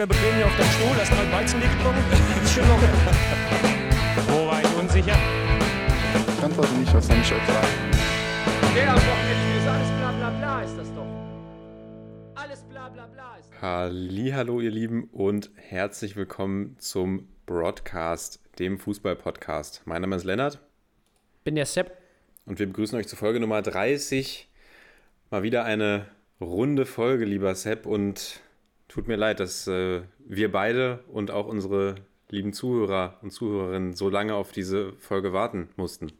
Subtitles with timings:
[0.00, 2.02] locker bequem hier auf deinem Stuhl, hast mal Weizenbier getrunken.
[2.42, 2.88] Ist schon locker.
[4.28, 5.16] Wo war ich unsicher?
[6.38, 7.68] Ich antworte nicht, ich euch sagen?
[8.74, 11.06] Der am Wochenende ist alles bla bla bla, ist das doch.
[12.34, 13.60] Alles bla bla bla ist das.
[13.60, 19.82] Hallo, ihr Lieben und herzlich willkommen zum Broadcast, dem Fußball-Podcast.
[19.84, 20.60] Mein Name ist Lennart
[21.44, 21.98] Bin der Sepp.
[22.46, 24.48] und wir begrüßen euch zur Folge Nummer 30.
[25.30, 26.06] Mal wieder eine
[26.40, 28.40] runde Folge, lieber Sepp, und
[28.90, 31.94] tut mir leid, dass äh, wir beide und auch unsere
[32.28, 36.12] lieben Zuhörer und Zuhörerinnen so lange auf diese Folge warten mussten.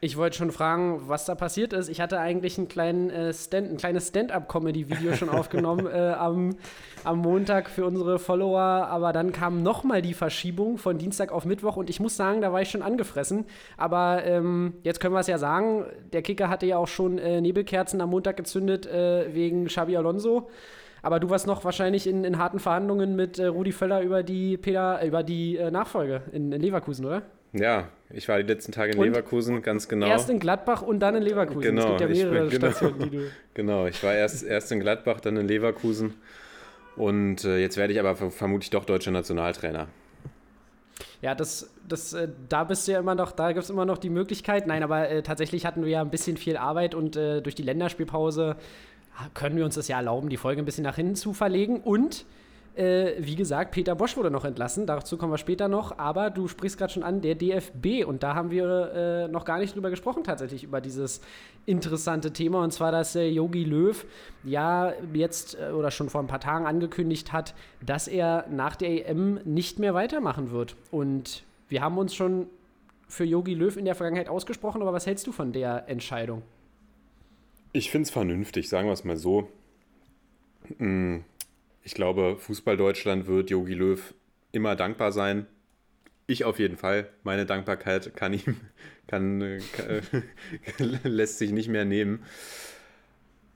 [0.00, 1.88] Ich wollte schon fragen, was da passiert ist.
[1.88, 6.54] Ich hatte eigentlich einen kleinen, äh, Stand, ein kleines Stand-up-Comedy-Video schon aufgenommen äh, am,
[7.02, 11.76] am Montag für unsere Follower, aber dann kam nochmal die Verschiebung von Dienstag auf Mittwoch
[11.76, 13.46] und ich muss sagen, da war ich schon angefressen.
[13.76, 17.40] Aber ähm, jetzt können wir es ja sagen, der Kicker hatte ja auch schon äh,
[17.40, 20.48] Nebelkerzen am Montag gezündet äh, wegen Xabi Alonso.
[21.02, 24.56] Aber du warst noch wahrscheinlich in, in harten Verhandlungen mit äh, Rudi Völler über die,
[24.56, 27.22] Peter, äh, über die äh, Nachfolge in, in Leverkusen, oder?
[27.52, 30.06] Ja, ich war die letzten Tage in Und Leverkusen, ganz genau.
[30.06, 31.62] Erst in Gladbach und dann in Leverkusen.
[31.62, 32.70] Genau, es gibt ja ich bin- mehrere genau.
[32.70, 33.22] Stationen, die du.
[33.54, 36.14] Genau, ich war erst, erst in Gladbach, dann in Leverkusen.
[36.96, 39.86] Und äh, jetzt werde ich aber ver- vermutlich doch deutscher Nationaltrainer.
[41.22, 43.98] Ja, das, das, äh, da bist du ja immer noch, da gibt es immer noch
[43.98, 44.66] die Möglichkeit.
[44.66, 47.62] Nein, aber äh, tatsächlich hatten wir ja ein bisschen viel Arbeit und äh, durch die
[47.62, 48.56] Länderspielpause
[49.34, 51.80] können wir uns das ja erlauben, die Folge ein bisschen nach hinten zu verlegen.
[51.80, 52.24] Und
[52.78, 55.98] äh, wie gesagt, Peter Bosch wurde noch entlassen, dazu kommen wir später noch.
[55.98, 58.06] Aber du sprichst gerade schon an, der DFB.
[58.06, 61.20] Und da haben wir äh, noch gar nicht drüber gesprochen, tatsächlich, über dieses
[61.66, 62.62] interessante Thema.
[62.62, 64.06] Und zwar, dass äh, Yogi Löw
[64.44, 67.54] ja jetzt äh, oder schon vor ein paar Tagen angekündigt hat,
[67.84, 70.76] dass er nach der EM nicht mehr weitermachen wird.
[70.92, 72.46] Und wir haben uns schon
[73.08, 76.42] für Yogi Löw in der Vergangenheit ausgesprochen, aber was hältst du von der Entscheidung?
[77.78, 79.48] Ich finde es vernünftig, sagen wir es mal so.
[80.78, 81.18] Mm,
[81.84, 84.14] Ich glaube, Fußball Deutschland wird Jogi Löw
[84.50, 85.46] immer dankbar sein.
[86.26, 87.08] Ich auf jeden Fall.
[87.22, 88.56] Meine Dankbarkeit kann ihm,
[89.06, 92.24] kann, äh, kann, lässt sich nicht mehr nehmen.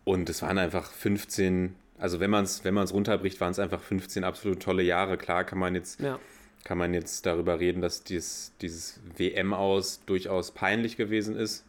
[0.04, 3.82] Und es waren einfach 15, also wenn man es wenn man's runterbricht, waren es einfach
[3.82, 5.18] 15 absolut tolle Jahre.
[5.18, 6.20] Klar kann man jetzt Ja.
[6.62, 11.64] kann man jetzt darüber reden, dass dies, dieses WM aus durchaus peinlich gewesen ist,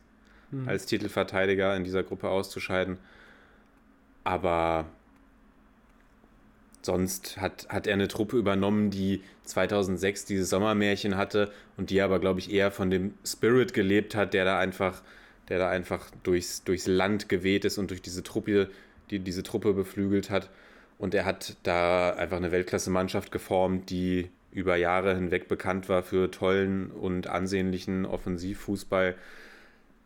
[0.65, 2.97] als Titelverteidiger in dieser Gruppe auszuscheiden.
[4.23, 4.85] Aber
[6.81, 12.19] sonst hat, hat er eine Truppe übernommen, die 2006 dieses Sommermärchen hatte und die aber,
[12.19, 15.01] glaube ich, eher von dem Spirit gelebt hat, der da einfach,
[15.49, 18.69] der da einfach durchs, durchs Land geweht ist und durch diese Truppe,
[19.09, 20.49] die diese Truppe beflügelt hat.
[20.97, 26.29] Und er hat da einfach eine Weltklasse-Mannschaft geformt, die über Jahre hinweg bekannt war für
[26.29, 29.15] tollen und ansehnlichen Offensivfußball.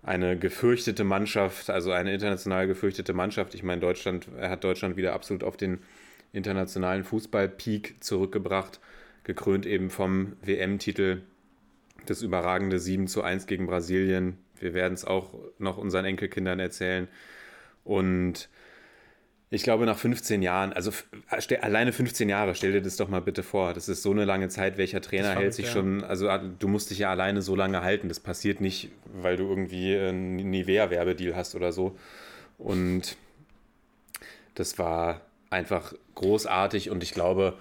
[0.04, 3.56] Eine gefürchtete Mannschaft, also eine international gefürchtete Mannschaft.
[3.56, 5.80] Ich meine, Deutschland, er hat Deutschland wieder absolut auf den
[6.32, 8.80] internationalen Fußball-Peak zurückgebracht,
[9.24, 11.22] gekrönt eben vom WM-Titel,
[12.06, 14.38] das überragende 7 zu 1 gegen Brasilien.
[14.60, 17.08] Wir werden es auch noch unseren Enkelkindern erzählen.
[17.84, 18.50] Und
[19.50, 20.92] ich glaube, nach 15 Jahren, also
[21.40, 23.74] stell, alleine 15 Jahre, stell dir das doch mal bitte vor.
[23.74, 24.78] Das ist so eine lange Zeit.
[24.78, 27.82] Welcher Trainer hält sich verrückt, schon, also ah, du musst dich ja alleine so lange
[27.82, 28.10] halten.
[28.10, 31.98] Das passiert nicht, weil du irgendwie einen Nivea-Werbedeal hast oder so.
[32.58, 33.16] Und
[34.56, 37.54] das war einfach großartig und ich glaube,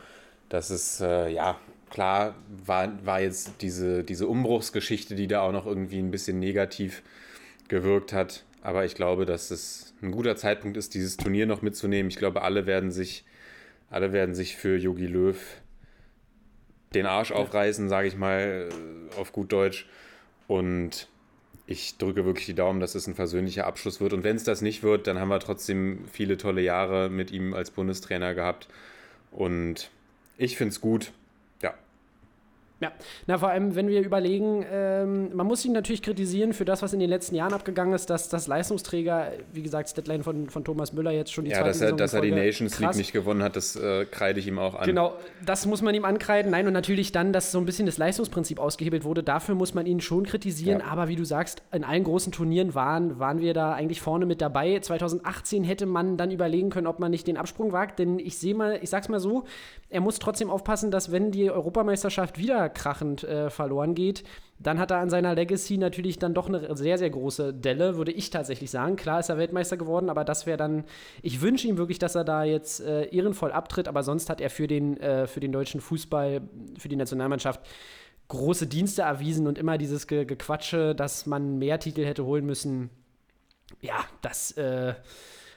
[0.48, 1.58] dass es, äh, ja,
[1.90, 7.02] klar war, war jetzt diese, diese Umbruchsgeschichte, die da auch noch irgendwie ein bisschen negativ
[7.68, 8.42] gewirkt hat.
[8.62, 12.10] Aber ich glaube, dass es ein guter Zeitpunkt ist, dieses Turnier noch mitzunehmen.
[12.10, 13.24] Ich glaube, alle werden sich,
[13.90, 15.36] alle werden sich für Yogi Löw
[16.94, 19.86] den Arsch aufreißen, sage ich mal äh, auf gut Deutsch.
[20.46, 21.08] Und
[21.66, 24.12] ich drücke wirklich die Daumen, dass es ein versöhnlicher Abschluss wird.
[24.12, 27.54] Und wenn es das nicht wird, dann haben wir trotzdem viele tolle Jahre mit ihm
[27.54, 28.68] als Bundestrainer gehabt.
[29.32, 29.90] Und
[30.38, 31.12] ich finde es gut.
[32.78, 32.92] Ja,
[33.26, 36.92] na vor allem, wenn wir überlegen, ähm, man muss ihn natürlich kritisieren für das, was
[36.92, 40.62] in den letzten Jahren abgegangen ist, dass das Leistungsträger, wie gesagt, das Deadline von, von
[40.62, 42.88] Thomas Müller jetzt schon die ja zweite dass er, Saison dass er die Nations League
[42.88, 42.96] Krass.
[42.98, 44.84] nicht gewonnen hat, das äh, kreide ich ihm auch an.
[44.84, 45.14] Genau,
[45.44, 46.50] das muss man ihm ankreiden.
[46.50, 49.22] Nein, und natürlich dann, dass so ein bisschen das Leistungsprinzip ausgehebelt wurde.
[49.22, 50.80] Dafür muss man ihn schon kritisieren.
[50.80, 50.86] Ja.
[50.88, 54.42] Aber wie du sagst, in allen großen Turnieren waren, waren wir da eigentlich vorne mit
[54.42, 54.78] dabei.
[54.78, 57.98] 2018 hätte man dann überlegen können, ob man nicht den Absprung wagt.
[57.98, 59.44] Denn ich sehe mal, ich sag's mal so,
[59.88, 64.24] er muss trotzdem aufpassen, dass wenn die Europameisterschaft wieder krachend äh, verloren geht,
[64.58, 68.12] dann hat er an seiner Legacy natürlich dann doch eine sehr, sehr große Delle, würde
[68.12, 68.96] ich tatsächlich sagen.
[68.96, 70.84] Klar ist er Weltmeister geworden, aber das wäre dann,
[71.22, 74.50] ich wünsche ihm wirklich, dass er da jetzt äh, ehrenvoll abtritt, aber sonst hat er
[74.50, 76.40] für den, äh, für den deutschen Fußball,
[76.78, 77.60] für die Nationalmannschaft
[78.28, 82.90] große Dienste erwiesen und immer dieses Ge Gequatsche, dass man mehr Titel hätte holen müssen,
[83.80, 84.94] ja, das äh,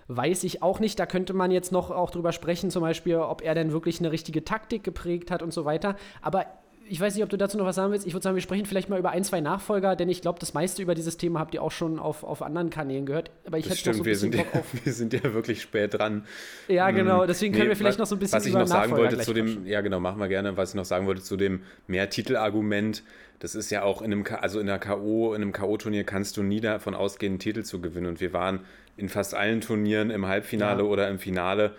[0.07, 0.99] weiß ich auch nicht.
[0.99, 4.11] Da könnte man jetzt noch auch drüber sprechen, zum Beispiel, ob er denn wirklich eine
[4.11, 5.95] richtige Taktik geprägt hat und so weiter.
[6.21, 6.45] Aber
[6.89, 8.05] ich weiß nicht, ob du dazu noch was sagen willst.
[8.07, 10.53] Ich würde sagen, wir sprechen vielleicht mal über ein, zwei Nachfolger, denn ich glaube, das
[10.53, 13.31] meiste über dieses Thema habt ihr auch schon auf, auf anderen Kanälen gehört.
[13.45, 15.61] Aber ich hätte noch stimmt, so ein wir, bisschen sind ja, wir sind ja wirklich
[15.61, 16.25] spät dran.
[16.67, 17.25] Ja, genau.
[17.25, 19.23] Deswegen können Nee, wir vielleicht noch so ein bisschen Was ich noch sagen Nachfolger wollte
[19.23, 20.57] zu dem, ja genau, machen wir gerne.
[20.57, 23.03] Was ich noch sagen wollte zu dem Mehrtitelargument,
[23.39, 26.43] das ist ja auch in einem, also in einer K.O., in einem K.O.-Turnier kannst du
[26.43, 28.07] nie davon ausgehen, einen Titel zu gewinnen.
[28.07, 28.61] Und wir waren
[28.97, 30.89] in fast allen Turnieren im Halbfinale Ja.
[30.89, 31.73] oder im Finale.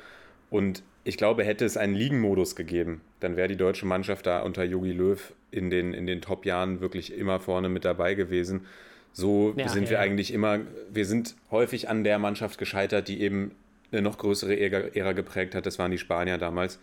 [0.49, 4.65] Und ich glaube, hätte es einen Ligenmodus gegeben, dann wäre die deutsche Mannschaft da unter
[4.65, 8.67] Jogi Löw in den, in den Top-Jahren wirklich immer vorne mit dabei gewesen.
[9.13, 10.03] So Ja, sind ja, wir ja.
[10.03, 10.61] eigentlich immer,
[10.91, 13.53] wir sind häufig an der Mannschaft gescheitert, die eben
[13.93, 15.67] eine noch größere Ära, geprägt hat.
[15.67, 16.79] Das waren die Spanier damals.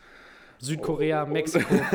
[0.60, 1.76] Südkorea, Mexiko.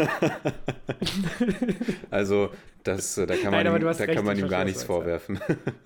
[2.10, 2.50] Also
[2.84, 5.40] das, äh, da kann man, Nein, ihm, da recht, kann man ihm gar nichts vorwerfen.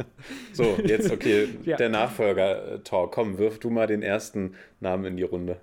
[0.52, 3.12] so, jetzt okay, der Nachfolger-Talk.
[3.12, 5.58] Komm, wirf du mal den ersten Namen in die Runde.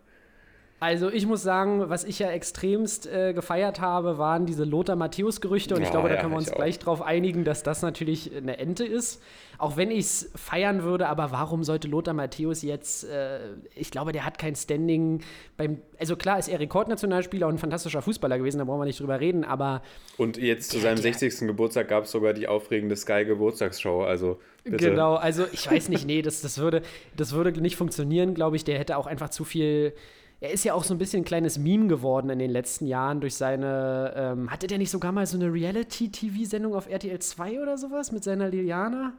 [0.84, 5.76] Also ich muss sagen, was ich ja extremst äh, gefeiert habe, waren diese Lothar Matthäus-Gerüchte.
[5.76, 7.82] Und ich Ja, glaube, da ja, können wir uns ich gleich drauf einigen, dass das
[7.82, 9.22] natürlich eine Ente ist.
[9.58, 13.40] Auch wenn ich es feiern würde, aber warum sollte Lothar Matthäus jetzt, äh,
[13.76, 15.22] ich glaube, der hat kein Standing
[15.56, 19.00] beim, also klar ist er Rekordnationalspieler und ein fantastischer Fußballer gewesen, da brauchen wir nicht
[19.00, 19.84] drüber reden, aber
[20.18, 21.48] Und jetzt zu seinem der- 60.
[21.48, 24.04] Geburtstag gab es sogar die aufregende Sky-Geburtstagsshow.
[24.04, 24.90] Also bitte.
[24.90, 26.82] Genau, also ich weiß nicht, nee, das, das, würde,
[27.16, 28.66] das würde nicht funktionieren, glaube ich.
[28.66, 29.94] Der hätte auch einfach zu viel.
[30.44, 33.22] Er ist ja auch so ein bisschen ein kleines Meme geworden in den letzten Jahren
[33.22, 34.14] durch seine.
[34.14, 38.26] Ähm, hatte der nicht sogar mal so eine Reality-TV-Sendung auf RTL 2 oder sowas mit
[38.26, 39.14] seiner Liliana?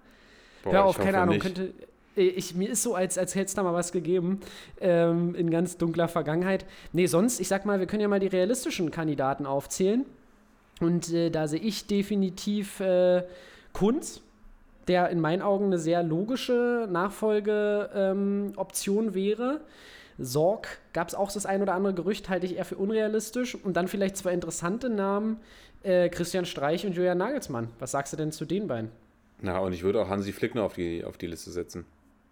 [0.65, 1.43] Boah, Hör auf, keine Ahnung, nicht.
[1.43, 1.73] könnte.
[2.19, 4.41] äh, Ich, mir ist so, als, als hätte es da mal was gegeben
[4.83, 6.67] ähm, in ganz dunkler Vergangenheit.
[6.93, 10.05] Nee, sonst, ich sag mal, wir können ja mal die realistischen Kandidaten aufzählen.
[10.83, 13.23] Und äh, da sehe ich definitiv äh,
[13.73, 14.21] Kunz,
[14.89, 19.63] der in meinen Augen eine sehr logische Nachfolgeoption ähm, wäre.
[20.19, 23.55] Sorg gab es auch das ein oder andere Gerücht, halte ich eher für unrealistisch.
[23.55, 25.39] Und dann vielleicht zwei interessante Namen,
[25.83, 27.69] äh, Christian Streich und Julian Nagelsmann.
[27.79, 28.91] Was sagst du denn zu den beiden?
[29.41, 31.85] Na, und ich würde auch Hansi Flick noch auf die, auf die Liste setzen.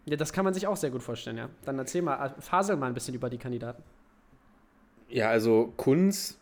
[0.07, 1.49] Ja, das kann man sich auch sehr gut vorstellen, ja.
[1.65, 3.83] Dann erzähl mal, äh, fasel mal ein bisschen über die Kandidaten.
[5.09, 6.39] Ja, also Kunz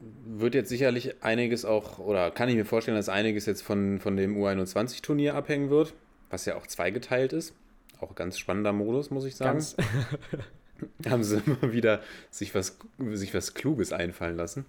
[0.00, 4.16] wird jetzt sicherlich einiges auch, oder kann ich mir vorstellen, dass einiges jetzt von, von
[4.16, 5.94] dem U21-Turnier abhängen wird,
[6.30, 7.54] was ja auch zweigeteilt ist.
[8.00, 9.64] Auch ganz spannender Modus, muss ich sagen.
[11.08, 12.00] Haben sie immer wieder
[12.30, 12.78] sich was,
[13.12, 14.66] sich was Kluges einfallen lassen.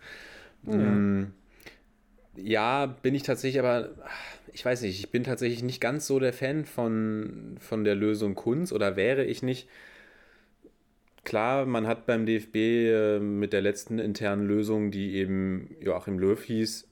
[0.64, 1.26] Mm,
[2.36, 3.92] Ja, bin ich tatsächlich, aber
[4.52, 8.36] ich weiß nicht, ich bin tatsächlich nicht ganz so der Fan von, von der Lösung
[8.36, 9.70] Kunz oder wäre ich nicht.
[11.26, 16.42] Klar, man hat beim DFB äh, mit der letzten internen Lösung, die eben Joachim Löw
[16.42, 16.88] hieß,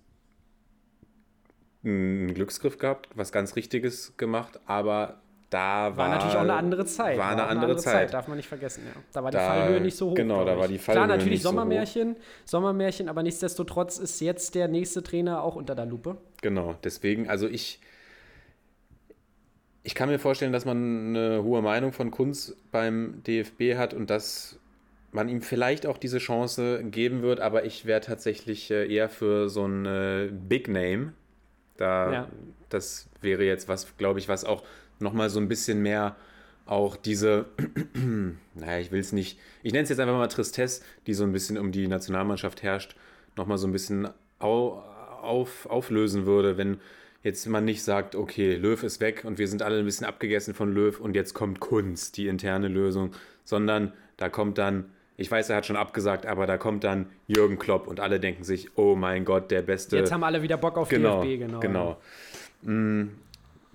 [1.84, 5.22] einen Glücksgriff gehabt, was ganz Richtiges gemacht, aber
[5.54, 7.18] da war, war natürlich auch eine andere Zeit.
[7.18, 8.14] War eine andere Zeit.
[8.14, 9.00] Darf man nicht vergessen, ja.
[9.12, 10.16] Da war die Da- Fallhöhe nicht so hoch.
[10.16, 11.54] genau, da war die Klar, Fallhöhe natürlich nicht so hoch.
[11.54, 12.16] Sommermärchen,
[12.46, 16.18] Sommermärchen, aber nichtsdestotrotz ist jetzt der nächste Trainer auch unter der Lupe.
[16.42, 17.80] Genau, deswegen, also ich,
[19.84, 24.10] ich kann mir vorstellen, dass man eine hohe Meinung von Kunz beim DFB hat und
[24.10, 24.60] dass
[25.12, 29.50] man ihm vielleicht auch diese Chance geben wird, aber ich wäre tatsächlich äh, eher für
[29.50, 31.14] so ein äh, Big Name.
[31.78, 32.28] Da, Ja.
[32.70, 34.64] das wäre jetzt was, glaube ich, was auch
[35.04, 36.16] nochmal so ein bisschen mehr
[36.66, 37.46] auch diese,
[38.56, 41.34] naja, ich will es nicht, ich nenne es jetzt einfach mal Tristesse, die so ein
[41.34, 42.96] bisschen um die Nationalmannschaft herrscht,
[43.36, 44.08] nochmal so ein bisschen
[44.40, 44.82] au,
[45.22, 46.78] auf, auflösen würde, wenn
[47.22, 50.54] jetzt man nicht sagt, okay, Löw ist weg und wir sind alle ein bisschen abgegessen
[50.54, 53.12] von Löw und jetzt kommt Kunst, die interne Lösung,
[53.44, 57.60] sondern da kommt dann, ich weiß, er hat schon abgesagt, aber da kommt dann Jürgen
[57.60, 59.98] Klopp und alle denken sich, oh mein Gott, der beste.
[59.98, 61.60] Jetzt haben alle wieder Bock auf Genau, DFB, genau.
[61.60, 61.98] genau.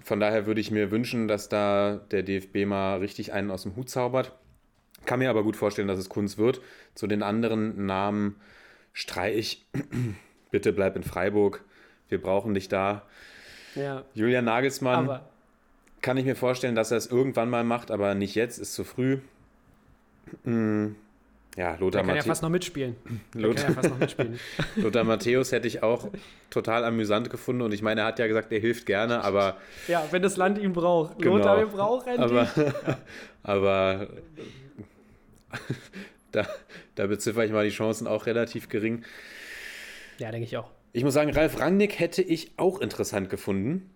[0.09, 3.77] Von daher würde ich mir wünschen, dass da der DFB mal richtig einen aus dem
[3.77, 4.33] Hut zaubert.
[5.05, 6.63] Kann mir aber gut vorstellen, dass es Kunst wird.
[6.95, 8.37] Zu den anderen Namen
[8.95, 9.67] Streich,
[10.51, 11.63] bitte bleib in Freiburg.
[12.09, 13.03] Wir brauchen dich da.
[13.75, 15.29] Ja, Julian Nagelsmann, aber
[16.01, 18.85] kann ich mir vorstellen, dass er es irgendwann mal macht, aber nicht jetzt, ist zu
[18.85, 19.19] früh.
[20.45, 20.93] Mm,
[21.59, 22.95] Ja, Lothar, der kann ja Matthäus, fast noch mitspielen.
[23.35, 24.39] Lothar, kann ja fast noch mitspielen.
[24.77, 26.09] Lothar Matthäus hätte ich auch
[26.51, 29.57] total amüsant gefunden und ich meine, er hat ja gesagt, er hilft gerne, aber
[29.89, 31.19] Ja, wenn das Land ihn braucht.
[31.19, 31.39] Genau.
[31.39, 32.75] Lothar, wir brauchen Aber, dich.
[33.43, 34.07] aber
[36.31, 36.47] da,
[36.95, 39.03] da beziffer ich mal die Chancen auch relativ gering.
[40.19, 40.71] Ja, denke ich auch.
[40.93, 43.91] Ich muss sagen, Ralf Rangnick hätte ich auch interessant gefunden,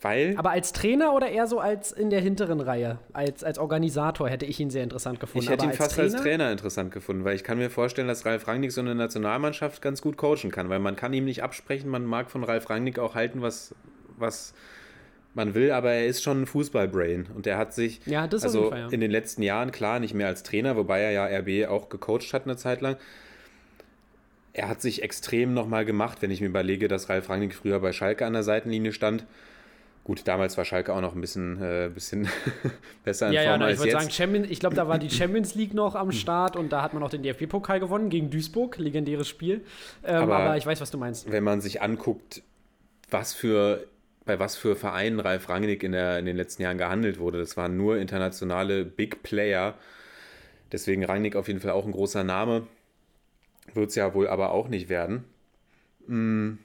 [0.00, 2.98] weil Aber als Trainer oder eher so als in der hinteren Reihe?
[3.12, 5.44] Als, als Organisator hätte ich ihn sehr interessant gefunden.
[5.44, 8.46] ich hätte ihn fast als Trainer interessant gefunden, weil ich kann mir vorstellen, dass Ralf
[8.46, 12.04] Rangnick so eine Nationalmannschaft ganz gut coachen kann, weil man kann ihm nicht absprechen, man
[12.04, 13.74] mag von Ralf Rangnick auch halten, was,
[14.18, 14.52] was,
[15.36, 18.78] man will, aber er ist schon ein Fußballbrain und er hat sich Ja, also Fall,
[18.80, 18.88] ja.
[18.88, 22.32] in den letzten Jahren klar nicht mehr als Trainer, wobei er ja RB auch gecoacht
[22.32, 22.96] hat eine Zeit lang.
[24.54, 27.92] Er hat sich extrem nochmal gemacht, wenn ich mir überlege, dass Ralf Rangnick früher bei
[27.92, 29.26] Schalke an der Seitenlinie stand.
[30.06, 32.28] Gut, damals war Schalke auch noch ein bisschen, äh, bisschen
[33.04, 34.00] besser in Ja, ja, Form na, ich als würde jetzt.
[34.02, 36.94] sagen, Champions, ich glaube, da war die Champions League noch am Start und da hat
[36.94, 39.64] man auch den DFB-Pokal gewonnen gegen Duisburg, legendäres Spiel.
[40.04, 41.28] Ähm, Aber- aber, ich weiß, was du meinst.
[41.32, 42.42] wenn man sich anguckt,
[43.10, 43.84] was für,
[44.24, 47.56] bei was für Vereinen Ralf Rangnick in, der, in den letzten Jahren gehandelt wurde, das
[47.56, 49.74] waren nur internationale Big Player.
[50.70, 52.68] Deswegen Rangnick auf jeden Fall auch ein großer Name.
[53.74, 55.24] Wird es ja wohl aber auch nicht werden.
[56.06, 56.58] Hm,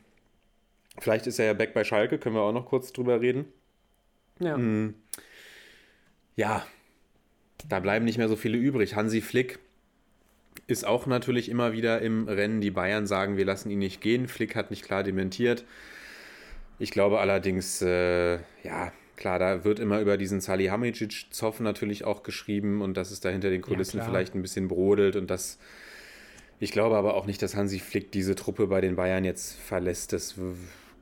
[0.99, 3.45] Vielleicht ist er ja back bei Schalke, können wir auch noch kurz drüber reden.
[4.39, 4.57] Ja.
[4.57, 4.95] Mhm.
[6.35, 6.65] Ja,
[7.67, 8.95] da bleiben nicht mehr so viele übrig.
[8.95, 9.59] Hansi Flick
[10.67, 12.61] ist auch natürlich immer wieder im Rennen.
[12.61, 14.27] Die Bayern sagen, wir lassen ihn nicht gehen.
[14.27, 15.65] Flick hat nicht klar dementiert.
[16.79, 22.81] Ich glaube allerdings, äh, ja, klar, da wird immer über diesen Salihamidzic-Zoff natürlich auch geschrieben
[22.81, 24.09] und dass es da hinter den Kulissen klar.
[24.09, 25.59] vielleicht ein bisschen brodelt und das.
[26.61, 30.13] Ich glaube aber auch nicht, dass Hansi Flick diese Truppe bei den Bayern jetzt verlässt.
[30.13, 30.35] Das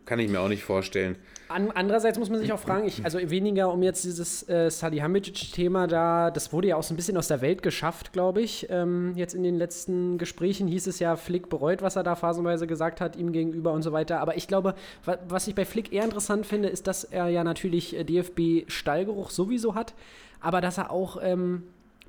[0.06, 1.18] kann ich mir auch nicht vorstellen.
[1.50, 5.88] An, andererseits muss man sich auch fragen, ich, also weniger um jetzt dieses äh, Salihamidzic-Thema
[5.88, 8.68] da, das wurde ja auch so ein bisschen aus der Welt geschafft, glaube ich.
[8.70, 12.66] Ähm, jetzt in den letzten Gesprächen hieß es ja, Flick bereut, was er da phasenweise
[12.66, 14.22] gesagt hat, ihm gegenüber und so weiter.
[14.22, 17.44] Aber ich glaube, wa was ich bei Flick eher interessant finde, ist, dass er ja
[17.44, 19.94] natürlich äh, DFB-Stallgeruch sowieso hat,
[20.40, 21.64] aber dass er auch ähm,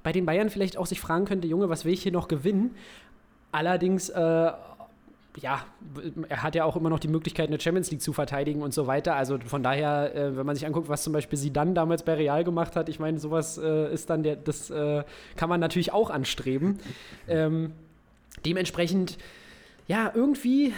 [0.05, 2.77] bei den Bayern vielleicht auch sich fragen könnte, Junge, was will ich hier noch gewinnen?
[3.53, 4.53] Allerdings, äh,
[5.41, 5.65] ja,
[6.29, 8.87] er hat ja auch immer noch die Möglichkeit, eine Champions League zu verteidigen und so
[8.87, 9.17] weiter.
[9.17, 12.45] Also von daher, äh, wenn man sich anguckt, was zum Beispiel Zidane damals bei Real
[12.45, 15.05] gemacht hat, ich meine, sowas äh, ist dann der, das äh,
[15.37, 16.79] kann man natürlich auch anstreben.
[17.29, 17.73] Ähm,
[18.45, 19.19] dementsprechend,
[19.87, 20.73] ja, irgendwie.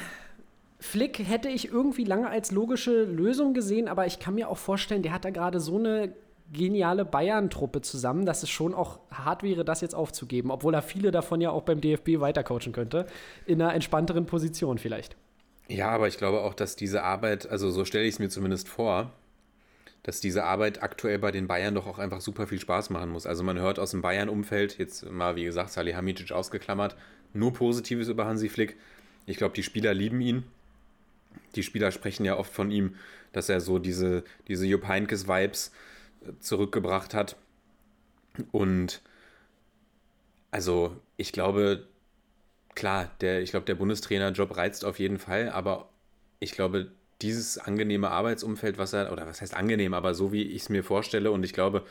[0.78, 5.02] Flick hätte ich irgendwie lange als logische Lösung gesehen, aber ich kann mir auch vorstellen,
[5.02, 6.12] der hat da gerade so eine
[6.52, 11.10] geniale Bayern-Truppe zusammen, dass es schon auch hart wäre, das jetzt aufzugeben, obwohl er viele
[11.10, 13.06] davon ja auch beim DFB weitercoachen könnte,
[13.46, 15.16] in einer entspannteren Position vielleicht.
[15.68, 18.68] Ja, aber ich glaube auch, dass diese Arbeit, also so stelle ich es mir zumindest
[18.68, 19.12] vor,
[20.02, 23.24] dass diese Arbeit aktuell bei den Bayern doch auch einfach super viel Spaß machen muss.
[23.24, 26.96] Also man hört aus dem Bayern-Umfeld, jetzt mal wie gesagt, Salihamidzic ausgeklammert,
[27.32, 28.76] nur Positives über Hansi Flick.
[29.26, 30.44] Ich glaube, die Spieler lieben ihn.
[31.54, 32.96] Die Spieler sprechen ja oft von ihm,
[33.32, 35.70] dass er so diese, diese Jupp Heynckes-Vibes äh,
[36.40, 37.36] zurückgebracht hat.
[38.50, 39.00] Und
[40.50, 41.86] also ich glaube,
[42.74, 45.88] klar, der, ich glaube, der Bundestrainerjob reizt auf jeden Fall, aber
[46.40, 46.88] ich glaube,
[47.20, 50.82] dieses angenehme Arbeitsumfeld, was er, oder was heißt angenehm, aber so wie ich es mir
[50.82, 51.84] vorstelle, und ich glaube,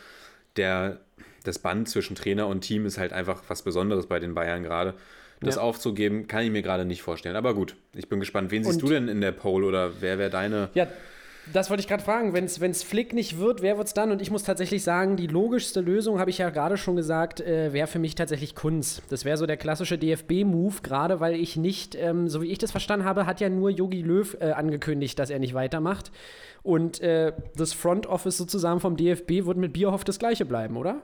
[0.57, 1.00] der,
[1.43, 4.93] das Band zwischen Trainer und Team ist halt einfach was Besonderes bei den Bayern gerade.
[5.39, 5.61] Das Ja.
[5.61, 7.35] aufzugeben, kann ich mir gerade nicht vorstellen.
[7.35, 8.51] Aber gut, ich bin gespannt.
[8.51, 10.69] Wen siehst Und- du denn in der Poll oder wer wäre deine?
[10.75, 10.88] Ja,
[11.51, 12.33] das wollte ich gerade fragen.
[12.33, 14.12] Wenn es Flick nicht wird, wer wird es dann?
[14.12, 17.74] Und ich muss tatsächlich sagen, die logischste Lösung, habe ich ja gerade schon gesagt, äh,
[17.74, 19.01] wäre für mich tatsächlich Kunz.
[19.10, 22.71] Das wäre so der klassische DFB-Move, gerade weil ich nicht, ähm, so wie ich das
[22.71, 26.12] verstanden habe, hat ja nur Yogi Löw äh, angekündigt, dass er nicht weitermacht.
[26.63, 31.01] Und äh, das Front Office sozusagen vom DFB wird mit Bierhoff das gleiche bleiben, oder?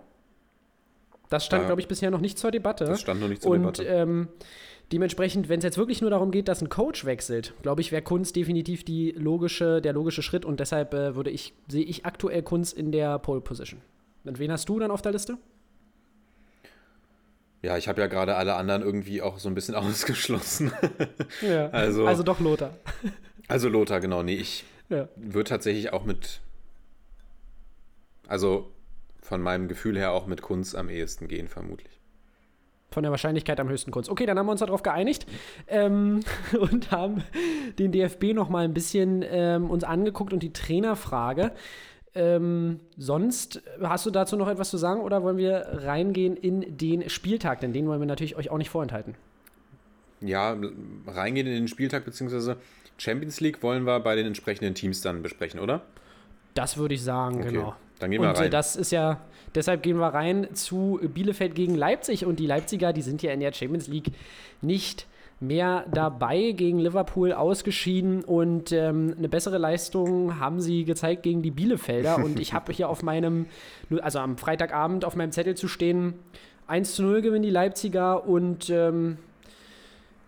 [1.29, 1.67] Das stand, Ja.
[1.67, 2.85] glaube ich, bisher noch nicht zur Debatte.
[2.85, 3.83] Das stand noch nicht zur Und Debatte.
[3.83, 4.27] ähm,
[4.91, 8.01] dementsprechend, wenn es jetzt wirklich nur darum geht, dass ein Coach wechselt, glaube ich, wäre
[8.01, 12.43] Kunz definitiv die logische, der logische Schritt und deshalb äh, würde ich, sehe ich aktuell
[12.43, 13.81] Kunz in der Pole Position.
[14.23, 15.37] Und wen hast du dann auf der Liste?
[17.63, 20.71] Ja, ich habe ja gerade alle anderen irgendwie auch so ein bisschen ausgeschlossen.
[21.41, 21.69] Ja.
[21.69, 22.73] Also- also doch Lothar.
[23.49, 24.23] Also Lothar, genau.
[24.23, 25.07] Nee, ich Ja.
[25.15, 26.41] würde tatsächlich auch mit,
[28.27, 28.73] also
[29.21, 31.96] von meinem Gefühl her auch mit Kunst am ehesten gehen, vermutlich.
[32.89, 34.09] Von der Wahrscheinlichkeit am höchsten Kunst.
[34.09, 35.27] Okay, dann haben wir uns darauf geeinigt
[35.67, 36.21] ähm,
[36.59, 37.23] und haben
[37.77, 41.51] den DFB noch mal ein bisschen ähm, uns angeguckt und die Trainerfrage.
[42.15, 47.09] Ähm, sonst hast du dazu noch etwas zu sagen oder wollen wir reingehen in den
[47.09, 47.59] Spieltag?
[47.59, 49.15] Denn den wollen wir natürlich euch auch nicht vorenthalten.
[50.21, 50.57] Ja,
[51.05, 52.57] reingehen in den Spieltag, beziehungsweise
[52.97, 55.81] Champions League wollen wir bei den entsprechenden Teams dann besprechen, oder?
[56.55, 57.75] Das würde ich sagen, Okay, genau.
[57.99, 58.51] Dann gehen wir und äh, rein.
[58.51, 59.21] das ist ja,
[59.55, 62.25] deshalb gehen wir rein zu Bielefeld gegen Leipzig.
[62.25, 64.11] Und die Leipziger, die sind ja in der Champions League
[64.61, 65.07] nicht
[65.39, 68.23] mehr dabei, gegen Liverpool ausgeschieden.
[68.23, 72.17] Und ähm, eine bessere Leistung haben sie gezeigt gegen die Bielefelder.
[72.23, 73.47] Und ich habe hier auf meinem,
[74.01, 76.15] also am Freitagabend auf meinem Zettel zu stehen,
[76.67, 78.27] 1 zu 0 gewinnen die Leipziger.
[78.27, 79.17] Und ähm,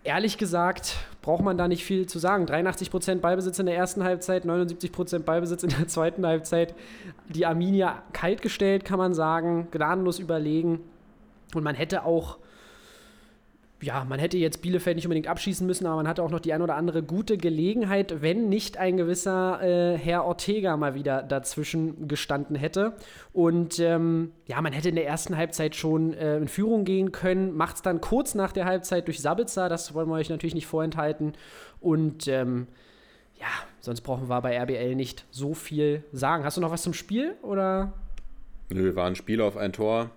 [0.04, 2.46] ehrlich gesagt braucht man da nicht viel zu sagen.
[2.46, 6.74] 83% Ballbesitz in der ersten Halbzeit, 79% Ballbesitz in der zweiten Halbzeit.
[7.28, 10.80] Die Arminia kalt gestellt, kann man sagen, gnadenlos überlegen.
[11.54, 12.38] Und man hätte auch
[13.82, 16.54] ja, man hätte jetzt Bielefeld nicht unbedingt abschießen müssen, aber man hatte auch noch die
[16.54, 22.08] ein oder andere gute Gelegenheit, wenn nicht ein gewisser äh, Herr Ortega mal wieder dazwischen
[22.08, 22.94] gestanden hätte.
[23.32, 27.56] Und ähm, ja, man hätte in der ersten Halbzeit schon äh, in Führung gehen können,
[27.56, 30.68] macht es dann kurz nach der Halbzeit durch Sabitzer, das wollen wir euch natürlich nicht
[30.68, 31.34] vorenthalten.
[31.80, 32.68] Und ähm,
[33.40, 33.48] ja,
[33.80, 36.44] sonst brauchen wir bei RBL nicht so viel sagen.
[36.44, 37.94] Hast du noch was zum Spiel oder?
[38.70, 40.10] Nö, war ein Spiel auf ein Tor.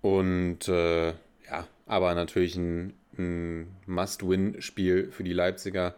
[0.00, 1.12] Und äh,
[1.88, 5.94] aber natürlich ein, ein Must-Win-Spiel für die Leipziger.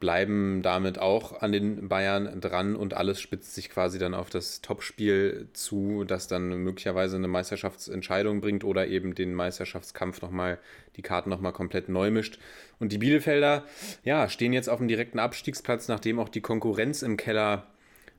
[0.00, 4.60] Bleiben damit auch an den Bayern dran und alles spitzt sich quasi dann auf das
[4.60, 10.58] Topspiel zu, das dann möglicherweise eine Meisterschaftsentscheidung bringt oder eben den Meisterschaftskampf nochmal,
[10.96, 12.38] die Karten nochmal komplett neu mischt.
[12.78, 13.64] Und die Bielefelder,
[14.02, 17.68] ja, stehen jetzt auf dem direkten Abstiegsplatz, nachdem auch die Konkurrenz im Keller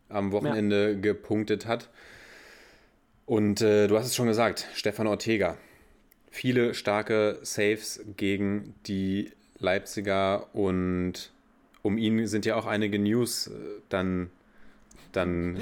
[0.10, 1.00] am Wochenende ja.
[1.00, 1.90] gepunktet hat.
[3.25, 5.58] Und äh, du hast es schon gesagt, Stefan Ortega.
[6.36, 11.32] Viele starke Saves gegen die Leipziger und
[11.82, 13.51] um ihn sind ja auch einige News äh,
[13.88, 14.30] dann,
[15.13, 15.62] dann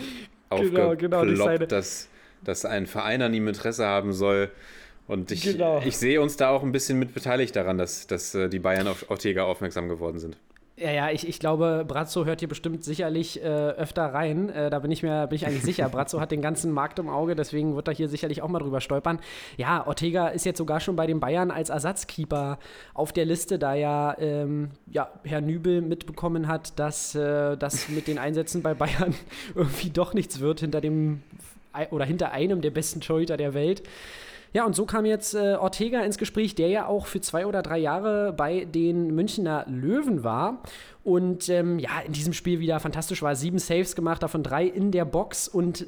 [0.49, 2.09] aufgeploppt, genau, genau, dass,
[2.43, 4.49] dass ein Verein an ihm Interesse haben soll.
[5.07, 5.79] Und ich, genau.
[5.85, 8.87] ich sehe uns da auch ein bisschen mit beteiligt daran, dass, dass äh, die Bayern
[8.87, 10.37] auf Ortega aufmerksam geworden sind.
[10.83, 14.49] Ja, ja, ich, ich glaube, Brazzo hört hier bestimmt sicherlich äh, öfter rein.
[14.49, 15.87] Äh, da bin ich mir bin ich eigentlich sicher.
[15.91, 18.81] Brazzo hat den ganzen Markt im Auge, deswegen wird er hier sicherlich auch mal drüber
[18.81, 19.21] stolpern.
[19.55, 22.59] Ja, Ortega ist jetzt sogar schon bei den Bayern als Ersatzkeeper
[22.93, 28.09] auf der Liste, da ja, ähm, ja Herr Nübel mitbekommen hat, dass äh, das mit
[28.09, 29.15] den Einsätzen bei Bayern
[29.55, 31.23] irgendwie doch nichts wird hinter dem
[31.91, 33.83] oder hinter einem der besten Torhüter der Welt.
[34.53, 37.63] Ja, und so kam jetzt äh, Ortega ins Gespräch, der ja auch für zwei oder
[37.63, 40.61] drei Jahre bei den Münchner Löwen war.
[41.03, 43.35] Und ähm, ja, in diesem Spiel wieder fantastisch war.
[43.35, 45.87] Sieben Saves gemacht, davon drei in der Box und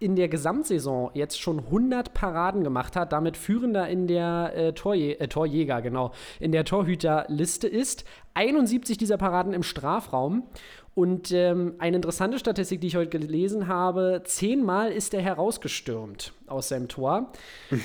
[0.00, 5.14] in der Gesamtsaison jetzt schon 100 Paraden gemacht hat, damit führender in der äh, Torjä
[5.14, 8.04] äh, Torjäger, genau, in der Torhüterliste ist.
[8.34, 10.44] 71 dieser Paraden im Strafraum
[10.98, 16.70] und ähm, eine interessante Statistik, die ich heute gelesen habe: zehnmal ist er herausgestürmt aus
[16.70, 17.30] seinem Tor,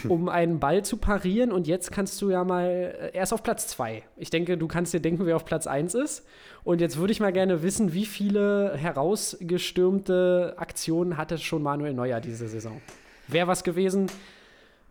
[0.10, 1.52] um einen Ball zu parieren.
[1.52, 4.02] Und jetzt kannst du ja mal, äh, er ist auf Platz zwei.
[4.18, 6.26] Ich denke, du kannst dir denken, wer auf Platz eins ist.
[6.64, 12.20] Und jetzt würde ich mal gerne wissen, wie viele herausgestürmte Aktionen hatte schon Manuel Neuer
[12.20, 12.82] diese Saison?
[13.28, 14.08] Wäre was gewesen,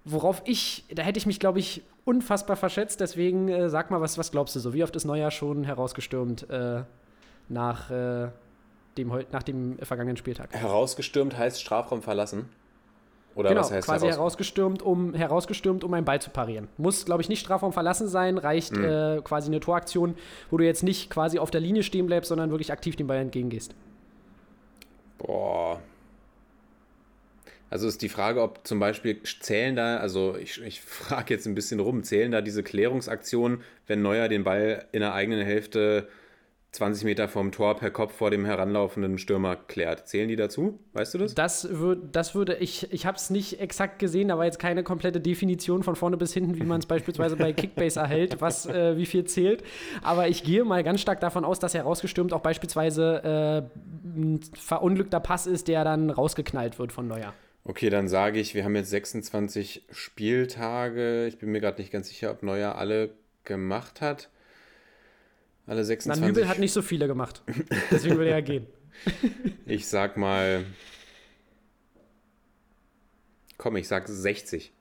[0.04, 3.00] worauf ich, da hätte ich mich, glaube ich, unfassbar verschätzt.
[3.00, 4.74] Deswegen äh, sag mal, was, was glaubst du so?
[4.74, 6.48] Wie oft ist Neuer schon herausgestürmt?
[6.48, 6.84] Äh,
[7.52, 8.28] nach, äh,
[8.96, 10.52] dem, nach dem vergangenen Spieltag.
[10.52, 12.48] Herausgestürmt heißt Strafraum verlassen?
[13.34, 16.68] Oder genau, was heißt quasi heraus herausgestürmt, um, herausgestürmt, um einen Ball zu parieren.
[16.76, 18.84] Muss, glaube ich, nicht Strafraum verlassen sein, reicht mhm.
[18.84, 20.16] äh, quasi eine Toraktion,
[20.50, 23.18] wo du jetzt nicht quasi auf der Linie stehen bleibst, sondern wirklich aktiv dem Ball
[23.18, 23.74] entgegengehst.
[25.18, 25.80] Boah.
[27.70, 31.54] Also ist die Frage, ob zum Beispiel zählen da, also ich, ich frage jetzt ein
[31.54, 36.06] bisschen rum, zählen da diese Klärungsaktionen, wenn Neuer den Ball in der eigenen Hälfte
[36.72, 40.08] 20 Meter vom Tor per Kopf vor dem heranlaufenden Stürmer klärt.
[40.08, 40.80] Zählen die dazu?
[40.94, 41.34] Weißt du das?
[41.34, 45.20] Das, würd, das würde ich, ich habe es nicht exakt gesehen, aber jetzt keine komplette
[45.20, 49.04] Definition von vorne bis hinten, wie man es beispielsweise bei Kickbase erhält, was äh, wie
[49.04, 49.62] viel zählt.
[50.02, 55.20] Aber ich gehe mal ganz stark davon aus, dass herausgestürmt auch beispielsweise äh, ein verunglückter
[55.20, 57.34] Pass ist, der dann rausgeknallt wird von Neuer.
[57.64, 61.26] Okay, dann sage ich, wir haben jetzt 26 Spieltage.
[61.26, 63.10] Ich bin mir gerade nicht ganz sicher, ob Neuer alle
[63.44, 64.30] gemacht hat.
[65.66, 66.20] Alle 26.
[66.20, 67.42] Na, Nübel hat nicht so viele gemacht.
[67.90, 68.66] Deswegen würde er gehen.
[69.66, 70.64] ich sag mal.
[73.58, 74.72] Komm, ich sag 60.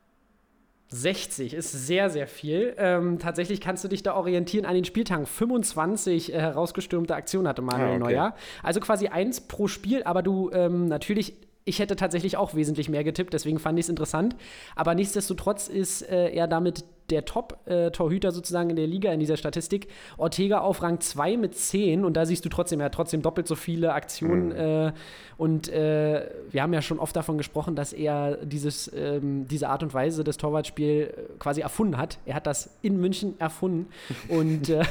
[0.93, 2.75] 60 ist sehr, sehr viel.
[2.77, 5.25] Ähm, tatsächlich kannst du dich da orientieren an den Spieltagen.
[5.25, 7.99] 25 äh, herausgestürmte Aktionen hatte Manuel ah, okay.
[7.99, 8.35] Neuer.
[8.61, 13.03] Also quasi eins pro Spiel, aber du ähm, natürlich ich hätte tatsächlich auch wesentlich mehr
[13.03, 14.35] getippt, deswegen fand ich es interessant.
[14.75, 19.37] Aber nichtsdestotrotz ist äh, er damit der Top-Torhüter äh, sozusagen in der Liga in dieser
[19.37, 19.87] Statistik.
[20.17, 23.47] Ortega auf Rang 2 mit 10 und da siehst du trotzdem, er hat trotzdem doppelt
[23.47, 24.47] so viele Aktionen.
[24.47, 24.55] Mhm.
[24.55, 24.91] Äh,
[25.37, 29.83] und äh, wir haben ja schon oft davon gesprochen, dass er dieses, ähm, diese Art
[29.83, 32.19] und Weise des Torwartspiels äh, quasi erfunden hat.
[32.25, 33.87] Er hat das in München erfunden.
[34.29, 34.83] und äh,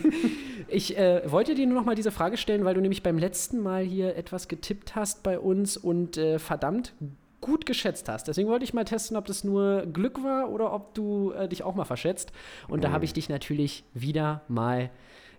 [0.68, 3.60] ich äh, wollte dir nur noch mal diese Frage stellen, weil du nämlich beim letzten
[3.60, 6.92] Mal hier etwas getippt hast bei uns und verdammt
[7.42, 8.28] gut geschätzt hast.
[8.28, 11.62] Deswegen wollte ich mal testen, ob das nur Glück war oder ob du äh, dich
[11.62, 12.32] auch mal verschätzt.
[12.68, 12.82] Und mhm.
[12.82, 14.88] da habe ich dich natürlich wieder mal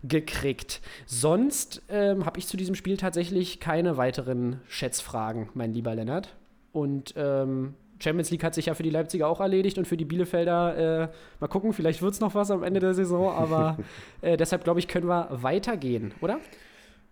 [0.04, 0.82] gekriegt.
[1.08, 6.36] Sonst ähm, habe ich zu diesem Spiel tatsächlich keine weiteren Schätzfragen, mein lieber Lennart.
[6.74, 10.06] Und ähm, Champions League hat sich ja für die Leipziger auch erledigt und für die
[10.06, 11.08] Bielefelder, äh,
[11.40, 13.78] mal gucken, vielleicht wird es noch was am Ende der Saison, aber
[14.22, 16.40] äh, deshalb glaube ich, können wir weitergehen, oder?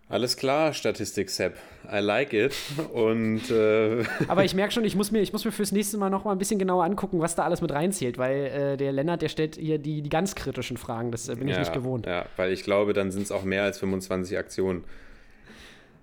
[0.08, 1.56] Alles klar, Statistik Sepp.
[1.90, 2.54] I like it.
[2.92, 6.10] Und äh, Aber ich merke schon, ich muss, mir, ich muss mir fürs nächste Mal
[6.10, 9.22] noch mal ein bisschen genauer angucken, was da alles mit reinzählt, weil äh, der Lennart,
[9.22, 11.12] der stellt hier die, die ganz kritischen Fragen.
[11.12, 12.06] Das äh, bin ich ja, nicht gewohnt.
[12.06, 14.84] Ja, weil ich glaube, dann sind es auch mehr als 25 Aktionen.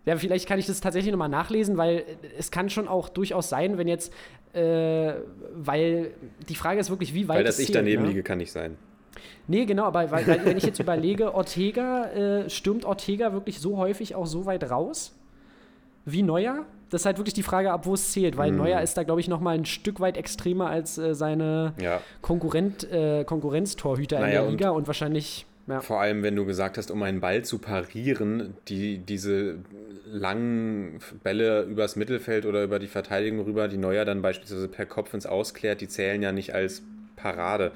[0.05, 2.03] Ja, vielleicht kann ich das tatsächlich nochmal nachlesen, weil
[2.37, 4.11] es kann schon auch durchaus sein, wenn jetzt,
[4.53, 5.13] äh,
[5.53, 6.11] weil
[6.47, 8.09] die Frage ist wirklich, wie weit Weil dass es ich daneben ne?
[8.09, 8.77] liege, kann nicht sein.
[9.47, 13.77] Nee, genau, aber weil, weil, wenn ich jetzt überlege, Ortega, äh, stürmt Ortega wirklich so
[13.77, 15.13] häufig auch so weit raus
[16.05, 16.65] wie Neuer?
[16.89, 18.57] Das ist halt wirklich die Frage, ab wo es zählt, weil Hm.
[18.57, 22.01] Neuer ist da, glaube ich, noch mal ein Stück weit extremer als äh, seine Ja.
[22.21, 25.81] Konkurrent, äh, Konkurrenztorhüter in Naja, der und- Liga und wahrscheinlich, ja.
[25.81, 29.57] Vor allem, wenn du gesagt hast, um einen Ball zu parieren, die, diese
[30.11, 35.13] langen Bälle übers Mittelfeld oder über die Verteidigung rüber, die Neuer dann beispielsweise per Kopf
[35.13, 36.81] ins Ausklärt, die zählen ja nicht als
[37.15, 37.71] Parade.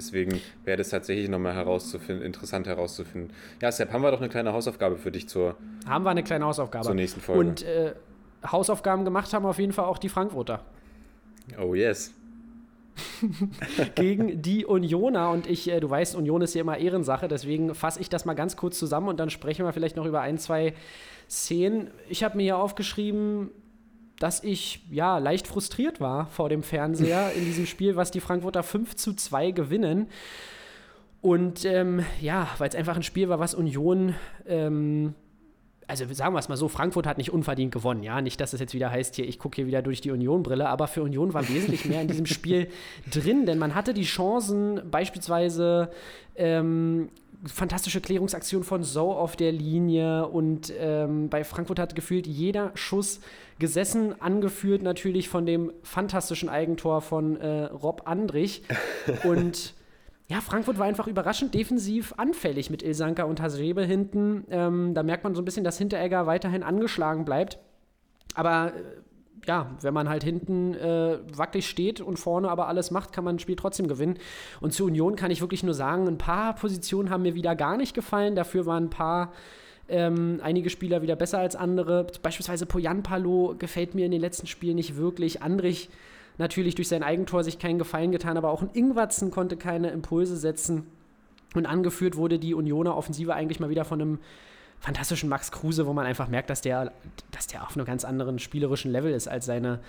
[0.00, 3.34] Deswegen wäre das tatsächlich nochmal herauszufinden, interessant herauszufinden.
[3.60, 5.56] Ja, Sepp, haben wir doch eine kleine Hausaufgabe für dich zur.
[5.86, 6.86] Haben wir eine kleine Hausaufgabe.
[6.86, 7.40] Zur nächsten Folge.
[7.40, 7.92] Und äh,
[8.50, 10.64] Hausaufgaben gemacht haben auf jeden Fall auch die Frankfurter.
[11.60, 12.14] Oh yes.
[13.94, 15.28] gegen die Unioner.
[15.32, 18.32] Und ich, äh, du weißt, Union ist ja immer Ehrensache, deswegen fasse ich das mal
[18.32, 20.72] ganz kurz zusammen und dann sprechen wir vielleicht noch über ein, zwei
[21.28, 21.90] Szenen.
[22.08, 23.50] Ich habe mir hier aufgeschrieben,
[24.20, 28.62] dass ich ja leicht frustriert war vor dem Fernseher in diesem Spiel, was die Frankfurter
[28.62, 30.08] 5 zu 2 gewinnen.
[31.22, 34.14] Und ähm, ja, weil es einfach ein Spiel war, was Union
[34.46, 35.14] ähm,
[35.90, 38.20] also sagen wir es mal so, Frankfurt hat nicht unverdient gewonnen, ja.
[38.20, 40.86] Nicht, dass es jetzt wieder heißt, hier, ich gucke hier wieder durch die Union-Brille, aber
[40.86, 42.68] für Union war wesentlich mehr in diesem Spiel
[43.10, 45.90] drin, denn man hatte die Chancen, beispielsweise
[46.36, 47.08] ähm,
[47.46, 53.20] fantastische Klärungsaktion von So auf der Linie und ähm, bei Frankfurt hat gefühlt jeder Schuss
[53.58, 58.62] gesessen, angeführt natürlich von dem fantastischen Eigentor von äh, Rob Andrich
[59.24, 59.74] und
[60.30, 64.44] ja, Frankfurt war einfach überraschend defensiv anfällig mit Ilsanka und Hasebe hinten.
[64.48, 67.58] Ähm, da merkt man so ein bisschen, dass Hinteregger weiterhin angeschlagen bleibt.
[68.34, 68.80] Aber äh,
[69.46, 73.36] ja, wenn man halt hinten äh, wackelig steht und vorne aber alles macht, kann man
[73.36, 74.18] ein Spiel trotzdem gewinnen.
[74.60, 77.76] Und zur Union kann ich wirklich nur sagen, ein paar Positionen haben mir wieder gar
[77.76, 78.34] nicht gefallen.
[78.34, 79.32] Dafür waren ein paar
[79.88, 82.06] ähm, einige Spieler wieder besser als andere.
[82.22, 85.42] Beispielsweise Poyan Palo gefällt mir in den letzten Spielen nicht wirklich.
[85.42, 85.90] Andrich
[86.38, 90.36] natürlich durch sein Eigentor sich keinen Gefallen getan, aber auch ein Ingwatzen konnte keine Impulse
[90.36, 90.86] setzen.
[91.54, 94.18] Und angeführt wurde die Unioner Offensive eigentlich mal wieder von einem
[94.80, 96.92] fantastischen Max Kruse, wo man einfach merkt, dass der,
[97.30, 99.80] dass der auf einem ganz anderen spielerischen Level ist als seine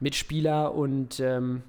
[0.00, 0.74] Mitspieler.
[0.74, 1.62] Und ähm,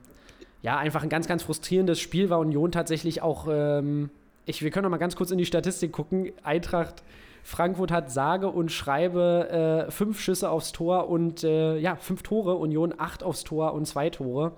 [0.61, 3.47] ja, einfach ein ganz, ganz frustrierendes Spiel war Union tatsächlich auch.
[3.49, 4.09] Ähm,
[4.45, 6.31] ich, wir können noch mal ganz kurz in die Statistik gucken.
[6.41, 7.03] Eintracht
[7.43, 12.55] Frankfurt hat sage und schreibe äh, fünf Schüsse aufs Tor und äh, ja, fünf Tore.
[12.55, 14.53] Union acht aufs Tor und zwei Tore.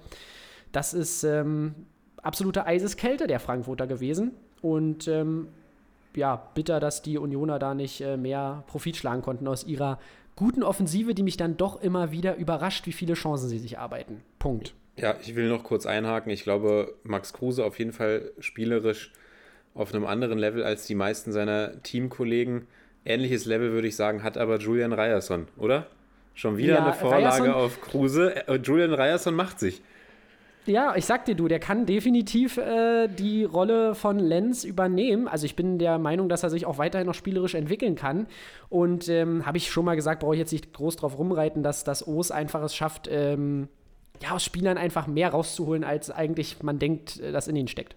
[0.71, 1.73] Das ist ähm,
[2.21, 4.31] absolute Eiseskälte der Frankfurter gewesen.
[4.61, 5.47] Und ähm,
[6.15, 9.99] ja, bitter, dass die Unioner da nicht äh, mehr Profit schlagen konnten aus ihrer
[10.35, 14.21] guten Offensive, die mich dann doch immer wieder überrascht, wie viele Chancen sie sich arbeiten.
[14.39, 14.73] Punkt.
[14.97, 16.31] Ja, ich will noch kurz einhaken.
[16.31, 19.11] Ich glaube, Max Kruse auf jeden Fall spielerisch
[19.73, 22.67] auf einem anderen Level als die meisten seiner Teamkollegen.
[23.05, 25.87] Ähnliches Level würde ich sagen, hat aber Julian Ryerson, oder?
[26.33, 28.47] Schon wieder Ja, eine Vorlage Ryerson- auf Kruse.
[28.47, 29.81] Äh, Julian Ryerson macht sich.
[30.65, 35.27] Ja, ich sag dir, du, der kann definitiv äh, die Rolle von Lenz übernehmen.
[35.27, 38.27] Also ich bin der Meinung, dass er sich auch weiterhin noch spielerisch entwickeln kann.
[38.69, 41.83] Und ähm, habe ich schon mal gesagt, brauche ich jetzt nicht groß drauf rumreiten, dass
[41.83, 43.69] das O's einfach es schafft, ähm,
[44.21, 47.95] ja, aus Spielern einfach mehr rauszuholen, als eigentlich man denkt, äh, dass in ihnen steckt.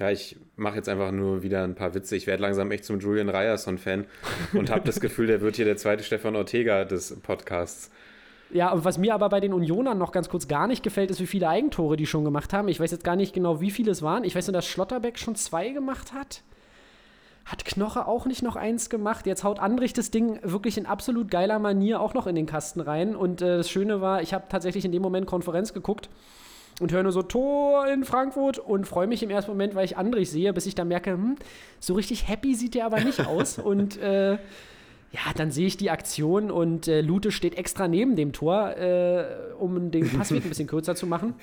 [0.00, 2.16] Ja, ich mache jetzt einfach nur wieder ein paar Witze.
[2.16, 4.06] Ich werde langsam echt zum Julian Ryerson-Fan
[4.54, 7.90] und habe das Gefühl, der wird hier der zweite Stefan Ortega des Podcasts.
[8.52, 11.20] Ja, und was mir aber bei den Unionern noch ganz kurz gar nicht gefällt, ist,
[11.20, 12.68] wie viele Eigentore die schon gemacht haben.
[12.68, 14.24] Ich weiß jetzt gar nicht genau, wie viele es waren.
[14.24, 16.42] Ich weiß nur, dass Schlotterbeck schon zwei gemacht hat.
[17.44, 19.26] Hat Knoche auch nicht noch eins gemacht?
[19.26, 22.80] Jetzt haut Andrich das Ding wirklich in absolut geiler Manier auch noch in den Kasten
[22.80, 23.16] rein.
[23.16, 26.08] Und äh, das Schöne war, ich habe tatsächlich in dem Moment Konferenz geguckt
[26.80, 29.96] und höre nur so Tor in Frankfurt und freue mich im ersten Moment, weil ich
[29.96, 31.36] Andrich sehe, bis ich dann merke, hm,
[31.78, 33.58] so richtig happy sieht der aber nicht aus.
[33.64, 34.38] und äh,
[35.12, 39.24] ja, dann sehe ich die Aktion und äh, Lute steht extra neben dem Tor, äh,
[39.58, 41.34] um den Passweg ein bisschen kürzer zu machen.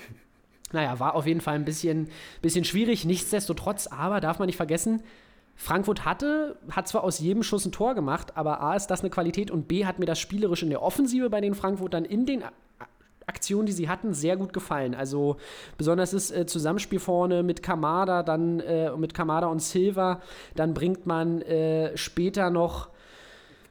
[0.72, 2.08] Naja, war auf jeden Fall ein bisschen,
[2.42, 3.04] bisschen schwierig.
[3.04, 5.02] Nichtsdestotrotz, aber darf man nicht vergessen,
[5.54, 9.10] Frankfurt hatte, hat zwar aus jedem Schuss ein Tor gemacht, aber A ist das eine
[9.10, 12.44] Qualität und B hat mir das spielerisch in der Offensive bei den Frankfurtern in den
[13.26, 14.94] Aktionen, die sie hatten, sehr gut gefallen.
[14.94, 15.36] Also
[15.76, 20.22] besonders das äh, Zusammenspiel vorne mit Kamada, dann äh, mit Kamada und Silva,
[20.54, 22.88] dann bringt man äh, später noch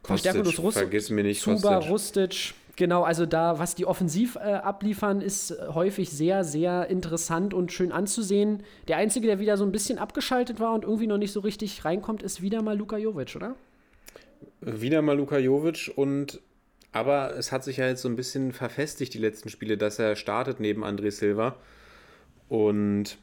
[0.07, 1.91] Des Russ vergiss mir nicht Zuba, Kostic.
[1.91, 2.53] Rustic.
[2.75, 7.71] Genau, also da, was die offensiv äh, abliefern, ist äh, häufig sehr, sehr interessant und
[7.71, 8.61] schön anzusehen.
[8.87, 11.83] Der Einzige, der wieder so ein bisschen abgeschaltet war und irgendwie noch nicht so richtig
[11.85, 13.55] reinkommt, ist wieder mal Luka Jovic, oder?
[14.61, 16.41] wieder mal Luka Jovic und
[16.91, 20.15] aber es hat sich ja jetzt so ein bisschen verfestigt, die letzten Spiele, dass er
[20.15, 21.55] startet neben André Silva.
[22.49, 23.17] Und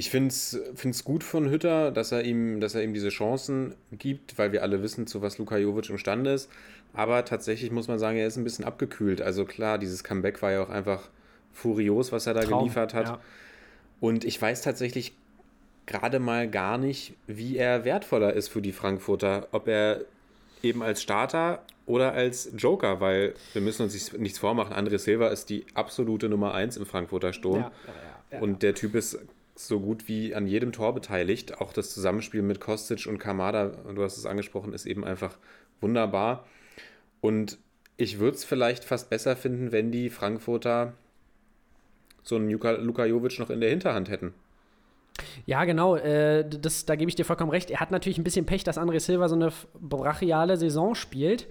[0.00, 4.38] ich finde es gut von Hütter, dass er, ihm, dass er ihm diese Chancen gibt,
[4.38, 6.48] weil wir alle wissen, zu was Luka Jovic imstande ist.
[6.94, 9.20] Aber tatsächlich muss man sagen, er ist ein bisschen abgekühlt.
[9.20, 11.10] Also klar, dieses Comeback war ja auch einfach
[11.52, 13.08] furios, was er da Traum, geliefert hat.
[13.08, 13.20] Ja.
[14.00, 15.12] Und ich weiß tatsächlich
[15.84, 19.48] gerade mal gar nicht, wie er wertvoller ist für die Frankfurter.
[19.52, 20.00] Ob er
[20.62, 24.72] eben als Starter oder als Joker, weil wir müssen uns nichts vormachen.
[24.72, 27.64] André Silva ist die absolute Nummer 1 im Frankfurter Sturm.
[27.64, 27.72] Ja,
[28.32, 29.18] ja, und der Typ ist
[29.66, 31.60] so gut wie an jedem Tor beteiligt.
[31.60, 35.36] Auch das Zusammenspiel mit Kostic und Kamada, du hast es angesprochen, ist eben einfach
[35.80, 36.46] wunderbar.
[37.20, 37.58] Und
[37.96, 40.94] ich würde es vielleicht fast besser finden, wenn die Frankfurter
[42.22, 44.34] so einen Luka Jovic noch in der Hinterhand hätten.
[45.46, 45.96] Ja, genau.
[45.96, 47.70] Äh, das, da gebe ich dir vollkommen recht.
[47.70, 51.48] Er hat natürlich ein bisschen Pech, dass André Silva so eine brachiale Saison spielt.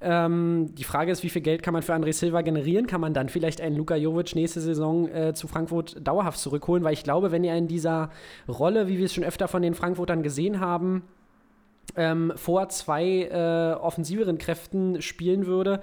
[0.00, 2.86] Ähm, die Frage ist, wie viel Geld kann man für André Silva generieren?
[2.86, 6.82] Kann man dann vielleicht einen Luka Jovic nächste Saison äh, zu Frankfurt dauerhaft zurückholen?
[6.82, 8.10] Weil ich glaube, wenn er in dieser
[8.48, 11.04] Rolle, wie wir es schon öfter von den Frankfurtern gesehen haben,
[11.96, 15.80] ähm, vor zwei äh, offensiveren Kräften spielen würde,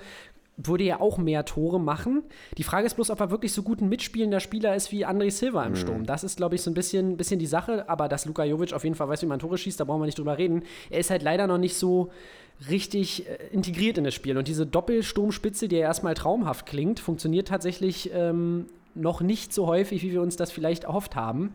[0.61, 2.23] würde er auch mehr Tore machen.
[2.57, 5.31] Die Frage ist bloß, ob er wirklich so gut ein mitspielender Spieler ist wie André
[5.31, 5.75] Silva im mhm.
[5.77, 6.05] Sturm.
[6.05, 7.87] Das ist, glaube ich, so ein bisschen, bisschen die Sache.
[7.89, 10.05] Aber dass Luka Jovic auf jeden Fall weiß, wie man Tore schießt, da brauchen wir
[10.05, 10.63] nicht drüber reden.
[10.89, 12.11] Er ist halt leider noch nicht so
[12.69, 14.37] richtig äh, integriert in das Spiel.
[14.37, 20.03] Und diese Doppelsturmspitze, die ja erstmal traumhaft klingt, funktioniert tatsächlich ähm, noch nicht so häufig,
[20.03, 21.53] wie wir uns das vielleicht erhofft haben,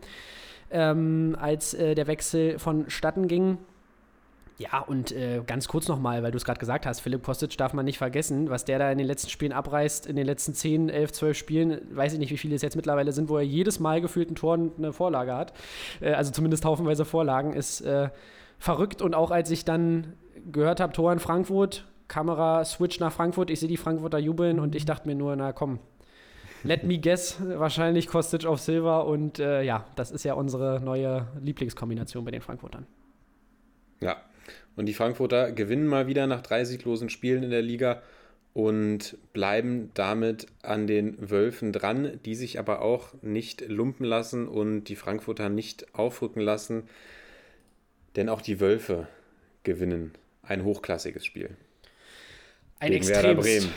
[0.71, 3.59] ähm, als äh, der Wechsel vonstatten ging.
[4.57, 7.73] Ja, und äh, ganz kurz nochmal, weil du es gerade gesagt hast, Philipp Kostic darf
[7.73, 10.87] man nicht vergessen, was der da in den letzten Spielen abreißt, in den letzten 10,
[10.87, 13.81] 11, 12 Spielen, weiß ich nicht, wie viele es jetzt mittlerweile sind, wo er jedes
[13.81, 15.53] Mal gefühlt ein Tor eine Vorlage hat.
[15.99, 18.09] Äh, also zumindest haufenweise Vorlagen, ist äh,
[18.57, 19.01] verrückt.
[19.01, 20.13] Und auch als ich dann
[20.49, 24.73] gehört habe, Tor in Frankfurt, Kamera switch nach Frankfurt, ich sehe die Frankfurter jubeln und
[24.73, 25.79] ich dachte mir nur, na komm,
[26.63, 31.27] let me guess, wahrscheinlich Kostic auf Silver und äh, ja, das ist ja unsere neue
[31.41, 32.85] Lieblingskombination bei den Frankfurtern.
[33.99, 34.17] Ja,
[34.75, 38.01] und die Frankfurter gewinnen mal wieder nach drei sieglosen Spielen in der Liga
[38.53, 44.85] und bleiben damit an den Wölfen dran, die sich aber auch nicht lumpen lassen und
[44.85, 46.83] die Frankfurter nicht aufrücken lassen.
[48.15, 49.07] Denn auch die Wölfe
[49.63, 51.49] gewinnen ein hochklassiges Spiel.
[52.79, 53.67] Ein extremes,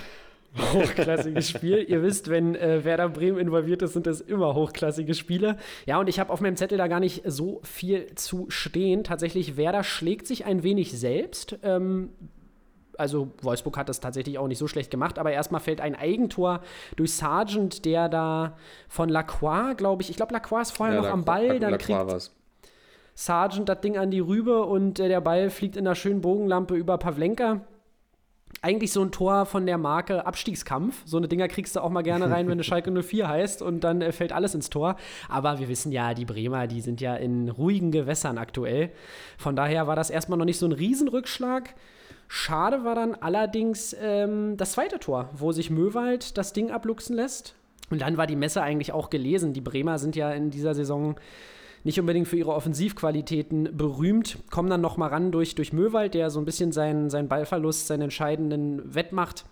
[0.57, 1.85] hochklassiges Spiel.
[1.89, 5.57] Ihr wisst, wenn äh, Werder Bremen involviert ist, sind das immer hochklassige Spiele.
[5.87, 9.05] Ja, und ich habe auf meinem Zettel da gar nicht so viel zu stehen.
[9.05, 11.59] Tatsächlich, Werder schlägt sich ein wenig selbst.
[11.63, 12.11] Ähm,
[12.97, 16.61] also Wolfsburg hat das tatsächlich auch nicht so schlecht gemacht, aber erstmal fällt ein Eigentor
[16.97, 18.57] durch Sargent, der da
[18.89, 21.99] von Lacroix, glaube ich, ich glaube Lacroix ist vorher ja, noch am Ball, dann kriegt
[21.99, 22.35] war's.
[23.15, 26.75] Sargent das Ding an die Rübe und äh, der Ball fliegt in einer schönen Bogenlampe
[26.75, 27.61] über Pavlenka
[28.61, 31.03] eigentlich so ein Tor von der Marke Abstiegskampf.
[31.05, 33.85] So eine Dinger kriegst du auch mal gerne rein, wenn du Schalke 04 heißt und
[33.85, 34.97] dann äh, fällt alles ins Tor.
[35.29, 38.91] Aber wir wissen ja, die Bremer, die sind ja in ruhigen Gewässern aktuell.
[39.37, 41.75] Von daher war das erstmal noch nicht so ein Riesenrückschlag.
[42.27, 47.55] Schade war dann allerdings ähm, das zweite Tor, wo sich Möwald das Ding abluchsen lässt.
[47.91, 49.55] Und dann war die Messe eigentlich auch gelesen.
[49.55, 51.17] Die Bremer sind ja in dieser Saison
[51.89, 56.39] nicht unbedingt für ihre Offensivqualitäten berühmt, kommen dann nochmal ran durch, durch Möwald, der so
[56.39, 59.47] ein bisschen seinen, seinen Ballverlust, seinen entscheidenden wettmacht.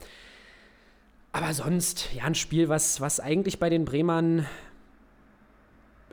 [1.33, 4.45] Aber sonst, ja, ein Spiel, was, was eigentlich bei den Bremern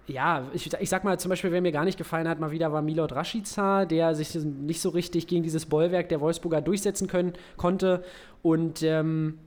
[0.08, 2.72] ja, ich, ich sag mal zum Beispiel, wer mir gar nicht gefallen hat, mal wieder
[2.72, 7.34] war Milot Rashica, der sich nicht so richtig gegen dieses Bollwerk der Wolfsburger durchsetzen können,
[7.58, 8.04] konnte.
[8.42, 9.40] Und ähm,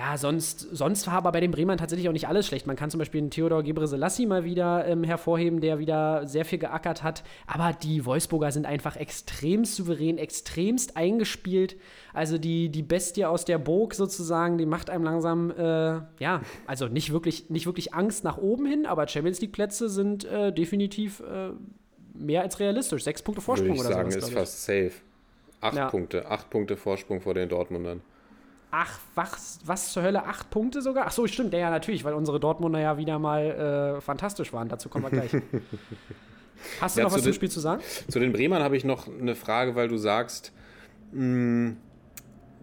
[0.00, 2.66] ja, sonst, sonst war aber bei den Bremern tatsächlich auch nicht alles schlecht.
[2.66, 6.58] Man kann zum Beispiel einen Theodor Gebre-Selassie mal wieder ähm, hervorheben, der wieder sehr viel
[6.58, 7.22] geackert hat.
[7.46, 11.76] Aber die Wolfsburger sind einfach extrem souverän, extremst eingespielt.
[12.14, 16.88] Also die, die Bestie aus der Burg sozusagen, die macht einem langsam, äh, ja, also
[16.88, 21.50] nicht wirklich, nicht wirklich Angst nach oben hin, aber Champions League-Plätze sind äh, definitiv äh,
[22.14, 23.04] mehr als realistisch.
[23.04, 24.92] Sechs Punkte Vorsprung Würde ich oder sagen, sowas, ist fast safe.
[25.60, 25.90] Acht ja.
[25.90, 28.00] Punkte, acht Punkte Vorsprung vor den Dortmundern.
[28.70, 30.24] Ach, was, was zur Hölle?
[30.24, 31.06] Acht Punkte sogar?
[31.06, 34.68] Ach so, stimmt, ja, natürlich, weil unsere Dortmunder ja wieder mal äh, fantastisch waren.
[34.68, 35.30] Dazu kommen wir gleich.
[36.80, 37.82] Hast du ja, noch was zum Spiel zu sagen?
[38.08, 40.52] Zu den Bremern habe ich noch eine Frage, weil du sagst,
[41.12, 41.76] mh, hm,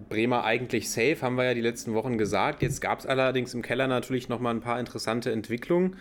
[0.10, 2.62] Bremer eigentlich safe, haben wir ja die letzten Wochen gesagt.
[2.62, 5.98] Jetzt gab es allerdings im Keller natürlich noch mal ein paar interessante Entwicklungen.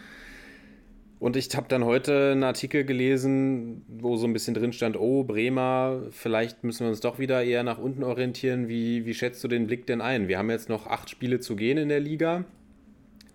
[1.18, 5.24] Und ich habe dann heute einen Artikel gelesen, wo so ein bisschen drin stand, oh,
[5.24, 8.68] Bremer, vielleicht müssen wir uns doch wieder eher nach unten orientieren.
[8.68, 10.28] Wie, wie schätzt du den Blick denn ein?
[10.28, 12.44] Wir haben jetzt noch acht Spiele zu gehen in der Liga.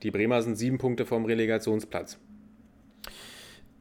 [0.04, 2.20] Die Bremer sind sieben Punkte vom Relegationsplatz.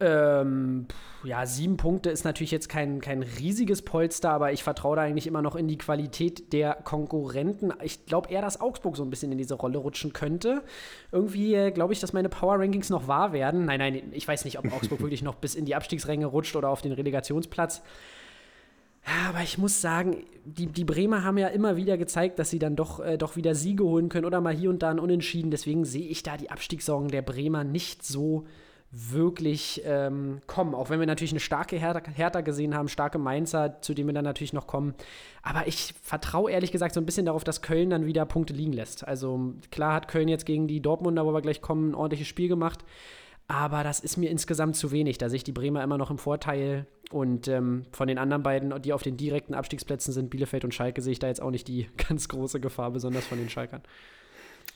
[0.01, 0.87] Ähm,
[1.23, 5.27] ja, sieben Punkte ist natürlich jetzt kein, kein riesiges Polster, aber ich vertraue da eigentlich
[5.27, 7.71] immer noch in die Qualität der Konkurrenten.
[7.83, 10.63] Ich glaube eher, dass Augsburg so ein bisschen in diese Rolle rutschen könnte.
[11.11, 13.65] Irgendwie äh, glaube ich, dass meine Power Rankings noch wahr werden.
[13.65, 16.69] Nein, nein, ich weiß nicht, ob Augsburg wirklich noch bis in die Abstiegsränge rutscht oder
[16.69, 17.83] auf den Relegationsplatz.
[19.05, 22.59] Ja, aber ich muss sagen, die, die Bremer haben ja immer wieder gezeigt, dass sie
[22.59, 25.51] dann doch, äh, doch wieder Siege holen können oder mal hier und da ein Unentschieden.
[25.51, 28.45] Deswegen sehe ich da die Abstiegssorgen der Bremer nicht so
[28.91, 30.75] wirklich ähm, kommen.
[30.75, 34.13] Auch wenn wir natürlich eine starke Hertha, Hertha gesehen haben, starke Mainzer, zu denen wir
[34.13, 34.95] dann natürlich noch kommen.
[35.41, 38.73] Aber ich vertraue ehrlich gesagt so ein bisschen darauf, dass Köln dann wieder Punkte liegen
[38.73, 39.07] lässt.
[39.07, 42.49] Also klar hat Köln jetzt gegen die Dortmunder, wo wir gleich kommen, ein ordentliches Spiel
[42.49, 42.83] gemacht.
[43.47, 45.17] Aber das ist mir insgesamt zu wenig.
[45.17, 46.85] Da sehe ich die Bremer immer noch im Vorteil.
[47.11, 51.01] Und ähm, von den anderen beiden, die auf den direkten Abstiegsplätzen sind, Bielefeld und Schalke,
[51.01, 53.81] sehe ich da jetzt auch nicht die ganz große Gefahr, besonders von den Schalkern.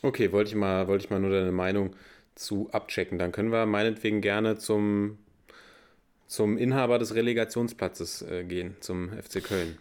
[0.01, 1.95] Okay, wollte ich mal, wollte ich mal nur deine Meinung
[2.35, 3.17] zu abchecken.
[3.17, 5.17] Dann können wir meinetwegen gerne zum,
[6.27, 9.77] zum Inhaber des Relegationsplatzes äh, gehen, zum FC Köln.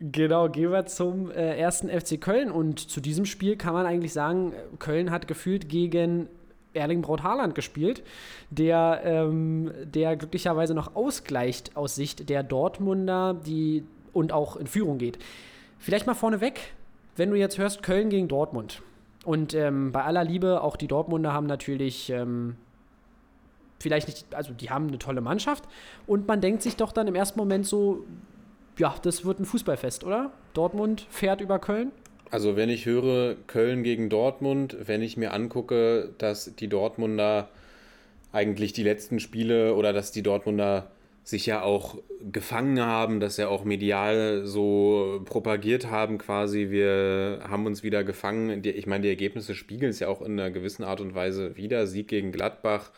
[0.00, 2.50] Genau, gehen wir zum äh, ersten FC Köln.
[2.50, 6.28] Und zu diesem Spiel kann man eigentlich sagen, Köln hat gefühlt gegen
[6.72, 8.02] Erling Braut Haaland gespielt,
[8.50, 14.98] der, ähm, der glücklicherweise noch ausgleicht aus Sicht der Dortmunder, die und auch in Führung
[14.98, 15.18] geht.
[15.78, 16.60] Vielleicht mal vorneweg,
[17.16, 18.82] wenn du jetzt hörst, Köln gegen Dortmund.
[19.30, 22.56] Und ähm, bei aller Liebe, auch die Dortmunder haben natürlich ähm,
[23.78, 25.68] vielleicht nicht, also die haben eine tolle Mannschaft
[26.08, 28.04] und man denkt sich doch dann im ersten Moment so,
[28.76, 30.32] ja, das wird ein Fußballfest, oder?
[30.52, 31.92] Dortmund fährt über Köln.
[32.32, 37.50] Also wenn ich höre Köln gegen Dortmund, wenn ich mir angucke, dass die Dortmunder
[38.32, 40.90] eigentlich die letzten Spiele oder dass die Dortmunder
[41.22, 41.98] sich ja auch
[42.32, 48.62] gefangen haben, dass ja auch medial so propagiert haben, quasi, wir haben uns wieder gefangen.
[48.64, 51.86] Ich meine, die Ergebnisse spiegeln es ja auch in einer gewissen Art und Weise wieder.
[51.86, 52.90] Sieg gegen Gladbach,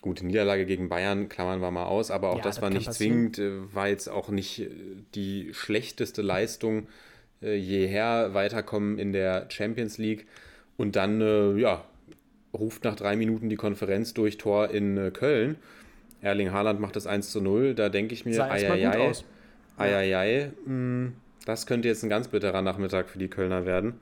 [0.00, 2.92] gute Niederlage gegen Bayern, klammern wir mal aus, aber auch ja, das, das war nicht
[2.92, 4.70] zwingend, äh, war jetzt auch nicht äh,
[5.14, 6.88] die schlechteste Leistung
[7.42, 10.26] äh, jeher weiterkommen in der Champions League.
[10.76, 11.84] Und dann, ja,
[12.54, 15.56] ruft nach drei Minuten die Konferenz durch Tor in Köln.
[16.22, 17.74] Erling Haaland macht das 1 zu 0.
[17.74, 19.12] Da denke ich mir, eieiei,
[19.76, 21.14] eieiei, hm,
[21.46, 23.94] das könnte jetzt ein ganz bitterer Nachmittag für die Kölner werden.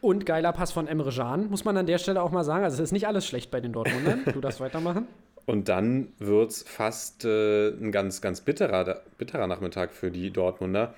[0.00, 2.64] Und geiler Pass von Emre Can, muss man an der Stelle auch mal sagen.
[2.64, 4.22] Also es ist nicht alles schlecht bei den Dortmundern.
[4.32, 5.06] Du darfst weitermachen.
[5.46, 10.94] Und dann wird es fast äh, ein ganz, ganz bitterer, bitterer Nachmittag für die Dortmunder,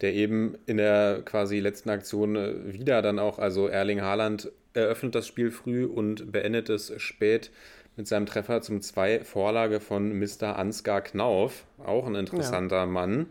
[0.00, 5.14] der eben in der quasi letzten Aktion äh, wieder dann auch, also Erling Haaland eröffnet
[5.14, 7.50] das Spiel früh und beendet es spät
[7.96, 10.56] mit seinem Treffer zum 2 Vorlage von Mr.
[10.56, 11.64] Ansgar Knauf.
[11.84, 12.86] Auch ein interessanter ja.
[12.86, 13.26] Mann.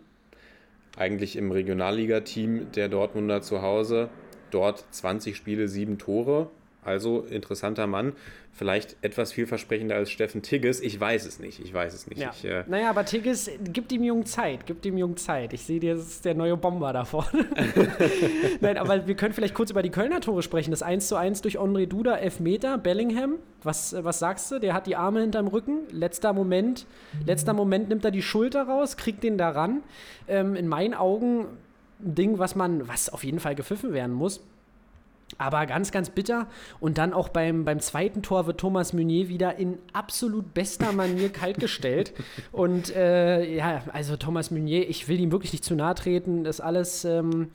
[0.97, 4.09] Eigentlich im Regionalligateam der Dortmunder zu Hause.
[4.51, 6.49] Dort 20 Spiele, 7 Tore.
[6.85, 8.13] Also interessanter Mann.
[8.53, 10.79] Vielleicht etwas vielversprechender als Steffen Tigges.
[10.79, 11.59] Ich weiß es nicht.
[11.59, 12.21] Ich weiß es nicht.
[12.21, 12.31] Ja.
[12.33, 14.65] Ich, äh naja, aber Tigges gibt ihm jung Zeit.
[14.65, 15.51] Gibt ihm jung Zeit.
[15.51, 17.45] Ich sehe, das ist der neue Bomber da vorne.
[18.61, 20.71] Nein, aber wir können vielleicht kurz über die Kölner Tore sprechen.
[20.71, 23.39] Das 1 zu 1 durch André Duda, Elfmeter, Bellingham.
[23.63, 24.59] Was, was sagst du?
[24.59, 25.79] Der hat die Arme hinterm Rücken.
[25.91, 26.85] Letzter Moment.
[27.25, 29.81] Letzter Moment nimmt er die Schulter raus, kriegt den da ran.
[30.27, 31.47] Ähm, in meinen Augen
[31.99, 34.41] ein Ding, was man, was auf jeden Fall gepfiffen werden muss.
[35.37, 36.47] Aber ganz, ganz bitter.
[36.79, 41.29] Und dann auch beim, beim zweiten Tor wird Thomas Meunier wieder in absolut bester Manier
[41.29, 42.13] kaltgestellt.
[42.51, 46.43] Und äh, ja, also Thomas Meunier, ich will ihm wirklich nicht zu nahe treten.
[46.43, 47.49] Das ist alles, ähm,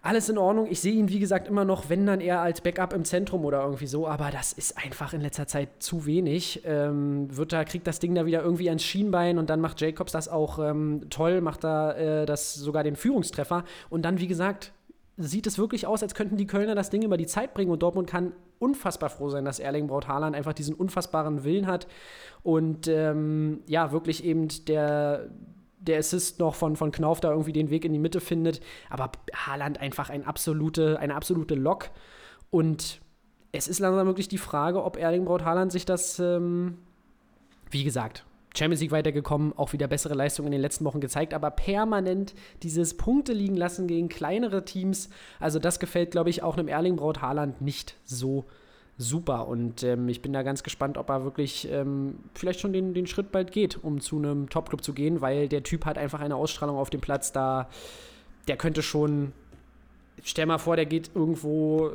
[0.00, 0.66] alles in Ordnung.
[0.68, 3.62] Ich sehe ihn, wie gesagt, immer noch, wenn dann eher als Backup im Zentrum oder
[3.62, 4.08] irgendwie so.
[4.08, 6.62] Aber das ist einfach in letzter Zeit zu wenig.
[6.64, 10.10] Ähm, wird da, kriegt das Ding da wieder irgendwie ans Schienbein und dann macht Jacobs
[10.10, 13.64] das auch ähm, toll, macht da äh, das sogar den Führungstreffer.
[13.90, 14.72] Und dann, wie gesagt,
[15.16, 17.82] sieht es wirklich aus, als könnten die Kölner das Ding über die Zeit bringen und
[17.82, 21.86] Dortmund kann unfassbar froh sein, dass Erling Braut Haaland einfach diesen unfassbaren Willen hat
[22.42, 25.28] und ähm, ja, wirklich eben der,
[25.78, 28.60] der Assist noch von, von Knauf da irgendwie den Weg in die Mitte findet.
[28.88, 31.90] Aber Haaland einfach ein absolute, eine absolute Lok.
[32.50, 33.00] Und
[33.50, 36.78] es ist langsam wirklich die Frage, ob Erling Braut Haaland sich das, ähm,
[37.70, 38.24] wie gesagt,
[38.56, 42.96] Champions League weitergekommen, auch wieder bessere Leistungen in den letzten Wochen gezeigt, aber permanent dieses
[42.96, 45.08] Punkte liegen lassen gegen kleinere Teams,
[45.40, 48.44] also das gefällt, glaube ich, auch einem Erling Braut Haaland nicht so
[48.98, 49.48] super.
[49.48, 53.06] Und ähm, ich bin da ganz gespannt, ob er wirklich ähm, vielleicht schon den, den
[53.06, 56.36] Schritt bald geht, um zu einem Topclub zu gehen, weil der Typ hat einfach eine
[56.36, 57.68] Ausstrahlung auf dem Platz, da
[58.48, 59.32] der könnte schon,
[60.22, 61.92] stell mal vor, der geht irgendwo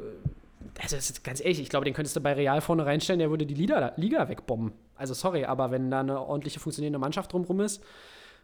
[0.81, 3.53] also ganz ehrlich, ich glaube, den könntest du bei Real vorne reinstellen, der würde die
[3.53, 4.73] Liga, Liga wegbomben.
[4.97, 7.83] Also sorry, aber wenn da eine ordentliche funktionierende Mannschaft drumherum ist,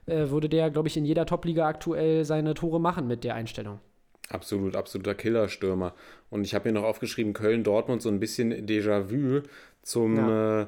[0.05, 3.79] äh, würde der, glaube ich, in jeder Top-Liga aktuell seine Tore machen mit der Einstellung.
[4.29, 5.93] Absolut, absoluter Killerstürmer.
[6.29, 9.41] Und ich habe mir noch aufgeschrieben, Köln-Dortmund so ein bisschen Déjà-vu
[9.81, 10.61] zum, ja.
[10.61, 10.65] äh,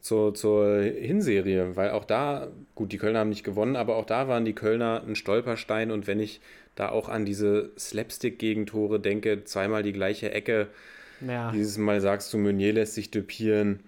[0.00, 4.28] zur, zur Hinserie, weil auch da, gut, die Kölner haben nicht gewonnen, aber auch da
[4.28, 6.40] waren die Kölner ein Stolperstein und wenn ich
[6.74, 10.68] da auch an diese Slapstick-Gegentore denke, zweimal die gleiche Ecke,
[11.26, 11.50] Ja.
[11.52, 13.80] dieses Mal sagst du, Meunier lässt sich düpieren.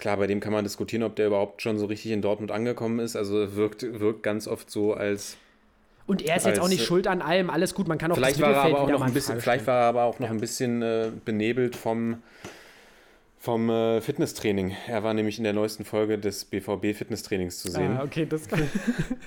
[0.00, 3.00] Klar, bei dem kann man diskutieren, ob der überhaupt schon so richtig in Dortmund angekommen
[3.00, 3.16] ist.
[3.16, 5.36] Also wirkt, wirkt ganz oft so, als
[6.06, 8.10] Und er ist jetzt auch als, nicht äh, schuld an allem, alles gut, man kann
[8.10, 10.18] auch Vielleicht war er aber auch noch ein in bisschen, vielleicht war er aber auch
[10.18, 10.32] noch Ja.
[10.32, 12.22] ein bisschen äh, benebelt vom,
[13.38, 14.74] vom äh, Fitnesstraining.
[14.88, 17.98] Er war nämlich in der neuesten Folge des BVB Fitnesstrainings zu sehen.
[17.98, 18.62] Ah, okay, das kann,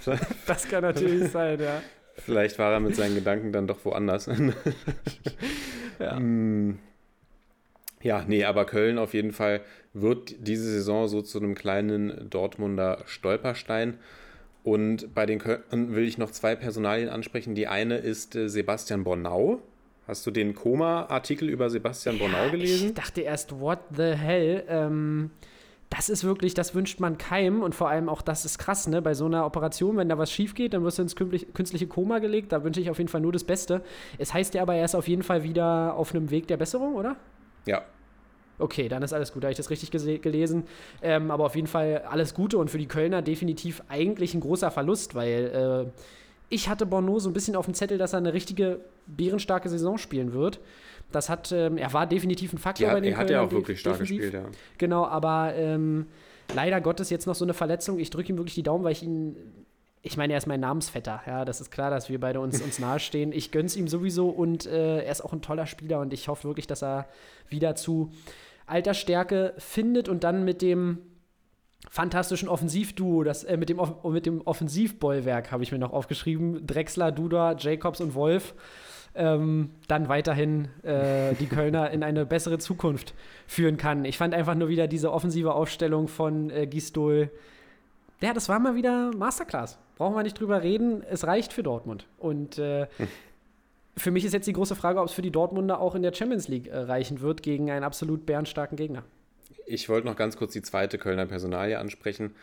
[0.48, 1.84] das kann natürlich sein, ja.
[2.16, 4.28] Vielleicht war er mit seinen Gedanken dann doch woanders.
[6.00, 6.18] Ja.
[6.18, 6.80] Hm.
[8.04, 9.62] Ja, nee, aber Köln auf jeden Fall
[9.94, 13.98] wird diese Saison so zu einem kleinen Dortmunder Stolperstein.
[14.64, 17.56] Und bei den Köln will ich noch zwei Personalien ansprechen.
[17.56, 19.62] Die eine ist äh, Sebastian Bornau.
[20.06, 22.90] Hast du den Koma-Artikel über Sebastian Bornau gelesen?
[22.90, 24.64] Ich dachte erst, what the hell?
[24.68, 25.32] Ähm,
[25.90, 29.02] das ist wirklich, das wünscht man keinem und vor allem auch das ist krass, ne?
[29.02, 31.88] Bei so einer Operation, wenn da was schief geht, dann wirst du ins künstlich- künstliche
[31.88, 32.52] Koma gelegt.
[32.52, 33.82] Da wünsche ich auf jeden Fall nur das Beste.
[34.18, 36.96] Es heißt ja aber, er ist auf jeden Fall wieder auf einem Weg der Besserung,
[36.96, 37.16] oder?
[37.66, 37.84] Ja,
[38.60, 39.92] Okay, dann ist alles gut, da habe ich das richtig
[40.22, 40.64] gelesen.
[41.02, 44.72] Ähm, aber auf jeden Fall alles Gute und für die Kölner definitiv eigentlich ein großer
[44.72, 46.02] Verlust, weil äh,
[46.50, 49.98] ich hatte Bono so ein bisschen auf dem Zettel, dass er eine richtige bärenstarke Saison
[49.98, 50.60] spielen wird.
[51.12, 53.48] Das hat, ähm, er war definitiv ein Faktor die bei den er hat ja Kölnern
[53.48, 54.18] auch wirklich stark defensiv.
[54.18, 54.50] gespielt, ja.
[54.78, 56.08] Genau, aber ähm,
[56.54, 58.00] leider Gottes jetzt noch so eine Verletzung.
[58.00, 59.36] Ich drücke ihm wirklich die Daumen, weil ich ihn.
[60.06, 61.22] Ich meine, er ist mein Namensvetter.
[61.26, 63.32] Ja, das ist klar, dass wir beide uns, uns nahestehen.
[63.32, 66.46] Ich gönn's ihm sowieso und äh, er ist auch ein toller Spieler und ich hoffe
[66.46, 67.08] wirklich, dass er
[67.48, 68.12] wieder zu
[68.68, 70.98] Altersstärke findet und dann mit dem
[71.90, 76.68] fantastischen Offensivduo, das, äh, mit, dem, mit dem Offensivbollwerk habe ich mir noch aufgeschrieben.
[76.68, 78.56] Drexler, Duda, Jacobs und Wolf.
[79.16, 83.14] Ähm, dann weiterhin äh, die Kölner in eine bessere Zukunft
[83.48, 84.04] führen kann.
[84.04, 87.30] Ich fand einfach nur wieder diese offensive Aufstellung von äh, Gistol.
[88.22, 89.78] Ja, das war mal wieder Masterclass.
[89.96, 91.04] Brauchen wir nicht drüber reden.
[91.10, 92.08] Es reicht für Dortmund.
[92.18, 92.88] Und äh,
[93.98, 96.14] für mich ist jetzt die große Frage, ob es für die Dortmunder auch in der
[96.14, 99.04] Champions League äh, reichen wird gegen einen absolut bärenstarken Gegner.
[99.66, 102.36] Ich wollte noch ganz kurz die zweite Kölner Personalie ansprechen.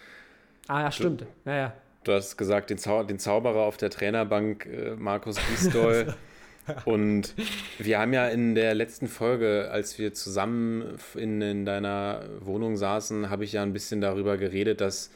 [0.68, 1.26] Ah, ja, stimmt.
[1.44, 1.72] Ja, ja.
[2.04, 6.14] Du hast gesagt, den, Zau den Zauberer auf der Trainerbank, äh, Markus Gisdol.
[6.84, 7.34] Und
[7.78, 13.28] wir haben ja in der letzten Folge, als wir zusammen in, in deiner Wohnung saßen,
[13.28, 15.10] habe ich ja ein bisschen darüber geredet, dass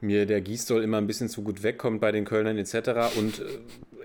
[0.00, 3.16] mir der Gisdol immer ein bisschen zu gut wegkommt bei den Kölnern etc.
[3.16, 3.44] Und äh,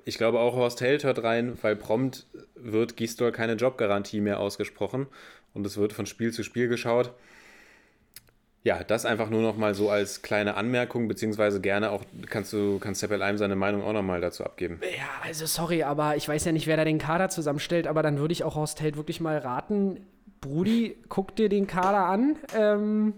[0.05, 2.25] ich glaube auch Horst Held hört rein, weil prompt
[2.55, 5.07] wird Gisdol keine Jobgarantie mehr ausgesprochen
[5.53, 7.13] und es wird von Spiel zu Spiel geschaut.
[8.65, 12.79] Ja, das einfach nur noch mal so als kleine Anmerkung, beziehungsweise gerne auch, kannst du,
[12.79, 14.79] kannst Seppel Alm seine Meinung auch noch mal dazu abgeben.
[14.81, 18.19] Ja, also sorry, aber ich weiß ja nicht, wer da den Kader zusammenstellt, aber dann
[18.19, 19.99] würde ich auch Horst Held wirklich mal raten,
[20.39, 22.37] Brudi, guck dir den Kader an.
[22.55, 23.13] Ähm,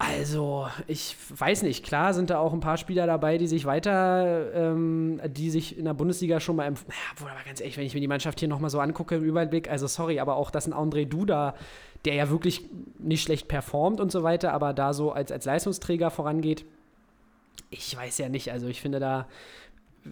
[0.00, 4.52] also, ich weiß nicht, klar sind da auch ein paar Spieler dabei, die sich weiter,
[4.54, 6.80] ähm, die sich in der Bundesliga schon mal, naja,
[7.12, 9.68] obwohl, aber ganz ehrlich, wenn ich mir die Mannschaft hier nochmal so angucke im Überblick,
[9.68, 11.56] also sorry, aber auch, dass ein André Duda,
[12.04, 12.64] der ja wirklich
[13.00, 16.64] nicht schlecht performt und so weiter, aber da so als, als Leistungsträger vorangeht,
[17.70, 19.26] ich weiß ja nicht, also ich finde, da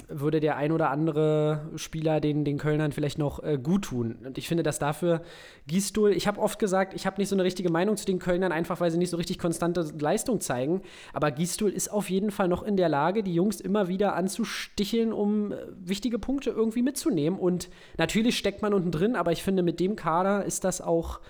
[0.09, 4.19] würde der ein oder andere Spieler den, den Kölnern vielleicht noch äh, gut tun.
[4.25, 5.23] Und ich finde, dass dafür
[5.67, 8.53] Gisdol, ich habe oft gesagt, ich habe nicht so eine richtige Meinung zu den Kölnern,
[8.53, 10.83] einfach weil sie nicht so richtig konstante Leistung zeigen.
[11.13, 15.13] Aber Gisdol ist auf jeden Fall noch in der Lage, die Jungs immer wieder anzusticheln,
[15.13, 17.39] um äh, wichtige Punkte irgendwie mitzunehmen.
[17.39, 21.21] Und natürlich steckt man unten drin, aber ich finde, mit dem Kader ist das auch,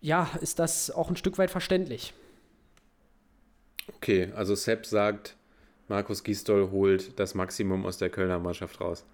[0.00, 2.12] ja, ist das auch ein Stück weit verständlich.
[3.94, 5.35] Okay, also Sepp sagt,
[5.88, 9.04] Markus Gisdol holt das Maximum aus der Kölner Mannschaft raus.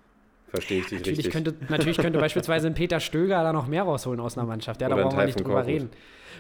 [0.48, 1.32] Verstehe ich dich Natürlich richtig?
[1.32, 4.82] könnte, natürlich könnte beispielsweise ein Peter Stöger da noch mehr rausholen aus einer Mannschaft.
[4.82, 5.68] Ja, da brauchen wir nicht drüber Korkut.
[5.68, 5.90] reden.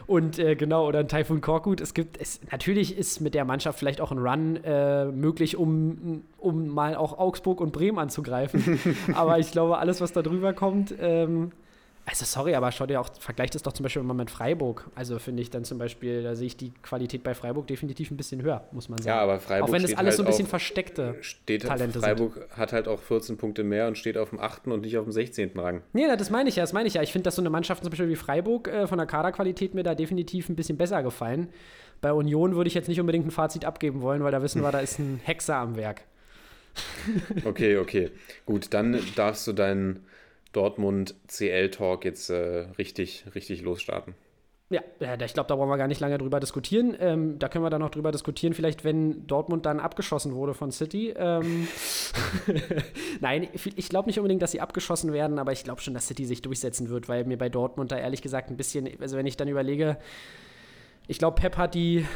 [0.06, 1.80] Und äh, genau, oder ein Taifun Korkut.
[1.80, 6.24] Es gibt, es, natürlich ist mit der Mannschaft vielleicht auch ein Run äh, möglich, um,
[6.36, 8.78] um mal auch Augsburg und Bremen anzugreifen.
[9.14, 11.52] aber ich glaube, alles, was da drüber kommt, ähm,
[12.04, 14.90] also sorry, aber schau dir auch, vergleicht es doch zum Beispiel mal mit Freiburg.
[14.94, 18.16] Also finde ich dann zum Beispiel, da sehe ich die Qualität bei Freiburg definitiv ein
[18.16, 19.08] bisschen höher, muss man sagen.
[19.08, 22.00] ja, aber Freiburg auch wenn es alles halt so ein bisschen auf, versteckte steht, Talente
[22.00, 22.02] sind.
[22.02, 24.66] Freiburg hat halt auch 14 Punkte mehr und steht auf dem 8.
[24.66, 25.52] und nicht auf dem 16.
[25.54, 25.82] Rang.
[25.92, 27.02] Nee, das meine ich ja, das meine ich ja.
[27.02, 29.84] Ich finde, dass so eine Mannschaft zum Beispiel wie Freiburg äh, von der Kaderqualität mir
[29.84, 31.50] da definitiv ein bisschen besser gefallen.
[32.00, 34.72] Bei Union würde ich jetzt nicht unbedingt ein Fazit abgeben wollen, weil da wissen wir,
[34.72, 36.02] da ist ein Hexer am Werk.
[37.44, 38.10] Okay, okay.
[38.46, 40.04] Gut, dann darfst du deinen
[40.52, 44.14] Dortmund CL-Talk jetzt äh, richtig, richtig losstarten.
[44.72, 46.96] Ja, ich glaube, da brauchen wir gar nicht lange drüber diskutieren.
[46.98, 50.72] Ähm, da können wir dann noch drüber diskutieren, vielleicht wenn Dortmund dann abgeschossen wurde von
[50.72, 51.12] City.
[51.14, 51.68] Ähm
[53.20, 56.24] Nein, ich glaube nicht unbedingt, dass sie abgeschossen werden, aber ich glaube schon, dass City
[56.24, 59.36] sich durchsetzen wird, weil mir bei Dortmund da ehrlich gesagt ein bisschen, also wenn ich
[59.36, 59.98] dann überlege,
[61.06, 62.06] ich glaube, Pep hat die,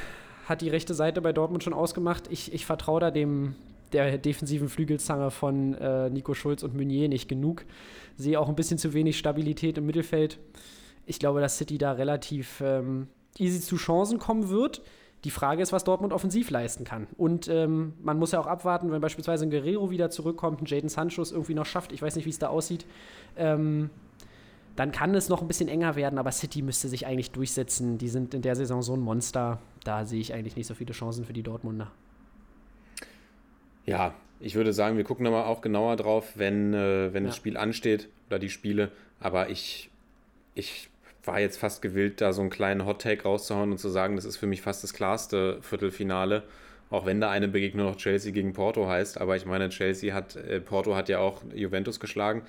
[0.46, 2.24] hat die rechte Seite bei Dortmund schon ausgemacht.
[2.30, 3.54] Ich, ich vertraue da dem,
[3.92, 7.64] der defensiven Flügelzange von äh, Nico Schulz und Meunier nicht genug.
[8.16, 10.38] Sehe auch ein bisschen zu wenig Stabilität im Mittelfeld
[11.06, 13.06] ich glaube, dass City da relativ ähm,
[13.38, 14.82] easy zu Chancen kommen wird.
[15.24, 17.06] Die Frage ist, was Dortmund offensiv leisten kann.
[17.16, 20.88] Und ähm, man muss ja auch abwarten, wenn beispielsweise ein Guerrero wieder zurückkommt, ein Jaden
[20.88, 21.92] Sancho es irgendwie noch schafft.
[21.92, 22.84] Ich weiß nicht, wie es da aussieht.
[23.36, 23.90] Ähm,
[24.74, 27.96] dann kann es noch ein bisschen enger werden, aber City müsste sich eigentlich durchsetzen.
[27.96, 29.58] Die sind in der Saison so ein Monster.
[29.84, 31.90] Da sehe ich eigentlich nicht so viele Chancen für die Dortmunder.
[33.86, 37.28] Ja, ich würde sagen, wir gucken nochmal auch genauer drauf, wenn, äh, wenn ja.
[37.28, 38.90] das Spiel ansteht oder die Spiele.
[39.20, 39.90] Aber ich,
[40.54, 40.90] ich
[41.24, 44.36] war jetzt fast gewillt, da so einen kleinen Hot-Take rauszuhauen und zu sagen, das ist
[44.36, 46.42] für mich fast das klarste Viertelfinale.
[46.90, 49.20] Auch wenn da eine Begegnung noch Chelsea gegen Porto heißt.
[49.20, 52.42] Aber ich meine, Chelsea hat, äh, Porto hat ja auch Juventus geschlagen.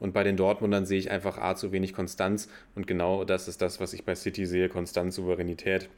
[0.00, 2.48] Und bei den Dortmundern sehe ich einfach A zu wenig Konstanz.
[2.74, 5.88] Und genau das ist das, was ich bei City sehe: Konstanz, Souveränität.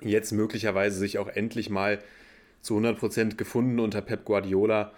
[0.00, 1.98] Jetzt möglicherweise sich auch endlich mal
[2.60, 4.92] zu 100% gefunden unter Pep Guardiola.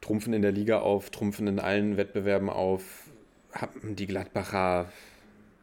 [0.00, 2.82] Trumpfen in der Liga auf, trumpfen in allen Wettbewerben auf.
[3.52, 4.88] Haben die Gladbacher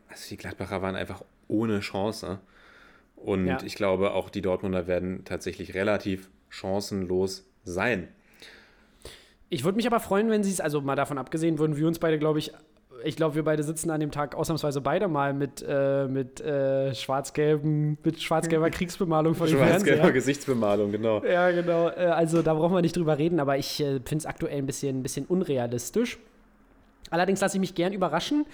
[0.10, 2.40] also die Gladbacher waren einfach ohne Chance.
[3.16, 3.58] Und ja.
[3.64, 8.08] ich glaube, auch die Dortmunder werden tatsächlich relativ chancenlos sein.
[9.50, 12.00] Ich würde mich aber freuen, wenn sie es, also mal davon abgesehen, würden wir uns
[12.00, 12.54] beide, glaube ich,
[13.04, 16.94] ich glaube, wir beide sitzen an dem Tag ausnahmsweise beide mal mit, äh, mit äh,
[16.94, 21.24] schwarz-gelben, mit schwarz-gelber Kriegsbemalung von Schwarz-gelber Gesichtsbemalung, genau.
[21.24, 21.90] Ja, genau.
[21.90, 24.66] Äh, also da brauchen wir nicht drüber reden, aber ich äh, finde es aktuell ein
[24.66, 26.18] bisschen, ein bisschen unrealistisch.
[27.10, 28.46] Allerdings lasse ich mich gern überraschen.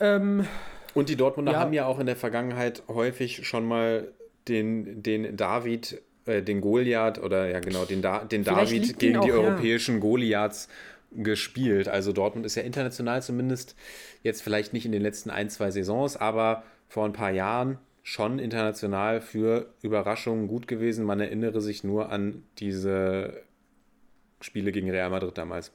[0.00, 0.46] Ähm,
[0.94, 1.58] und die Dortmunder ja.
[1.58, 4.08] haben ja auch in der Vergangenheit häufig schon mal
[4.48, 9.24] den, den David, äh, den Goliath oder ja genau, den, da den David gegen auch,
[9.24, 10.00] die europäischen ja.
[10.00, 10.68] Goliaths
[11.16, 11.88] gespielt.
[11.88, 13.76] Also Dortmund ist ja international zumindest
[14.22, 18.38] jetzt vielleicht nicht in den letzten ein, zwei Saisons, aber vor ein paar Jahren schon
[18.38, 21.04] international für Überraschungen gut gewesen.
[21.04, 23.42] Man erinnere sich nur an diese
[24.40, 25.72] Spiele gegen Real Madrid damals.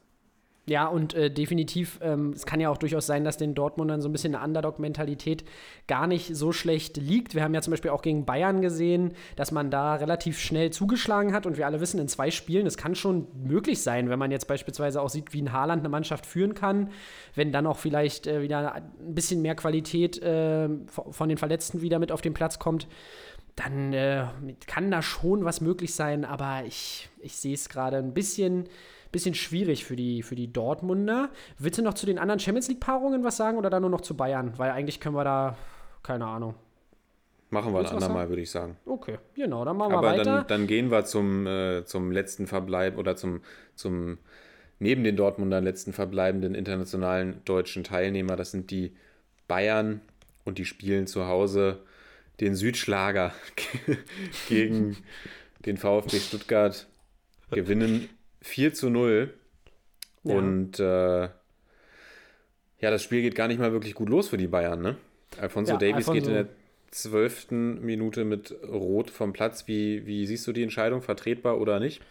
[0.69, 4.07] Ja, und äh, definitiv, ähm, es kann ja auch durchaus sein, dass den Dortmundern so
[4.07, 5.43] ein bisschen eine Underdog-Mentalität
[5.87, 7.33] gar nicht so schlecht liegt.
[7.33, 11.33] Wir haben ja zum Beispiel auch gegen Bayern gesehen, dass man da relativ schnell zugeschlagen
[11.33, 14.29] hat und wir alle wissen, in zwei Spielen, es kann schon möglich sein, wenn man
[14.29, 16.91] jetzt beispielsweise auch sieht, wie ein Haaland eine Mannschaft führen kann,
[17.33, 21.97] wenn dann auch vielleicht äh, wieder ein bisschen mehr Qualität äh, von den Verletzten wieder
[21.97, 22.87] mit auf den Platz kommt
[23.55, 24.25] dann äh,
[24.67, 28.69] kann da schon was möglich sein, aber ich, ich sehe es gerade ein bisschen
[29.11, 31.29] bisschen schwierig für die, für die Dortmunder.
[31.57, 34.15] Willst du noch zu den anderen Champions League-Paarungen was sagen oder dann nur noch zu
[34.15, 34.53] Bayern?
[34.57, 35.57] Weil eigentlich können wir da,
[36.03, 36.55] keine Ahnung.
[37.51, 38.77] Machen wir ein andermal, würde ich sagen.
[38.85, 40.23] Okay, genau, dann machen Aber wir weiter.
[40.23, 43.41] Dann, dann gehen wir zum, äh, zum letzten Verbleib oder zum,
[43.73, 44.19] zum
[44.77, 48.35] neben den Dortmunder letzten verbleibenden internationalen deutschen Teilnehmer.
[48.35, 48.95] Das sind die
[49.47, 50.01] Bayern
[50.45, 51.79] und die spielen zu Hause
[52.39, 53.33] den Südschlager
[54.47, 54.97] gegen
[55.65, 56.87] den VfB Stuttgart.
[57.51, 58.09] Gewinnen
[58.41, 59.33] 4 zu 0.
[60.23, 60.35] Ja.
[60.35, 61.29] Und äh,
[62.81, 64.97] ja, das Spiel geht gar nicht mal wirklich gut los für die Bayern, ne?
[65.39, 66.13] Alfonso ja, Davies Alfonso.
[66.13, 66.47] geht in der
[66.91, 69.67] zwölften Minute mit Rot vom Platz.
[69.67, 71.01] Wie, wie siehst du die Entscheidung?
[71.01, 72.01] Vertretbar oder nicht?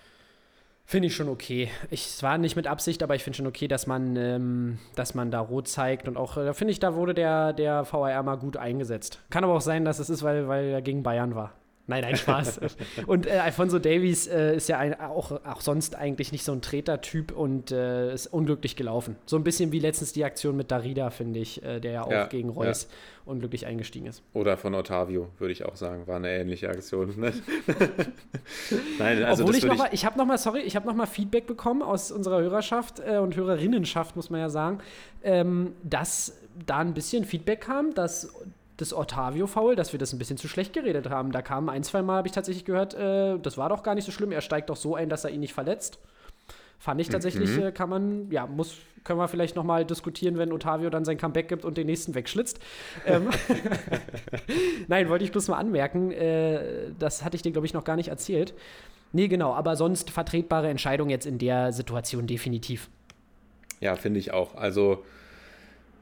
[0.85, 1.68] Finde ich schon okay.
[1.91, 5.14] Ich, es war nicht mit Absicht, aber ich finde schon okay, dass man, ähm, dass
[5.14, 6.09] man da rot zeigt.
[6.09, 9.20] Und auch, da äh, finde ich, da wurde der, der VAR mal gut eingesetzt.
[9.29, 11.53] Kann aber auch sein, dass es ist, weil, weil er gegen Bayern war.
[11.89, 12.61] Nein, nein, Spaß.
[13.07, 16.61] und äh, Alfonso Davies äh, ist ja ein, auch, auch sonst eigentlich nicht so ein
[16.61, 19.16] Tretertyp und äh, ist unglücklich gelaufen.
[19.24, 22.11] So ein bisschen wie letztens die Aktion mit Darida, finde ich, äh, der ja auch
[22.11, 23.30] ja, gegen Reus ja.
[23.32, 24.22] unglücklich eingestiegen ist.
[24.34, 27.18] Oder von Otavio, würde ich auch sagen, war eine ähnliche Aktion.
[27.18, 27.32] Ne?
[28.99, 31.07] nein, also Obwohl ich noch mal, ich habe noch mal, sorry, ich habe noch mal
[31.07, 34.80] Feedback bekommen aus unserer Hörerschaft äh, und Hörerinnenschaft, muss man ja sagen,
[35.22, 36.36] ähm, dass
[36.66, 38.30] da ein bisschen Feedback kam, dass
[38.79, 41.33] das Otavio-Foul, dass wir das ein bisschen zu schlecht geredet haben.
[41.33, 44.05] Da kam ein, zwei Mal, habe ich tatsächlich gehört, äh, das war doch gar nicht
[44.05, 44.33] so schlimm.
[44.33, 45.99] Er steigt doch so ein, dass er ihn nicht verletzt.
[46.79, 47.62] Fand ich tatsächlich, mhm.
[47.64, 51.49] äh, kann man, ja, muss, können wir vielleicht nochmal diskutieren, wenn Otavio dann sein Comeback
[51.49, 52.61] gibt und den nächsten wegschlitzt.
[53.05, 53.29] ähm,
[54.89, 56.12] Nein, wollte ich bloß mal anmerken.
[56.12, 58.55] Äh, das hatte ich dir, glaube ich, noch gar nicht erzählt.
[59.12, 62.89] Nee, genau, aber sonst vertretbare Entscheidung jetzt in der Situation definitiv.
[63.81, 64.55] Ja, finde ich auch.
[64.55, 65.05] Also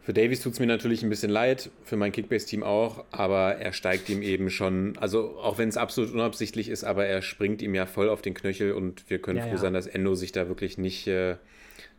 [0.07, 3.73] für Davies tut es mir natürlich ein bisschen leid, für mein Kickbase-Team auch, aber er
[3.73, 7.75] steigt ihm eben schon, also auch wenn es absolut unabsichtlich ist, aber er springt ihm
[7.75, 9.59] ja voll auf den Knöchel und wir können ja, froh ja.
[9.59, 11.35] sein, dass Endo sich da wirklich nicht, äh,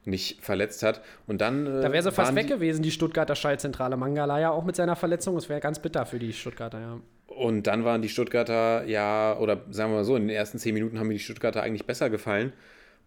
[0.05, 1.01] nicht verletzt hat.
[1.27, 1.67] Und dann.
[1.67, 3.97] Äh, Da wäre sie fast weg gewesen, die Stuttgarter Schaltzentrale.
[3.97, 5.35] Mangala ja auch mit seiner Verletzung.
[5.35, 7.01] Es wäre ganz bitter für die Stuttgarter, ja.
[7.27, 10.73] Und dann waren die Stuttgarter ja, oder sagen wir mal so, in den ersten zehn
[10.73, 12.53] Minuten haben mir die Stuttgarter eigentlich besser gefallen.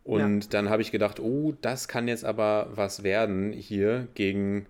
[0.05, 4.67] Und dann habe ich gedacht, oh, das kann jetzt aber was werden hier gegen,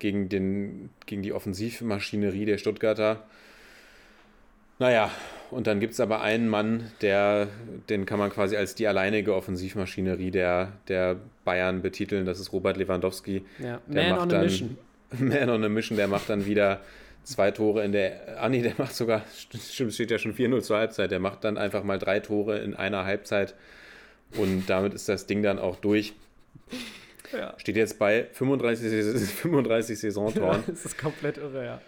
[0.00, 3.22] gegen, den, gegen die Offensivmaschinerie der Stuttgarter.
[4.78, 5.10] Naja,
[5.50, 7.48] und dann gibt es aber einen Mann, der,
[7.88, 12.24] den kann man quasi als die alleinige Offensivmaschinerie der, der Bayern betiteln.
[12.24, 13.44] Das ist Robert Lewandowski.
[13.58, 13.80] ja.
[13.86, 14.78] Der Man macht on a dann- mission.
[15.18, 16.80] Man on a Mission, der macht dann wieder
[17.24, 18.40] zwei Tore in der.
[18.40, 19.24] Ah, nee, der macht sogar.
[19.36, 21.10] Stimmt, es steht ja schon 4-0 zur Halbzeit.
[21.10, 23.54] Der macht dann einfach mal drei Tore in einer Halbzeit.
[24.36, 26.12] Und damit ist das Ding dann auch durch.
[27.32, 27.54] Ja.
[27.58, 31.80] Steht jetzt bei 35, Sais- 35 Saisontoren Das ist komplett irre, ja.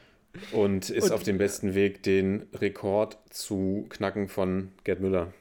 [0.52, 5.32] und ist Und- auf dem besten Weg, den Rekord zu knacken von Gerd Müller.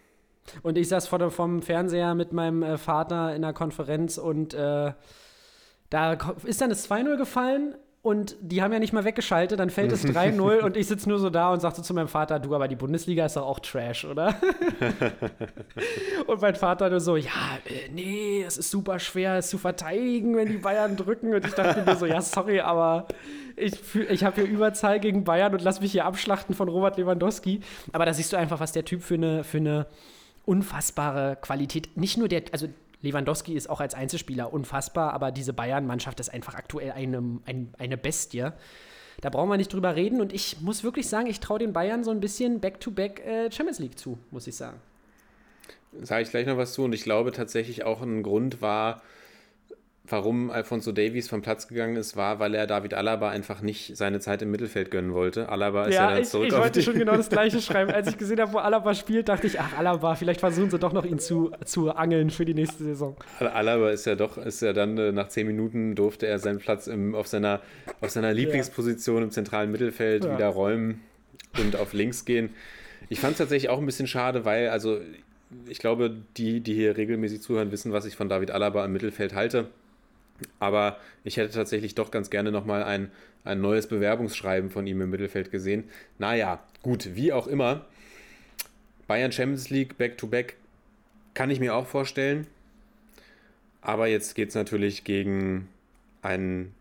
[0.64, 4.54] Und ich saß vor der, vom Fernseher mit meinem äh, Vater in der Konferenz und
[4.54, 4.92] äh,
[5.90, 6.14] da
[6.46, 10.04] ist dann das 2-0 gefallen und die haben ja nicht mal weggeschaltet, dann fällt es
[10.04, 12.76] 3-0 und ich sitze nur so da und sagte zu meinem Vater, du, aber die
[12.76, 14.36] Bundesliga ist doch auch Trash, oder?
[16.28, 20.36] und mein Vater nur so, ja, äh, nee, es ist super schwer, es zu verteidigen,
[20.36, 21.32] wenn die Bayern drücken.
[21.32, 23.08] Und ich dachte mir so, ja, sorry, aber
[23.56, 23.74] ich,
[24.10, 27.62] ich habe hier Überzahl gegen Bayern und lass mich hier abschlachten von Robert Lewandowski.
[27.92, 29.86] Aber da siehst du einfach, was der Typ für eine, für eine
[30.46, 32.68] unfassbare Qualität, nicht nur der, also
[33.02, 37.98] Lewandowski ist auch als Einzelspieler unfassbar, aber diese Bayern-Mannschaft ist einfach aktuell eine, ein, eine
[37.98, 38.50] Bestie.
[39.22, 42.04] Da brauchen wir nicht drüber reden und ich muss wirklich sagen, ich traue den Bayern
[42.04, 44.80] so ein bisschen Back-to-Back äh, Champions League zu, muss ich sagen.
[46.02, 49.02] Sage ich gleich noch was zu und ich glaube tatsächlich auch ein Grund war,
[50.12, 54.20] warum Alfonso Davies vom Platz gegangen ist, war, weil er David Alaba einfach nicht seine
[54.20, 55.50] Zeit im Mittelfeld gönnen wollte.
[55.50, 57.92] Alaba ist ja, Ja, dann ich, zurück ich wollte schon genau das Gleiche schreiben.
[57.92, 60.94] Als ich gesehen habe, wo Alaba spielt, dachte ich, ach, Alaba, vielleicht versuchen sie doch
[60.94, 63.16] noch ihn zu, zu angeln für die nächste Saison.
[63.40, 66.88] Alaba ist ja doch, ist ja dann äh, nach zehn Minuten durfte er seinen Platz
[66.88, 67.62] im, auf, seiner,
[68.02, 70.36] auf seiner Lieblingsposition im zentralen Mittelfeld Ja.
[70.36, 71.02] wieder räumen
[71.60, 72.50] und auf links gehen.
[73.10, 75.00] Ich fand es tatsächlich auch ein bisschen schade, weil, also
[75.68, 79.36] ich glaube, die, die hier regelmäßig zuhören, wissen, was ich von David Alaba im Mittelfeld
[79.36, 79.68] halte.
[80.60, 83.12] Aber ich hätte tatsächlich doch ganz gerne nochmal ein,
[83.44, 85.86] ein neues Bewerbungsschreiben von ihm im Mittelfeld gesehen.
[86.18, 87.86] Naja, gut, wie auch immer.
[89.08, 90.56] Bayern Champions League Back-to-Back
[91.34, 92.48] kann ich mir auch vorstellen.
[93.82, 95.68] Aber jetzt geht es natürlich gegen
[96.22, 96.74] einen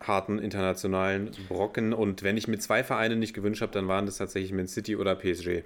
[0.00, 1.92] harten internationalen Brocken.
[1.92, 4.96] Und wenn ich mir zwei Vereine nicht gewünscht habe, dann waren das tatsächlich Man City
[4.96, 5.64] oder PSG.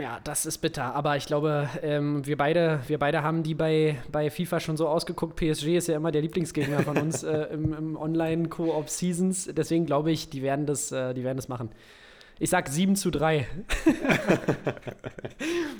[0.00, 0.94] Ja, das ist bitter.
[0.94, 4.88] Aber ich glaube, ähm, wir, beide, wir beide haben die bei, bei FIFA schon so
[4.88, 5.36] ausgeguckt.
[5.36, 9.50] PSG ist ja immer der Lieblingsgegner von uns äh, im, im Online-Koop-Seasons.
[9.52, 11.70] Deswegen glaube ich, die werden, das, äh, die werden das machen.
[12.40, 13.46] Ich sag 7 zu 3.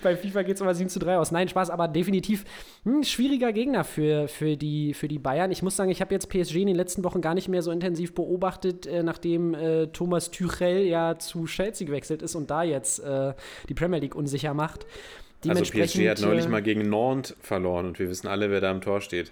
[0.02, 1.30] Bei FIFA geht es immer 7 zu 3 aus.
[1.30, 2.44] Nein, Spaß, aber definitiv
[2.84, 5.52] ein schwieriger Gegner für, für, die, für die Bayern.
[5.52, 7.70] Ich muss sagen, ich habe jetzt PSG in den letzten Wochen gar nicht mehr so
[7.70, 13.00] intensiv beobachtet, äh, nachdem äh, Thomas Tuchel ja zu Chelsea gewechselt ist und da jetzt
[13.00, 13.34] äh,
[13.68, 14.86] die Premier League unsicher macht.
[15.46, 18.72] Also PSG hat neulich äh, mal gegen Nantes verloren und wir wissen alle, wer da
[18.72, 19.30] im Tor steht.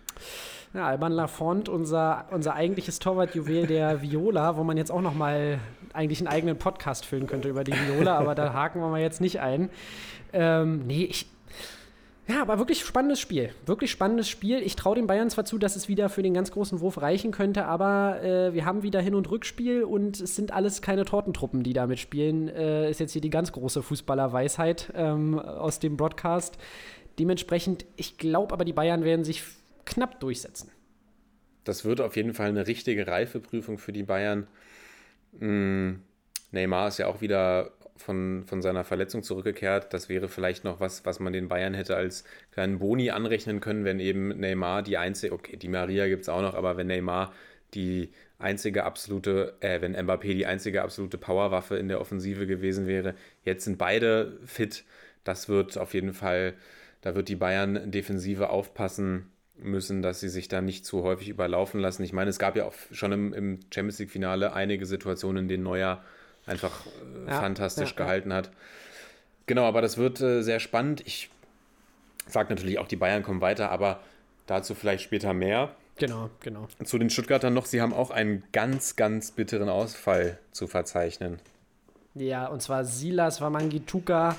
[0.76, 5.58] Ja, Alban Lafont, unser, unser eigentliches Torwartjuwel der Viola, wo man jetzt auch noch mal
[5.94, 9.22] eigentlich einen eigenen Podcast füllen könnte über die Viola, aber da haken wir mal jetzt
[9.22, 9.70] nicht ein.
[10.34, 11.28] Ähm, nee, ich.
[12.28, 13.54] Ja, aber wirklich spannendes Spiel.
[13.64, 14.58] Wirklich spannendes Spiel.
[14.58, 17.30] Ich traue den Bayern zwar zu, dass es wieder für den ganz großen Wurf reichen
[17.30, 21.62] könnte, aber äh, wir haben wieder Hin- und Rückspiel und es sind alles keine Tortentruppen,
[21.62, 22.48] die da mitspielen.
[22.50, 26.58] Äh, ist jetzt hier die ganz große Fußballerweisheit ähm, aus dem Broadcast.
[27.18, 29.42] Dementsprechend, ich glaube aber, die Bayern werden sich
[29.86, 30.70] knapp durchsetzen.
[31.64, 34.46] Das wird auf jeden Fall eine richtige Reifeprüfung für die Bayern.
[35.32, 35.94] Mm,
[36.52, 39.92] Neymar ist ja auch wieder von, von seiner Verletzung zurückgekehrt.
[39.92, 43.84] Das wäre vielleicht noch was, was man den Bayern hätte als kleinen Boni anrechnen können,
[43.84, 47.32] wenn eben Neymar die einzige, okay, die Maria gibt es auch noch, aber wenn Neymar
[47.74, 53.14] die einzige absolute, äh, wenn Mbappé die einzige absolute Powerwaffe in der Offensive gewesen wäre.
[53.42, 54.84] Jetzt sind beide fit.
[55.24, 56.54] Das wird auf jeden Fall,
[57.00, 62.02] da wird die Bayern-Defensive aufpassen müssen, dass sie sich da nicht zu häufig überlaufen lassen.
[62.02, 65.62] Ich meine, es gab ja auch schon im, im Champions League-Finale einige Situationen, in denen
[65.62, 66.02] Neuer
[66.46, 68.04] einfach äh, Ja, fantastisch ja, ja.
[68.04, 68.50] gehalten hat.
[69.46, 71.02] Genau, aber das wird äh, sehr spannend.
[71.06, 71.30] Ich
[72.26, 74.00] sage natürlich auch, die Bayern kommen weiter, aber
[74.46, 75.70] dazu vielleicht später mehr.
[75.96, 76.68] Genau, genau.
[76.84, 81.38] Zu den Stuttgartern noch, sie haben auch einen ganz, ganz bitteren Ausfall zu verzeichnen.
[82.14, 84.36] Ja, und zwar Silas Wamangituka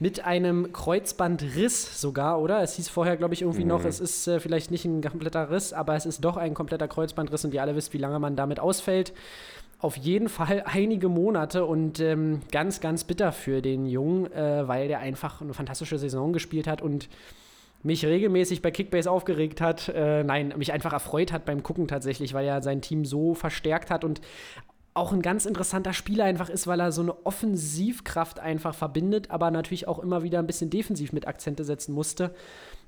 [0.00, 2.62] mit einem Kreuzbandriss sogar, oder?
[2.62, 5.72] Es hieß vorher, glaube ich, irgendwie noch, es ist äh, vielleicht nicht ein kompletter Riss,
[5.72, 8.60] aber es ist doch ein kompletter Kreuzbandriss und ihr alle wisst, wie lange man damit
[8.60, 9.12] ausfällt.
[9.80, 14.88] Auf jeden Fall einige Monate und ähm, ganz, ganz bitter für den Jungen, äh, weil
[14.88, 17.08] der einfach eine fantastische Saison gespielt hat und
[17.82, 22.34] mich regelmäßig bei Kickbase aufgeregt hat, äh, nein, mich einfach erfreut hat beim Gucken tatsächlich,
[22.34, 24.20] weil er sein Team so verstärkt hat und
[24.98, 29.50] auch ein ganz interessanter Spieler einfach ist, weil er so eine Offensivkraft einfach verbindet, aber
[29.50, 32.34] natürlich auch immer wieder ein bisschen defensiv mit Akzente setzen musste.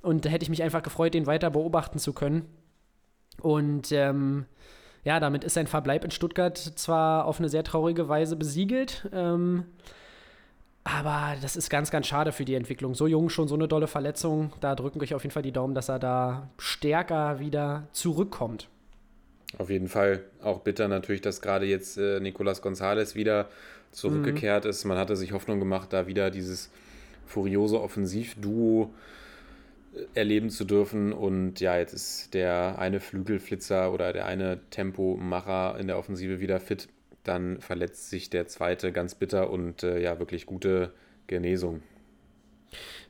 [0.03, 2.47] Und da hätte ich mich einfach gefreut, den weiter beobachten zu können.
[3.41, 4.45] Und ähm,
[5.05, 9.65] ja, damit ist sein Verbleib in Stuttgart zwar auf eine sehr traurige Weise besiegelt, ähm,
[10.85, 12.95] aber das ist ganz, ganz schade für die Entwicklung.
[12.95, 14.53] So jung schon so eine dolle Verletzung.
[14.61, 18.69] Da drücken euch auf jeden Fall die Daumen, dass er da stärker wieder zurückkommt.
[19.59, 20.25] Auf jeden Fall.
[20.43, 23.49] Auch bitter natürlich, dass gerade jetzt äh, Nicolas Gonzalez wieder
[23.93, 24.71] zurückgekehrt mhm.
[24.71, 24.85] ist.
[24.85, 26.71] Man hatte sich Hoffnung gemacht, da wieder dieses
[27.27, 28.95] furiose Offensivduo
[29.95, 31.13] äh, erleben zu dürfen.
[31.13, 36.61] Und ja, jetzt ist der eine Flügelflitzer oder der eine Tempomacher in der Offensive wieder
[36.61, 36.89] fit.
[37.25, 40.93] Dann verletzt sich der zweite ganz bitter und äh, ja, wirklich gute
[41.27, 41.83] Genesung.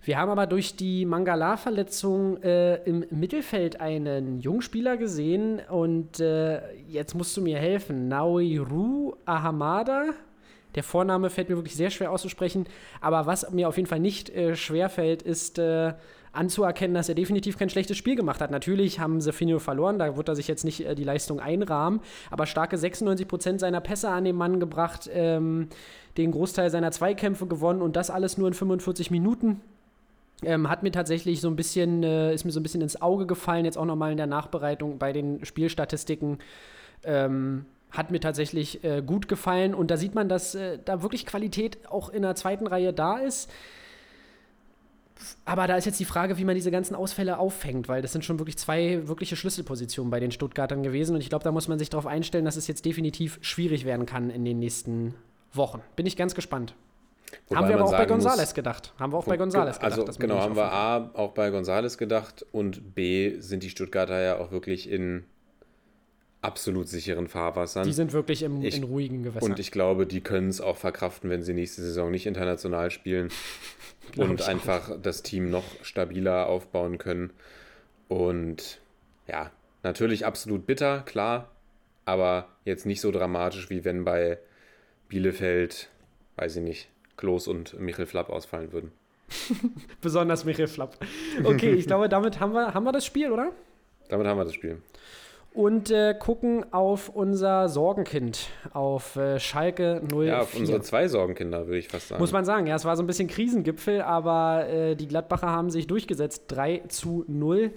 [0.02, 7.14] Wir haben aber durch die Mangala-Verletzung äh, im Mittelfeld einen Jungspieler gesehen und äh, jetzt
[7.14, 8.08] musst du mir helfen.
[8.08, 10.14] Naoiru Ahamada.
[10.74, 12.64] Der Vorname fällt mir wirklich sehr schwer auszusprechen,
[13.00, 15.92] aber was mir auf jeden Fall nicht äh, schwer fällt, ist äh,
[16.32, 18.50] anzuerkennen, dass er definitiv kein schlechtes Spiel gemacht hat.
[18.50, 22.46] Natürlich haben Sefinio verloren, da wird er sich jetzt nicht äh, die Leistung einrahmen, aber
[22.46, 25.68] starke 96% seiner Pässe an den Mann gebracht, ähm,
[26.16, 29.60] den Großteil seiner Zweikämpfe gewonnen und das alles nur in 45 Minuten.
[30.42, 33.26] Ähm, hat mir tatsächlich so ein bisschen, äh, ist mir so ein bisschen ins Auge
[33.26, 36.38] gefallen, jetzt auch nochmal in der Nachbereitung bei den Spielstatistiken.
[37.04, 41.26] Ähm, hat mir tatsächlich äh, gut gefallen und da sieht man, dass äh, da wirklich
[41.26, 43.50] Qualität auch in der zweiten Reihe da ist.
[45.44, 48.24] Aber da ist jetzt die Frage, wie man diese ganzen Ausfälle auffängt, weil das sind
[48.24, 51.78] schon wirklich zwei wirkliche Schlüsselpositionen bei den Stuttgartern gewesen und ich glaube, da muss man
[51.78, 55.14] sich darauf einstellen, dass es jetzt definitiv schwierig werden kann in den nächsten
[55.52, 55.82] Wochen.
[55.96, 56.74] Bin ich ganz gespannt.
[57.48, 58.94] Wobei haben wir aber auch bei Gonzales muss, gedacht.
[58.98, 59.98] Haben wir auch bei Gonzales gedacht.
[59.98, 64.38] Also genau, haben wir A auch bei Gonzales gedacht und B sind die Stuttgarter ja
[64.38, 65.24] auch wirklich in
[66.42, 67.84] absolut sicheren Fahrwassern.
[67.84, 69.50] Die sind wirklich im, ich, in ruhigen Gewässern.
[69.50, 73.30] Und ich glaube, die können es auch verkraften, wenn sie nächste Saison nicht international spielen
[74.16, 77.30] und einfach das Team noch stabiler aufbauen können.
[78.08, 78.80] Und
[79.28, 79.50] ja,
[79.82, 81.50] natürlich absolut bitter, klar,
[82.04, 84.38] aber jetzt nicht so dramatisch, wie wenn bei
[85.08, 85.88] Bielefeld,
[86.36, 86.88] weiß ich nicht,
[87.20, 88.92] Klos und Michael Flapp ausfallen würden.
[90.00, 90.96] Besonders Michael Flapp.
[91.44, 93.52] Okay, ich glaube, damit haben wir, haben wir das Spiel, oder?
[94.08, 94.78] Damit haben wir das Spiel.
[95.52, 100.24] Und äh, gucken auf unser Sorgenkind, auf äh, Schalke 04.
[100.24, 102.20] Ja, auf unsere zwei Sorgenkinder, würde ich fast sagen.
[102.20, 105.70] Muss man sagen, ja, es war so ein bisschen Krisengipfel, aber äh, die Gladbacher haben
[105.70, 107.72] sich durchgesetzt, 3 zu 0.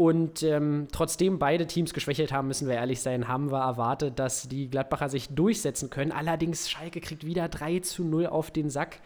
[0.00, 4.48] Und ähm, trotzdem beide Teams geschwächelt haben, müssen wir ehrlich sein, haben wir erwartet, dass
[4.48, 6.10] die Gladbacher sich durchsetzen können.
[6.10, 9.00] Allerdings, Schalke kriegt wieder 3 zu 0 auf den Sack,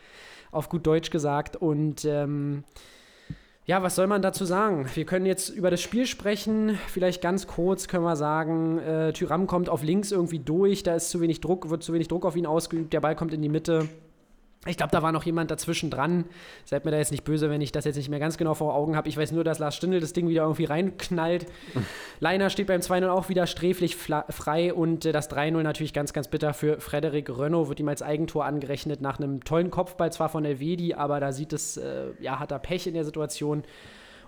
[0.53, 1.57] auf gut Deutsch gesagt.
[1.57, 2.63] Und ähm,
[3.67, 4.87] ja, was soll man dazu sagen?
[4.95, 6.79] Wir können jetzt über das Spiel sprechen.
[6.87, 11.11] Vielleicht ganz kurz können wir sagen, äh, Tyram kommt auf links irgendwie durch, da ist
[11.11, 13.49] zu wenig Druck, wird zu wenig Druck auf ihn ausgeübt, der Ball kommt in die
[13.49, 13.89] Mitte.
[14.67, 16.25] Ich glaube, da war noch jemand dazwischen dran.
[16.65, 18.75] Seid mir da jetzt nicht böse, wenn ich das jetzt nicht mehr ganz genau vor
[18.75, 19.09] Augen habe.
[19.09, 21.47] Ich weiß nur, dass Lars Stindl das Ding wieder irgendwie reinknallt.
[22.21, 26.29] Leiner steht beim 2-0 auch wieder sträflich frei und äh, das 3-0 natürlich ganz, ganz
[26.29, 27.69] bitter für Frederik Renault.
[27.69, 31.53] Wird ihm als Eigentor angerechnet nach einem tollen Kopfball zwar von Elvedi, aber da sieht
[31.53, 33.65] es, äh, ja, hat er Pech in der Situation.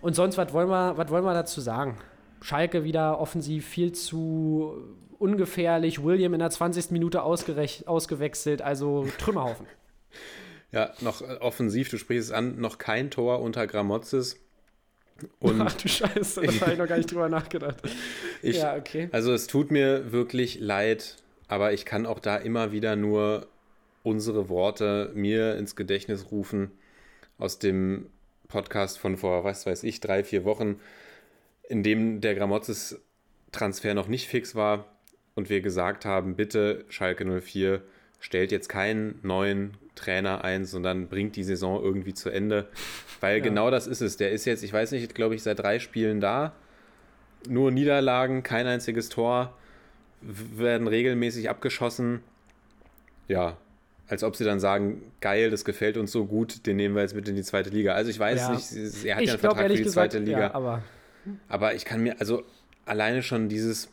[0.00, 1.96] Und sonst, was wollen wir, was wollen wir dazu sagen?
[2.42, 4.74] Schalke wieder offensiv viel zu
[5.18, 6.04] ungefährlich.
[6.04, 6.90] William in der 20.
[6.90, 9.66] Minute ausgewechselt, also Trümmerhaufen.
[10.76, 14.38] Ja, noch äh, offensiv, du sprichst es an, noch kein Tor unter Gramozis.
[15.40, 17.76] Und Ach du Scheiße, da habe ich noch gar nicht drüber nachgedacht.
[18.42, 19.08] Ich, ja, okay.
[19.12, 21.16] Also es tut mir wirklich leid,
[21.48, 23.48] aber ich kann auch da immer wieder nur
[24.02, 26.70] unsere Worte mir ins Gedächtnis rufen
[27.38, 28.10] aus dem
[28.46, 30.78] Podcast von vor, was weiß ich, drei, vier Wochen,
[31.70, 34.84] in dem der Gramozis-Transfer noch nicht fix war
[35.34, 37.80] und wir gesagt haben, bitte Schalke 04,
[38.20, 42.68] stellt jetzt keinen neuen Trainer ein, sondern bringt die Saison irgendwie zu Ende.
[43.20, 43.42] Weil ja.
[43.42, 44.16] genau das ist es.
[44.16, 46.52] Der ist jetzt, ich weiß nicht, glaube ich, seit drei Spielen da.
[47.48, 49.52] Nur Niederlagen, kein einziges Tor,
[50.20, 52.20] werden regelmäßig abgeschossen.
[53.28, 53.56] Ja,
[54.08, 57.14] als ob sie dann sagen, geil, das gefällt uns so gut, den nehmen wir jetzt
[57.14, 57.94] mit in die zweite Liga.
[57.94, 58.52] Also ich weiß ja.
[58.52, 58.72] nicht,
[59.04, 60.40] er hat ich ja einen glaub, Vertrag für die gesagt, zweite Liga.
[60.40, 60.82] Ja, aber,
[61.48, 62.44] aber ich kann mir, also
[62.84, 63.88] alleine schon dieses,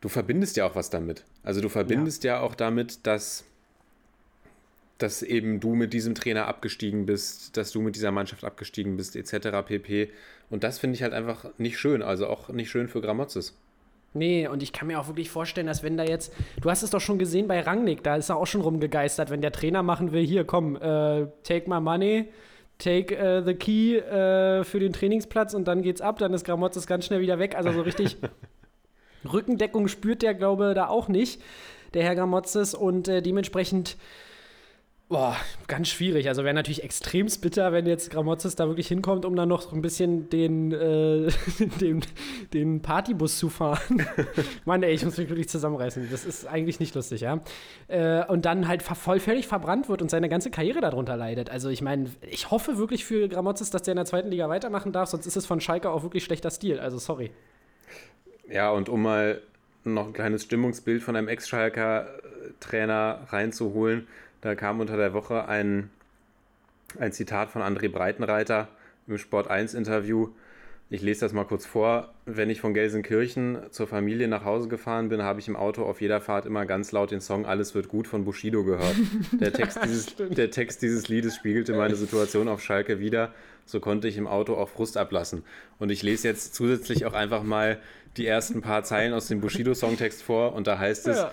[0.00, 1.24] du verbindest ja auch was damit.
[1.42, 3.44] Also du verbindest ja, ja auch damit, dass,
[4.98, 9.16] dass eben du mit diesem Trainer abgestiegen bist, dass du mit dieser Mannschaft abgestiegen bist,
[9.16, 9.66] etc.
[9.66, 10.10] pp.
[10.50, 12.02] Und das finde ich halt einfach nicht schön.
[12.02, 13.54] Also auch nicht schön für Gramozis.
[14.14, 16.32] Nee, und ich kann mir auch wirklich vorstellen, dass wenn da jetzt,
[16.62, 19.42] du hast es doch schon gesehen bei Rangnick, da ist er auch schon rumgegeistert, wenn
[19.42, 22.26] der Trainer machen will, hier komm, äh, take my money,
[22.78, 26.86] take uh, the key uh, für den Trainingsplatz und dann geht's ab, dann ist Gramotzes
[26.86, 27.54] ganz schnell wieder weg.
[27.54, 28.16] Also so richtig
[29.30, 31.40] Rückendeckung spürt der, glaube da auch nicht,
[31.94, 32.74] der Herr Gramotzes.
[32.74, 33.96] Und äh, dementsprechend
[35.08, 35.34] Boah,
[35.68, 36.28] ganz schwierig.
[36.28, 39.80] Also wäre natürlich extrem bitter, wenn jetzt Gramotzes da wirklich hinkommt, um dann noch ein
[39.80, 41.30] bisschen den, äh,
[41.80, 42.02] den,
[42.52, 44.06] den Partybus zu fahren.
[44.66, 46.08] Mann, ey, ich muss mich wirklich zusammenreißen.
[46.10, 47.40] Das ist eigentlich nicht lustig, ja.
[47.86, 51.48] Äh, und dann halt voll völlig verbrannt wird und seine ganze Karriere darunter leidet.
[51.48, 54.92] Also ich meine, ich hoffe wirklich für Gramotzes, dass der in der zweiten Liga weitermachen
[54.92, 56.80] darf, sonst ist es von Schalke auch wirklich schlechter Stil.
[56.80, 57.30] Also sorry.
[58.48, 59.40] Ja, und um mal
[59.84, 62.08] noch ein kleines Stimmungsbild von einem Ex-Schalker
[62.60, 64.06] Trainer reinzuholen
[64.40, 65.90] da kam unter der Woche ein,
[66.98, 68.68] ein Zitat von André Breitenreiter
[69.06, 70.28] im Sport 1 Interview.
[70.90, 72.14] Ich lese das mal kurz vor.
[72.24, 76.00] Wenn ich von Gelsenkirchen zur Familie nach Hause gefahren bin, habe ich im Auto auf
[76.00, 78.94] jeder Fahrt immer ganz laut den Song Alles wird gut von Bushido gehört.
[79.32, 83.34] Der Text, dieses, der Text dieses Liedes spiegelte meine Situation auf Schalke wieder.
[83.66, 85.42] So konnte ich im Auto auch Frust ablassen.
[85.78, 87.78] Und ich lese jetzt zusätzlich auch einfach mal
[88.18, 90.52] die ersten paar Zeilen aus dem Bushido-Songtext vor.
[90.52, 91.32] Und da heißt es, ja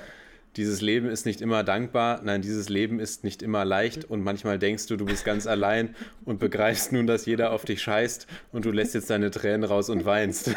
[0.57, 4.57] dieses Leben ist nicht immer dankbar, nein, dieses Leben ist nicht immer leicht und manchmal
[4.57, 8.63] denkst du, du bist ganz allein und begreifst nun, dass jeder auf dich scheißt und
[8.63, 10.55] du lässt jetzt deine Tränen raus und weinst.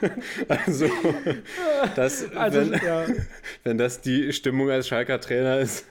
[0.48, 0.86] also,
[1.96, 3.06] das, also wenn, ja.
[3.64, 5.84] wenn das die Stimmung als Schalker Trainer ist,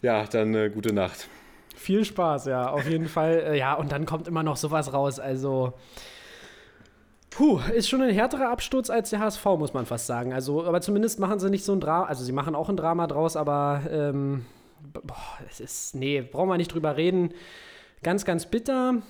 [0.00, 1.28] ja, dann äh, gute Nacht.
[1.74, 3.42] Viel Spaß, ja, auf jeden Fall.
[3.48, 5.74] Äh, ja, und dann kommt immer noch sowas raus, also
[7.30, 10.32] Puh, ist schon ein härterer Absturz als der HSV, muss man fast sagen.
[10.32, 13.06] Also, aber zumindest machen sie nicht so ein Drama, also sie machen auch ein Drama
[13.06, 14.46] draus, aber ähm,
[14.80, 15.16] boah,
[15.48, 17.34] es ist, nee, brauchen wir nicht drüber reden.
[18.02, 19.02] Ganz, ganz bitter.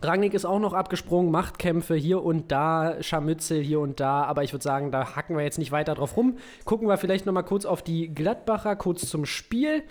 [0.00, 4.52] Rangnick ist auch noch abgesprungen, Machtkämpfe hier und da, Scharmützel hier und da, aber ich
[4.52, 6.36] würde sagen, da hacken wir jetzt nicht weiter drauf rum.
[6.64, 9.82] Gucken wir vielleicht noch mal kurz auf die Gladbacher, kurz zum Spiel.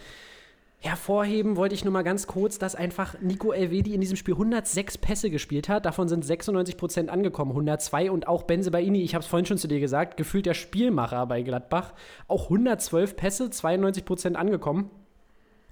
[0.80, 5.00] Hervorheben wollte ich nur mal ganz kurz, dass einfach Nico Elvedi in diesem Spiel 106
[5.00, 5.88] Pässe gespielt hat.
[5.88, 8.12] Davon sind 96 Prozent angekommen, 102.
[8.12, 11.26] Und auch Benze Baini, ich habe es vorhin schon zu dir gesagt, gefühlt der Spielmacher
[11.26, 11.94] bei Gladbach.
[12.28, 14.92] Auch 112 Pässe, 92 Prozent angekommen.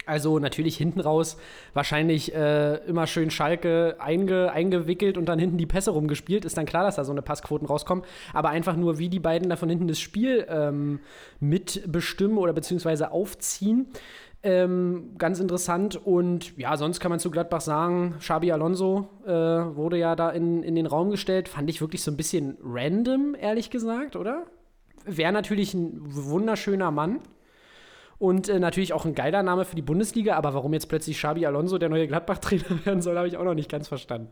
[0.06, 1.38] Also natürlich hinten raus
[1.74, 6.46] wahrscheinlich äh, immer schön Schalke einge, eingewickelt und dann hinten die Pässe rumgespielt.
[6.46, 8.04] Ist dann klar, dass da so eine Passquoten rauskommen.
[8.34, 11.00] Aber einfach nur, wie die beiden da von hinten das Spiel ähm,
[11.40, 13.88] mitbestimmen oder beziehungsweise aufziehen.
[14.46, 15.96] Ähm, ganz interessant.
[16.06, 20.62] Und ja, sonst kann man zu Gladbach sagen, Xabi Alonso äh, wurde ja da in,
[20.62, 21.50] in den Raum gestellt.
[21.50, 24.46] Fand ich wirklich so ein bisschen random, ehrlich gesagt, oder?
[25.04, 27.22] Wäre natürlich ein wunderschöner Mann.
[28.20, 31.48] Und äh, natürlich auch ein geiler Name für die Bundesliga, aber warum jetzt plötzlich Xabi
[31.48, 34.30] Alonso der neue Gladbach-Trainer werden soll, habe ich auch noch nicht ganz verstanden.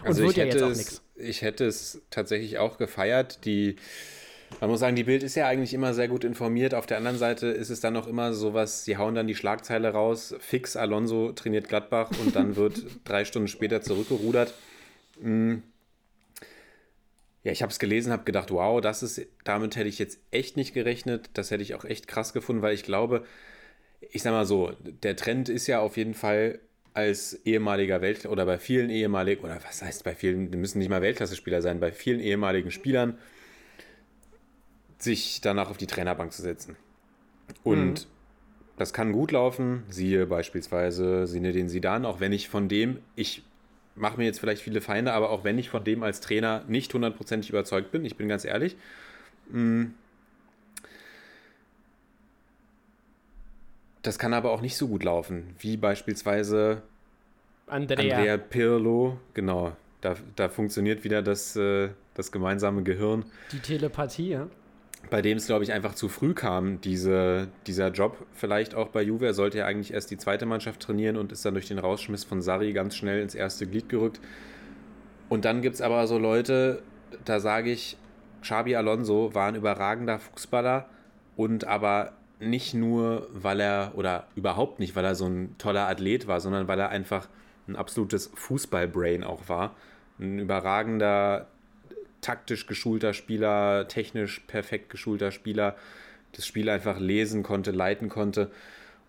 [0.00, 1.00] Und also wird ja jetzt auch nichts.
[1.14, 3.44] Ich hätte es tatsächlich auch gefeiert.
[3.44, 3.76] Die
[4.60, 6.74] man muss sagen, die Bild ist ja eigentlich immer sehr gut informiert.
[6.74, 9.90] Auf der anderen Seite ist es dann noch immer sowas, sie hauen dann die Schlagzeile
[9.90, 14.54] raus, fix Alonso trainiert Gladbach und dann wird drei Stunden später zurückgerudert.
[15.20, 15.56] Mm.
[17.42, 20.56] Ja, ich habe es gelesen, habe gedacht, wow, das ist, damit hätte ich jetzt echt
[20.56, 21.28] nicht gerechnet.
[21.34, 23.24] Das hätte ich auch echt krass gefunden, weil ich glaube,
[24.00, 26.58] ich sag mal so, der Trend ist ja auf jeden Fall
[26.94, 30.88] als ehemaliger Welt oder bei vielen ehemaligen, oder was heißt bei vielen, die müssen nicht
[30.88, 33.18] mal Weltklasse-Spieler sein, bei vielen ehemaligen Spielern
[35.04, 36.76] sich danach auf die Trainerbank zu setzen.
[37.62, 38.06] Und mhm.
[38.76, 43.42] das kann gut laufen, siehe beispielsweise Sinedin Sidan, auch wenn ich von dem, ich
[43.94, 46.92] mache mir jetzt vielleicht viele Feinde, aber auch wenn ich von dem als Trainer nicht
[46.92, 48.76] hundertprozentig überzeugt bin, ich bin ganz ehrlich,
[49.50, 49.84] mm,
[54.02, 56.82] das kann aber auch nicht so gut laufen, wie beispielsweise
[57.66, 63.24] Andrea, Andrea Pirlo, genau, da, da funktioniert wieder das, äh, das gemeinsame Gehirn.
[63.52, 64.48] Die Telepathie, ja
[65.10, 69.02] bei dem es, glaube ich, einfach zu früh kam, diese, dieser Job vielleicht auch bei
[69.02, 69.26] Juve.
[69.26, 72.24] Er sollte ja eigentlich erst die zweite Mannschaft trainieren und ist dann durch den Rausschmiss
[72.24, 74.20] von Sarri ganz schnell ins erste Glied gerückt.
[75.28, 76.82] Und dann gibt es aber so Leute,
[77.24, 77.96] da sage ich,
[78.42, 80.86] Xabi Alonso war ein überragender Fußballer
[81.36, 86.26] und aber nicht nur, weil er, oder überhaupt nicht, weil er so ein toller Athlet
[86.26, 87.28] war, sondern weil er einfach
[87.68, 89.74] ein absolutes Fußballbrain auch war.
[90.18, 91.46] Ein überragender
[92.24, 95.76] taktisch geschulter Spieler, technisch perfekt geschulter Spieler,
[96.32, 98.50] das Spiel einfach lesen konnte, leiten konnte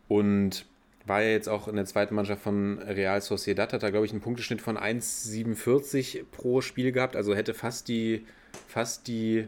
[0.09, 0.65] und
[1.05, 4.11] war ja jetzt auch in der zweiten Mannschaft von Real Sociedad, hat da glaube ich
[4.11, 8.25] einen Punkteschnitt von 1,47 pro Spiel gehabt, also hätte fast die,
[8.67, 9.47] fast die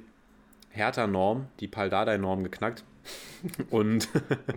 [0.70, 2.86] Hertha-Norm, die Paldadei-Norm geknackt.
[3.70, 4.08] Und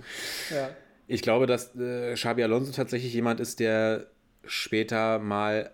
[0.51, 0.71] ja.
[1.09, 4.07] ich glaube, dass äh, Xabi Alonso tatsächlich jemand ist, der
[4.45, 5.71] später mal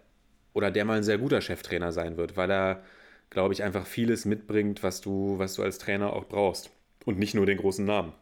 [0.55, 2.83] oder der mal ein sehr guter Cheftrainer sein wird, weil er
[3.31, 6.71] glaube ich, einfach vieles mitbringt, was du, was du als Trainer auch brauchst.
[7.05, 8.13] Und nicht nur den großen Namen.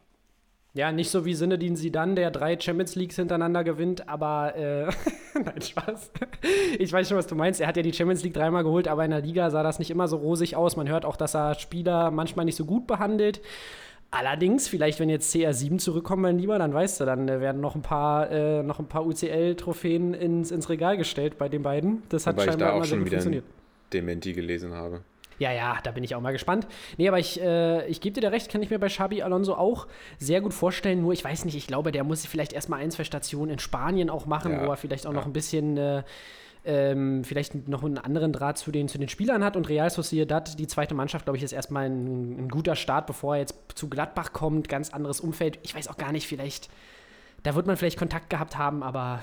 [0.75, 4.91] Ja, nicht so wie Sinedin Sidan, der drei Champions Leagues hintereinander gewinnt, aber äh,
[5.33, 6.11] nein, Spaß.
[6.77, 7.61] Ich weiß schon, was du meinst.
[7.61, 9.89] Er hat ja die Champions League dreimal geholt, aber in der Liga sah das nicht
[9.89, 10.75] immer so rosig aus.
[10.75, 13.41] Man hört auch, dass er Spieler manchmal nicht so gut behandelt.
[14.11, 17.81] Allerdings, vielleicht, wenn jetzt CR7 zurückkommen, mein Lieber, dann weißt du, dann werden noch ein
[17.81, 22.03] paar, äh, noch ein paar UCL-Trophäen ins, ins Regal gestellt bei den beiden.
[22.09, 23.54] Das hat Wobei ich scheinbar da auch immer sehr schon gut wieder funktioniert.
[23.93, 25.01] Dementi gelesen habe.
[25.37, 26.65] Ja, ja, da bin ich auch mal gespannt.
[26.97, 29.53] Nee, aber ich, äh, ich gebe dir da recht, kann ich mir bei Xabi Alonso
[29.53, 31.01] auch sehr gut vorstellen.
[31.01, 34.09] Nur, ich weiß nicht, ich glaube, der muss vielleicht erstmal ein, zwei Stationen in Spanien
[34.09, 35.19] auch machen, Ja, wo er vielleicht auch ja.
[35.19, 36.03] noch ein bisschen, äh,
[36.63, 39.57] ähm, vielleicht noch einen anderen Draht zu den, zu den Spielern hat.
[39.57, 43.35] Und Real Sociedad, die zweite Mannschaft, glaube ich, ist erstmal ein, ein guter Start, bevor
[43.35, 44.69] er jetzt zu Gladbach kommt.
[44.69, 45.59] Ganz anderes Umfeld.
[45.63, 46.69] Ich weiß auch gar nicht, vielleicht,
[47.43, 49.19] da wird man vielleicht Kontakt gehabt haben, aber.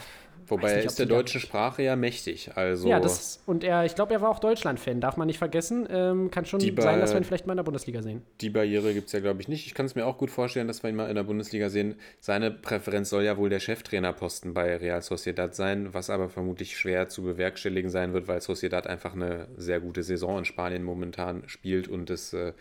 [0.53, 2.51] Wobei er nicht, ob ist der deutschen Sprache ja mächtig.
[2.55, 5.87] Also Ja, das, und er, ich glaube, er war auch Deutschland-Fan, darf man nicht vergessen.
[5.91, 8.23] Ähm, kann schon sein, dass wir ihn vielleicht mal in der Bundesliga sehen.
[8.41, 9.67] die Barriere gibt es ja, glaube ich, nicht.
[9.67, 11.97] Ich kann es mir auch gut vorstellen, dass wir ihn mal in der Bundesliga sehen.
[12.21, 17.09] Seine Präferenz soll ja wohl der Cheftrainerposten bei Real Sociedad sein, was aber vermutlich schwer
[17.09, 21.89] zu bewerkstelligen sein wird, weil Sociedad einfach eine sehr gute Saison in Spanien momentan spielt
[21.89, 22.53] und es äh,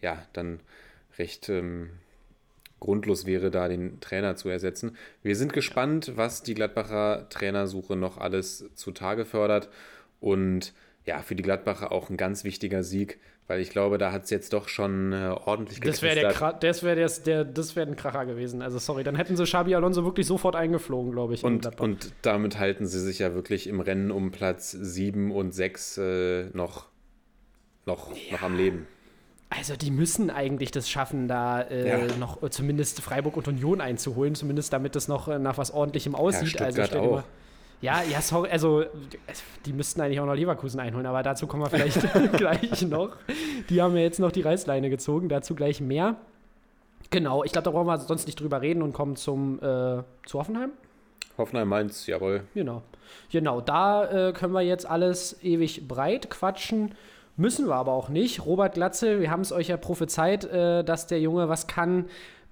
[0.00, 0.60] ja dann
[1.18, 1.90] recht ähm,
[2.84, 4.96] grundlos wäre, da den Trainer zu ersetzen.
[5.22, 9.68] Wir sind gespannt, was die Gladbacher Trainersuche noch alles zutage fördert.
[10.20, 10.72] Und
[11.04, 14.30] ja, für die Gladbacher auch ein ganz wichtiger Sieg, weil ich glaube, da hat es
[14.30, 16.32] jetzt doch schon äh, ordentlich Das wäre der.
[16.34, 18.62] Kra- das wär der, der, das wär ein Kracher gewesen.
[18.62, 21.44] Also sorry, dann hätten sie Xabi Alonso wirklich sofort eingeflogen, glaube ich.
[21.44, 25.98] Und, und damit halten sie sich ja wirklich im Rennen um Platz 7 und 6
[25.98, 26.86] äh, noch,
[27.84, 28.86] noch, noch am Leben.
[29.56, 32.16] Also die müssen eigentlich das schaffen, da äh, Ja.
[32.18, 36.14] noch äh, zumindest Freiburg und Union einzuholen, zumindest damit das noch äh, nach was Ordentlichem
[36.14, 36.60] aussieht.
[36.60, 37.10] also Stuttgart dir auch.
[37.16, 37.24] mal-
[37.80, 38.84] Ja, ja, sorry, also
[39.66, 42.00] die müssten eigentlich auch noch Leverkusen einholen, aber dazu kommen wir vielleicht
[42.36, 43.16] gleich noch.
[43.68, 46.16] Die haben ja jetzt noch die Reißleine gezogen, dazu gleich mehr.
[47.10, 50.38] Genau, ich glaube, da brauchen wir sonst nicht drüber reden und kommen zum äh, zu
[50.38, 50.70] Hoffenheim.
[51.36, 52.42] Hoffenheim Mainz, jawohl.
[52.54, 52.82] Genau.
[53.30, 56.94] Genau, da äh, können wir jetzt alles ewig breit quatschen.
[57.36, 58.46] Müssen wir aber auch nicht.
[58.46, 62.06] Robert Glatzel, wir haben es euch ja prophezeit, äh, dass der Junge was kann,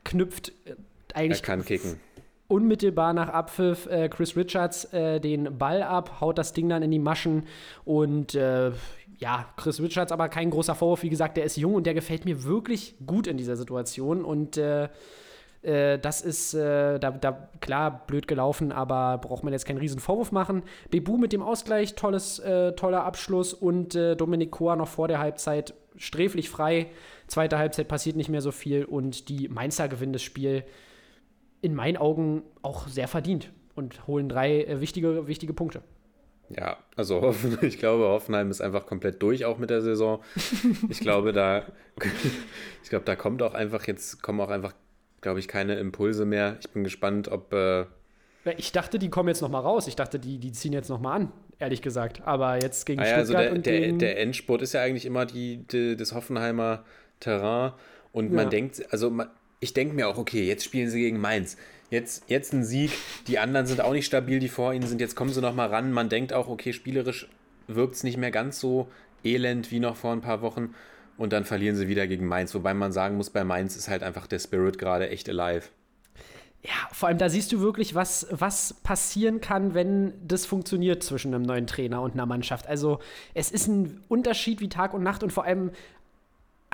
[0.05, 0.75] knüpft äh,
[1.13, 2.01] Er eigentlich kann kicken.
[2.49, 6.91] unmittelbar nach Abpfiff äh, Chris Richards äh, den Ball ab, haut das Ding dann in
[6.91, 7.45] die Maschen
[7.85, 8.73] und äh,
[9.19, 12.25] ja, Chris Richards aber kein großer Vorwurf, wie gesagt, der ist jung und der gefällt
[12.25, 14.59] mir wirklich gut in dieser Situation und
[15.63, 20.01] äh, das ist äh, da, da klar blöd gelaufen, aber braucht man jetzt keinen riesen
[20.01, 20.63] Vorwurf machen.
[20.91, 25.19] Bebu mit dem Ausgleich, tolles, äh, toller Abschluss und äh, Dominik Koa noch vor der
[25.19, 26.87] Halbzeit sträflich frei.
[27.27, 30.65] Zweite Halbzeit passiert nicht mehr so viel und die Mainzer gewinnen das Spiel
[31.61, 35.83] in meinen Augen auch sehr verdient und holen drei äh, wichtige, wichtige Punkte.
[36.49, 40.23] Ja, also ich glaube, Hoffenheim ist einfach komplett durch auch mit der Saison.
[40.89, 41.65] Ich glaube, da,
[42.83, 44.75] ich glaube, da kommt auch einfach jetzt kommen auch einfach,
[45.23, 46.59] glaube ich, keine Impulse mehr.
[46.61, 47.87] Ich bin gespannt, ob äh,
[48.59, 49.87] Ich dachte, die kommen jetzt noch mal raus.
[49.87, 52.21] Ich dachte, die, die ziehen jetzt noch mal an, ehrlich gesagt.
[52.27, 53.99] Aber jetzt gegen Ah ja, also Stuttgart der, und der, gegen...
[53.99, 56.85] der Endspurt ist ja eigentlich immer die, die, das Hoffenheimer
[57.21, 57.73] Terrain.
[58.13, 58.51] Und man Ja.
[58.51, 59.29] denkt, also man,
[59.61, 61.57] ich denke mir auch, okay, jetzt spielen sie gegen Mainz.
[61.89, 62.91] Jetzt, jetzt ein Sieg.
[63.29, 65.01] Die anderen sind auch nicht stabil, die vor ihnen sind.
[65.01, 65.93] Jetzt kommen sie noch mal ran.
[65.93, 67.29] Man denkt auch, okay, spielerisch
[67.69, 68.89] wirkt es nicht mehr ganz so
[69.23, 70.75] elend wie noch vor ein paar Wochen.
[71.17, 72.55] Und dann verlieren sie wieder gegen Mainz.
[72.55, 75.65] Wobei man sagen muss, bei Mainz ist halt einfach der Spirit gerade echt alive.
[76.65, 81.35] Ja, vor allem da siehst du wirklich, was, was passieren kann, wenn das funktioniert zwischen
[81.35, 82.69] einem neuen Trainer und einer Mannschaft.
[82.69, 83.01] Also
[83.35, 85.73] es ist ein Unterschied wie Tag und Nacht und vor allem,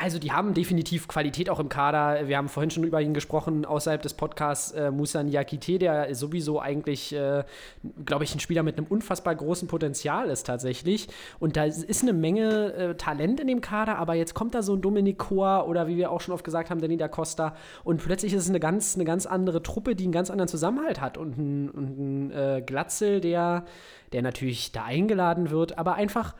[0.01, 2.29] also die haben definitiv Qualität auch im Kader.
[2.29, 6.61] Wir haben vorhin schon über ihn gesprochen, außerhalb des Podcasts, äh, Musa Niakite, der sowieso
[6.61, 7.45] eigentlich, äh,
[8.05, 11.09] glaube ich, ein Spieler mit einem unfassbar großen Potenzial ist tatsächlich.
[11.41, 14.75] Und da ist eine Menge äh, Talent in dem Kader, aber jetzt kommt da so
[14.75, 18.03] ein Dominik Koa oder wie wir auch schon oft gesagt haben, Danny da Costa und
[18.03, 21.19] plötzlich ist es eine ganz, eine ganz andere Truppe, die einen ganz anderen Zusammenhalt hat
[21.19, 23.65] und ein, und ein äh, Glatzel, der,
[24.13, 26.35] der natürlich da eingeladen wird, aber einfach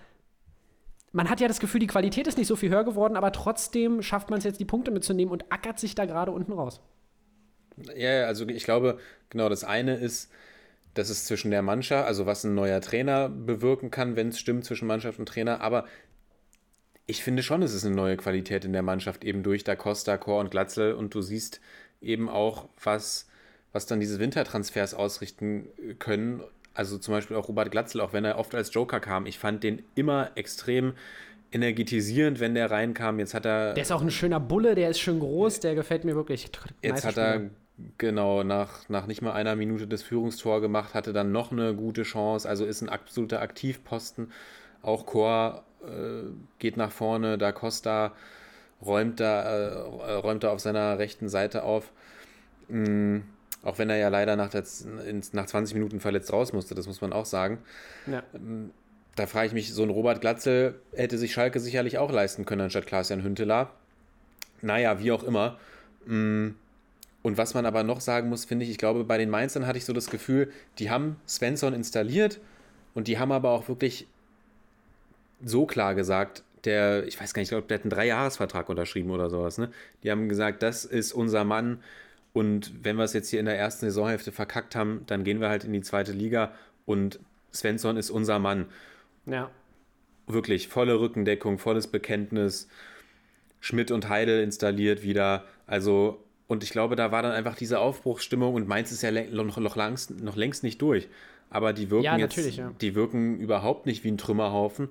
[1.13, 4.03] man hat ja das Gefühl, die Qualität ist nicht so viel höher geworden, aber trotzdem
[4.03, 6.81] schafft man es jetzt, die Punkte mitzunehmen und ackert sich da gerade unten raus.
[7.97, 8.99] Ja, also ich glaube,
[9.31, 10.31] genau das eine ist,
[10.95, 14.65] dass es zwischen der Mannschaft, also was ein neuer Trainer bewirken kann, wenn es stimmt
[14.65, 15.87] zwischen Mannschaft und Trainer, aber
[17.07, 20.19] ich finde schon, es ist eine neue Qualität in der Mannschaft, eben durch Da Costa,
[20.19, 21.61] Chor und Glatzel und du siehst
[22.03, 23.27] eben auch, was,
[23.73, 26.43] was dann diese Wintertransfers ausrichten können.
[26.75, 29.65] Also zum Beispiel auch Robert Glatzel, auch wenn er oft als Joker kam, ich fand
[29.65, 30.95] den immer extrem
[31.51, 33.19] energetisierend, wenn der reinkam.
[33.19, 36.05] Jetzt hat er Der ist auch ein schöner Bulle, der ist schön groß, der gefällt
[36.05, 36.51] mir wirklich.
[36.83, 37.43] Jetzt hat er
[37.97, 42.03] genau nach, nach nicht mal einer Minute das Führungstor gemacht, hatte dann noch eine gute
[42.03, 44.33] Chance, also ist ein absoluter Aktivposten.
[44.83, 48.13] Auch Chor äh, geht nach vorne, da Costa
[48.85, 51.93] räumt da, äh, räumt da auf seiner rechten Seite auf.
[52.69, 53.23] mh,
[53.63, 54.65] auch wenn er ja leider nach, der,
[55.33, 57.59] nach 20 Minuten verletzt raus musste, das muss man auch sagen.
[58.07, 58.23] Ja.
[59.17, 62.63] Da frage ich mich, so ein Robert Glatzel hätte sich Schalke sicherlich auch leisten können,
[62.63, 63.71] anstatt Klaas-Jan Hünteler.
[64.63, 65.59] Naja, wie auch immer.
[66.07, 66.51] Mm,
[67.23, 69.79] Und was man aber noch sagen muss, finde ich, ich glaube, bei den Mainzern hatte
[69.79, 72.41] ich so das Gefühl, die haben Svensson installiert
[72.95, 74.07] und die haben aber auch wirklich
[75.45, 79.11] so klar gesagt, der, ich weiß gar nicht, ich glaube, der hat einen Dreijahresvertrag unterschrieben
[79.11, 79.71] oder sowas, ne?
[80.03, 81.79] Die haben gesagt, das ist unser Mann
[82.39, 85.49] und wenn wir es jetzt hier in der ersten Saisonhälfte verkackt haben, dann gehen wir
[85.49, 86.53] halt in die zweite Liga
[86.87, 87.19] und
[87.53, 88.67] Svensson ist unser Mann
[89.27, 89.51] Ja.
[90.27, 92.69] wirklich volle Rückendeckung, volles Bekenntnis.
[93.61, 95.45] Schmidt und Heidel installiert wieder.
[95.67, 99.57] Also, und ich glaube, da war dann einfach diese Aufbruchsstimmung und Mainz ist ja noch,
[99.59, 101.09] noch, längst, noch längst nicht durch.
[101.51, 102.73] Aber die wirken Ja, jetzt, natürlich, ja.
[102.81, 104.91] die wirken überhaupt nicht wie ein Trümmerhaufen,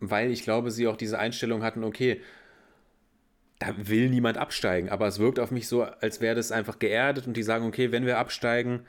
[0.00, 2.20] weil ich glaube, sie auch diese Einstellung hatten, okay,
[3.58, 7.26] da will niemand absteigen, aber es wirkt auf mich so, als wäre das einfach geerdet
[7.26, 8.80] und die sagen, okay, wenn wir absteigen,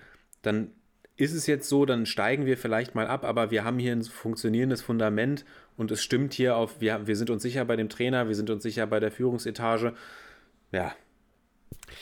[0.41, 0.71] dann
[1.17, 4.03] ist es jetzt so, dann steigen wir vielleicht mal ab, aber wir haben hier ein
[4.03, 5.43] funktionierendes Fundament
[5.75, 8.49] und es stimmt hier auf, wir, wir sind uns sicher bei dem Trainer, wir sind
[8.49, 9.93] uns sicher bei der Führungsetage.
[10.71, 10.93] Ja.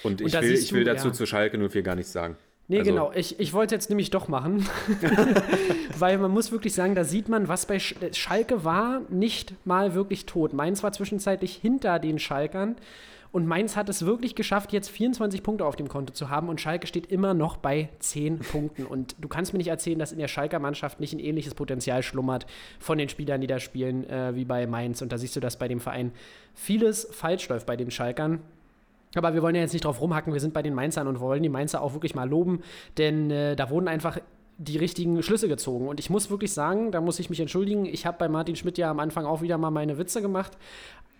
[0.03, 1.13] Und ich will, ich will du, dazu ja.
[1.13, 2.37] zu Schalke 04 gar nichts sagen.
[2.69, 3.11] Nee, Also- genau.
[3.15, 4.65] Ich, ich wollte jetzt nämlich doch machen.
[5.97, 9.93] Weil man muss wirklich sagen, da sieht man, was bei Sch Schalke war, nicht mal
[9.93, 10.53] wirklich tot.
[10.53, 12.75] Mainz war zwischenzeitlich hinter den Schalkern.
[13.33, 16.47] Und Mainz hat es wirklich geschafft, jetzt 24 Punkte auf dem Konto zu haben.
[16.49, 18.85] Und Schalke steht immer noch bei 10 Punkten.
[18.85, 22.03] Und du kannst mir nicht erzählen, dass in der Schalker Mannschaft nicht ein ähnliches Potenzial
[22.03, 22.47] schlummert
[22.79, 25.01] von den Spielern, die da spielen, äh, wie bei Mainz.
[25.01, 26.13] Und da siehst du, dass bei dem Verein
[26.53, 28.39] vieles falsch läuft bei den Schalkern.
[29.15, 31.43] Aber wir wollen ja jetzt nicht drauf rumhacken, wir sind bei den Mainzern und wollen
[31.43, 32.61] die Mainzer auch wirklich mal loben,
[32.97, 34.19] denn äh, da wurden einfach
[34.57, 35.87] die richtigen Schlüsse gezogen.
[35.87, 38.77] Und ich muss wirklich sagen, da muss ich mich entschuldigen, ich habe bei Martin Schmidt
[38.77, 40.57] ja am Anfang auch wieder mal meine Witze gemacht.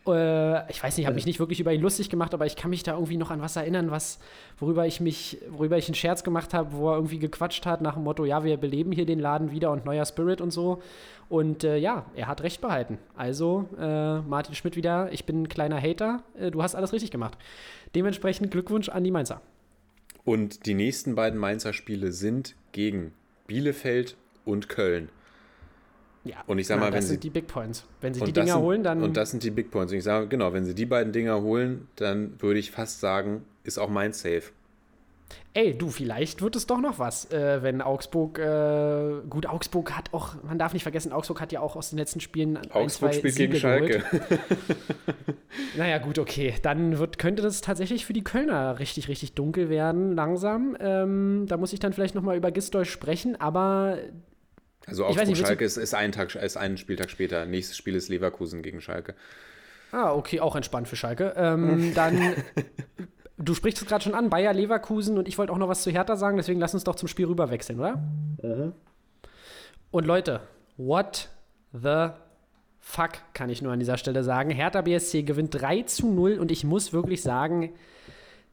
[0.08, 2.70] Äh, ich weiß nicht, habe mich nicht wirklich über ihn lustig gemacht, aber ich kann
[2.70, 4.20] mich da irgendwie noch an was erinnern, was,
[4.58, 7.94] worüber ich mich, worüber ich einen Scherz gemacht habe, wo er irgendwie gequatscht hat nach
[7.94, 10.82] dem Motto, ja, wir beleben hier den Laden wieder und neuer Spirit und so.
[11.30, 12.98] Und äh, ja, er hat recht behalten.
[13.16, 17.12] Also, äh, Martin Schmidt wieder, ich bin ein kleiner Hater, äh, du hast alles richtig
[17.12, 17.38] gemacht.
[17.96, 19.42] Dementsprechend Glückwunsch an die Mainzer.
[20.24, 23.14] Und die nächsten beiden Mainzer Spiele sind gegen
[23.48, 25.10] Bielefeld und Köln.
[26.24, 27.86] Ja, Und ich sag mal, wenn das sie- sind die Big Points.
[28.02, 29.02] Wenn sie die Dinger sind, holen, dann.
[29.02, 29.92] Und das sind die Big Points.
[29.94, 33.46] Und ich sage, genau, wenn sie die beiden Dinger holen, dann würde ich fast sagen,
[33.64, 34.44] ist auch mein Safe.
[35.54, 38.40] Ey, du, vielleicht wird es doch noch was, äh, wenn Augsburg.
[38.40, 42.00] Äh, gut, Augsburg hat auch, man darf nicht vergessen, Augsburg hat ja auch aus den
[42.00, 44.04] letzten Spielen ein, Augsburg zwei spielt Siege gegen Schalke.
[45.76, 46.56] Naja, gut, okay.
[46.62, 50.78] Dann wird, könnte das tatsächlich für die Kölner richtig, richtig dunkel werden, langsam.
[50.80, 53.98] Ähm, da muss ich dann vielleicht nochmal über Gistol sprechen, aber
[54.86, 57.46] Also Augsburg-Schalke ist, ist, ein Tag, ist einen Spieltag später.
[57.46, 59.16] Nächstes Spiel ist Leverkusen gegen Schalke.
[59.92, 61.34] Ah, okay, auch entspannt für Schalke.
[61.38, 62.36] Ähm, dann,
[63.38, 65.92] du sprichst es gerade schon an, Bayer Leverkusen und ich wollte auch noch was zu
[65.92, 68.04] Hertha sagen, deswegen lass uns doch zum Spiel rüber wechseln, oder?
[69.92, 70.42] Und Leute,
[70.78, 71.30] what
[71.72, 72.10] the
[72.80, 74.50] fuck, kann ich nur an dieser Stelle sagen.
[74.50, 77.74] Hertha BSC gewinnt 3 zu 0 und ich muss wirklich sagen,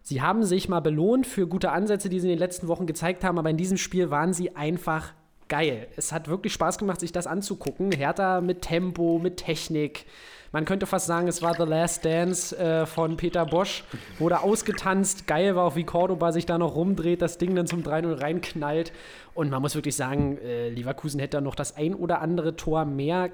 [0.02, 3.24] sie haben sich mal belohnt für gute Ansätze, die sie in den letzten Wochen gezeigt
[3.24, 5.12] haben, aber in diesem Spiel waren sie einfach
[5.48, 5.88] geil.
[5.96, 7.92] Es hat wirklich Spaß gemacht, sich das anzugucken.
[7.92, 10.06] Hertha mit Tempo, mit Technik.
[10.54, 13.82] Man könnte fast sagen, es war The Last Dance äh, von Peter Bosch.
[14.20, 15.26] Wurde ausgetanzt.
[15.26, 18.92] Geil war auch, wie Cordoba sich da noch rumdreht, das Ding dann zum 3-0 reinknallt.
[19.34, 23.30] Und man muss wirklich sagen, äh, Leverkusen hätte noch das ein oder andere Tor mehr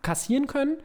[0.00, 0.78] kassieren können.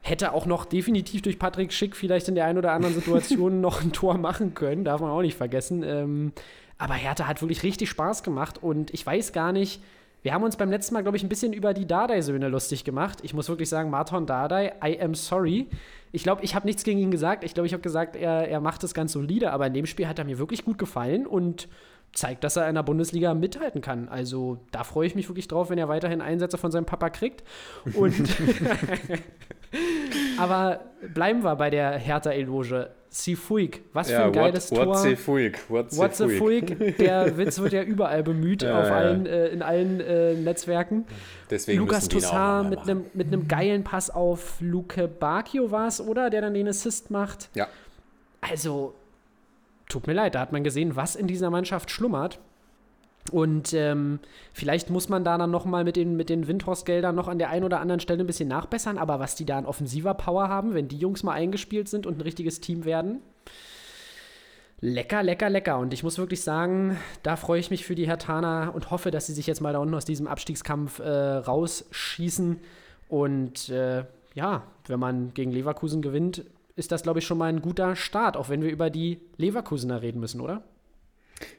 [0.00, 3.82] Hätte auch noch definitiv durch Patrick Schick vielleicht in der einen oder anderen Situation noch
[3.82, 5.82] ein Tor machen können, darf man auch nicht vergessen.
[5.82, 6.32] Ähm,
[6.78, 9.82] aber Hertha hat wirklich richtig Spaß gemacht und ich weiß gar nicht,
[10.22, 13.20] wir haben uns beim letzten Mal, glaube ich, ein bisschen über die Dardai-Söhne lustig gemacht.
[13.22, 15.68] Ich muss wirklich sagen, Martin Dardai, I am sorry.
[16.10, 17.44] Ich glaube, ich habe nichts gegen ihn gesagt.
[17.44, 20.08] Ich glaube, ich habe gesagt, er, er macht es ganz solide, aber in dem Spiel
[20.08, 21.68] hat er mir wirklich gut gefallen und
[22.12, 24.08] zeigt, dass er in der Bundesliga mithalten kann.
[24.08, 27.44] Also da freue ich mich wirklich drauf, wenn er weiterhin Einsätze von seinem Papa kriegt.
[27.94, 28.28] Und
[30.38, 30.80] aber
[31.14, 32.90] bleiben wir bei der Hertha-Eloge.
[33.10, 34.94] Sifuig, was für ein geiles what, Tor.
[34.94, 35.58] What's a Fuig?
[35.68, 36.96] What's, What's a Fuig?
[36.98, 38.96] Der Witz wird ja überall bemüht, Ja, auf ja.
[38.96, 41.06] allen, äh, in allen äh, Netzwerken.
[41.50, 46.28] Deswegen Lukas Toussaint mit einem mit einem geilen Pass auf Luke Bacchio war es, oder?
[46.30, 47.48] Der dann den Assist macht.
[47.54, 47.66] Ja.
[48.40, 48.94] Also,
[49.88, 52.38] tut mir leid, da hat man gesehen, was in dieser Mannschaft schlummert.
[53.30, 54.20] Und ähm,
[54.52, 57.64] vielleicht muss man da dann nochmal mit den, mit den Windhorst-Geldern noch an der einen
[57.64, 58.98] oder anderen Stelle ein bisschen nachbessern.
[58.98, 62.18] Aber was die da an offensiver Power haben, wenn die Jungs mal eingespielt sind und
[62.18, 63.20] ein richtiges Team werden,
[64.80, 65.78] lecker, lecker, lecker.
[65.78, 69.26] Und ich muss wirklich sagen, da freue ich mich für die Hertaner und hoffe, dass
[69.26, 72.58] sie sich jetzt mal da unten aus diesem Abstiegskampf äh, rausschießen.
[73.08, 76.44] Und äh, ja, wenn man gegen Leverkusen gewinnt,
[76.76, 80.00] ist das, glaube ich, schon mal ein guter Start, auch wenn wir über die Leverkusener
[80.00, 80.62] reden müssen, oder?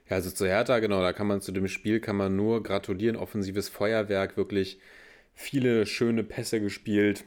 [0.09, 3.15] Ja, also zu Hertha, genau, da kann man zu dem Spiel kann man nur gratulieren.
[3.15, 4.79] Offensives Feuerwerk, wirklich
[5.35, 7.23] viele schöne Pässe gespielt.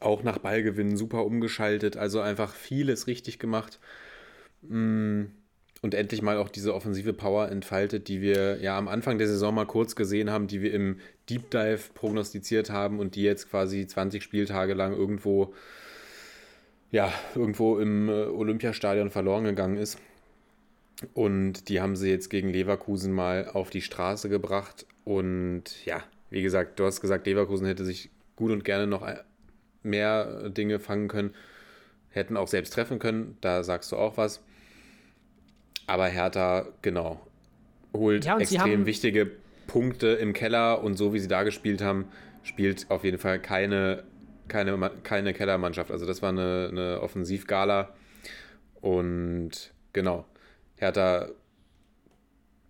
[0.00, 3.78] Auch nach Ballgewinnen super umgeschaltet, also einfach vieles richtig gemacht.
[4.62, 5.26] Mm,
[5.82, 9.54] und endlich mal auch diese offensive Power entfaltet, die wir ja am Anfang der Saison
[9.54, 10.98] mal kurz gesehen haben, die wir im
[11.28, 15.54] Deep Dive prognostiziert haben und die jetzt quasi 20 Spieltage lang irgendwo,
[16.90, 19.98] ja, irgendwo im äh, Olympiastadion verloren gegangen ist.
[21.12, 24.86] Und die haben sie jetzt gegen Leverkusen mal auf die Straße gebracht.
[25.04, 29.06] Und ja, wie gesagt, du hast gesagt, Leverkusen hätte sich gut und gerne noch
[29.82, 31.34] mehr Dinge fangen können,
[32.10, 33.36] hätten auch selbst treffen können.
[33.40, 34.42] Da sagst du auch was.
[35.86, 37.20] Aber Hertha, genau,
[37.92, 39.30] holt Ja, extrem wichtige
[39.66, 42.06] Punkte im Keller und so wie sie da gespielt haben,
[42.42, 44.04] spielt auf jeden Fall keine,
[44.48, 45.90] keine, keine Kellermannschaft.
[45.90, 47.94] Also das war eine, eine Offensivgala.
[48.80, 50.24] Und genau,
[50.76, 51.28] Hertha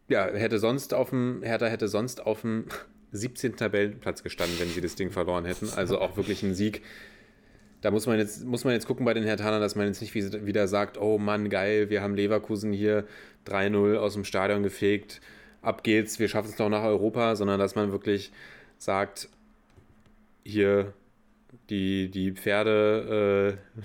[0.09, 2.67] ja, hätte sonst auf dem, Hertha hätte sonst auf dem
[3.13, 3.57] 17.
[3.57, 5.69] Tabellenplatz gestanden, wenn sie das Ding verloren hätten.
[5.77, 6.83] Also auch wirklich ein Sieg.
[7.81, 10.15] Da muss man jetzt, muss man jetzt gucken bei den Herthanern, dass man jetzt nicht
[10.15, 13.05] wie- wieder sagt, oh Mann, geil, wir haben Leverkusen hier
[13.47, 15.21] 3-0 aus dem Stadion gefegt,
[15.63, 18.33] ab geht's, wir schaffen es noch nach Europa, sondern dass man wirklich
[18.79, 19.29] sagt,
[20.45, 20.93] hier
[21.71, 23.83] die, die Pferde, äh,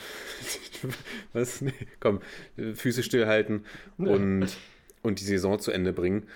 [1.33, 1.61] was?
[1.61, 2.21] Nee, komm,
[2.73, 3.65] Füße stillhalten
[3.97, 4.47] und,
[5.01, 6.27] und die Saison zu Ende bringen.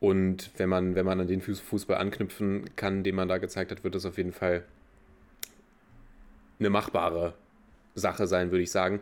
[0.00, 3.70] Und wenn man, wenn man an den Fuß- Fußball anknüpfen kann, den man da gezeigt
[3.70, 4.64] hat, wird das auf jeden Fall
[6.58, 7.34] eine machbare
[7.94, 9.00] Sache sein, würde ich sagen.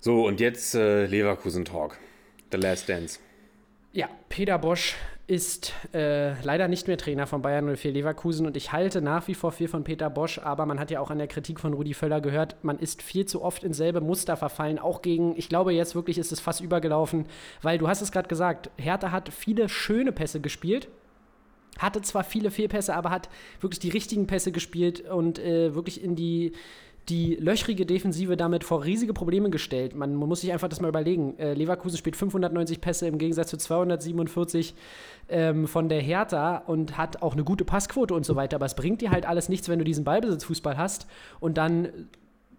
[0.00, 1.98] So, und jetzt äh, Leverkusen Talk.
[2.52, 3.18] The Last Dance.
[3.98, 4.94] Ja, Peter Bosch
[5.26, 9.34] ist äh, leider nicht mehr Trainer von Bayern 04 Leverkusen und ich halte nach wie
[9.34, 11.94] vor viel von Peter Bosch, aber man hat ja auch an der Kritik von Rudi
[11.94, 15.72] Völler gehört, man ist viel zu oft in selbe Muster verfallen, auch gegen, ich glaube
[15.72, 17.26] jetzt wirklich ist es fast übergelaufen,
[17.60, 20.86] weil du hast es gerade gesagt, Hertha hat viele schöne Pässe gespielt,
[21.76, 23.28] hatte zwar viele Fehlpässe, aber hat
[23.60, 26.52] wirklich die richtigen Pässe gespielt und äh, wirklich in die,
[27.08, 29.94] die löchrige Defensive damit vor riesige Probleme gestellt.
[29.94, 31.38] Man, muss sich einfach das mal überlegen.
[31.38, 34.74] Äh, Leverkusen spielt 590 Pässe im Gegensatz zu 247
[35.28, 38.56] ähm, von der Hertha und hat auch eine gute Passquote und so weiter.
[38.56, 41.06] Aber es bringt dir halt alles nichts, wenn du diesen Ballbesitzfußball hast
[41.40, 41.88] und dann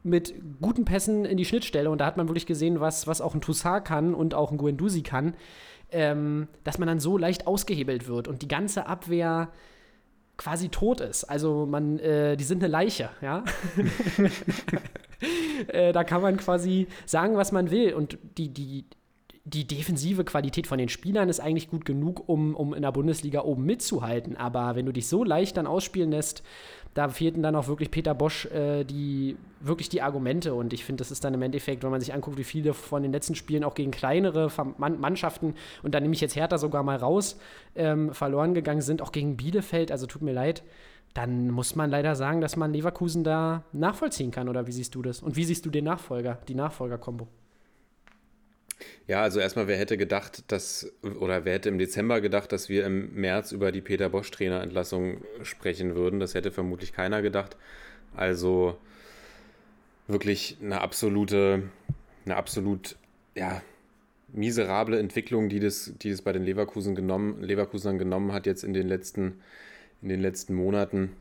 [0.04, 1.90] mit guten Pässen in die Schnittstelle.
[1.90, 4.58] Und da hat man wirklich gesehen, was, was auch ein Toussaint kann und auch ein
[4.58, 5.36] Guendouzi kann,
[5.92, 9.50] ähm, dass man dann so leicht ausgehebelt wird und die ganze Abwehr
[10.40, 11.26] quasi tot ist.
[11.26, 13.44] Also man, äh, die sind eine Leiche, ja.
[15.68, 17.94] äh, da kann man quasi sagen, was man will.
[17.94, 18.86] Und die, die,
[19.44, 23.42] die defensive Qualität von den Spielern ist eigentlich gut genug, um, um in der Bundesliga
[23.42, 24.38] oben mitzuhalten.
[24.38, 26.42] Aber wenn du dich so leicht dann ausspielen lässt,
[26.94, 30.54] da fehlten dann auch wirklich Peter Bosch äh, die, wirklich die Argumente.
[30.54, 33.04] Und ich finde, das ist dann im Endeffekt, wenn man sich anguckt, wie viele von
[33.04, 36.98] den letzten Spielen auch gegen kleinere Mannschaften, und dann nehme ich jetzt Hertha sogar mal
[36.98, 37.38] raus,
[37.76, 40.64] ähm, verloren gegangen sind, auch gegen Bielefeld, also tut mir leid,
[41.14, 44.48] dann muss man leider sagen, dass man Leverkusen da nachvollziehen kann.
[44.48, 45.22] Oder wie siehst du das?
[45.22, 47.28] Und wie siehst du den Nachfolger, die Nachfolger-Kombo?
[49.08, 52.86] Ja, also erstmal, wer hätte gedacht, dass, oder wer hätte im Dezember gedacht, dass wir
[52.86, 56.20] im März über die Peter Bosch Trainerentlassung sprechen würden?
[56.20, 57.58] Das hätte vermutlich keiner gedacht.
[58.16, 58.78] Also
[60.08, 61.64] wirklich eine absolute,
[62.26, 62.96] eine absolut,
[63.36, 63.62] ja,
[64.34, 68.74] miserable Entwicklung, die das, die das bei den Leverkusen genommen, Leverkusenern genommen hat jetzt in
[68.74, 69.42] den letzten,
[70.02, 71.12] in den letzten Monaten.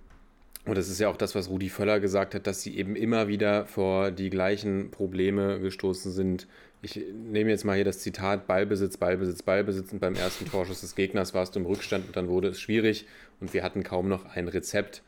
[0.65, 3.29] Und das ist ja auch das, was Rudi Völler gesagt hat, dass sie eben immer
[3.29, 6.47] wieder vor die gleichen Probleme gestoßen sind.
[6.81, 9.93] Ich nehme jetzt mal hier das Zitat: Ballbesitz, Ballbesitz, Ballbesitz.
[9.93, 13.07] Und beim ersten Torschuss des Gegners warst du im Rückstand und dann wurde es schwierig
[13.41, 15.03] und wir hatten kaum noch ein Rezept.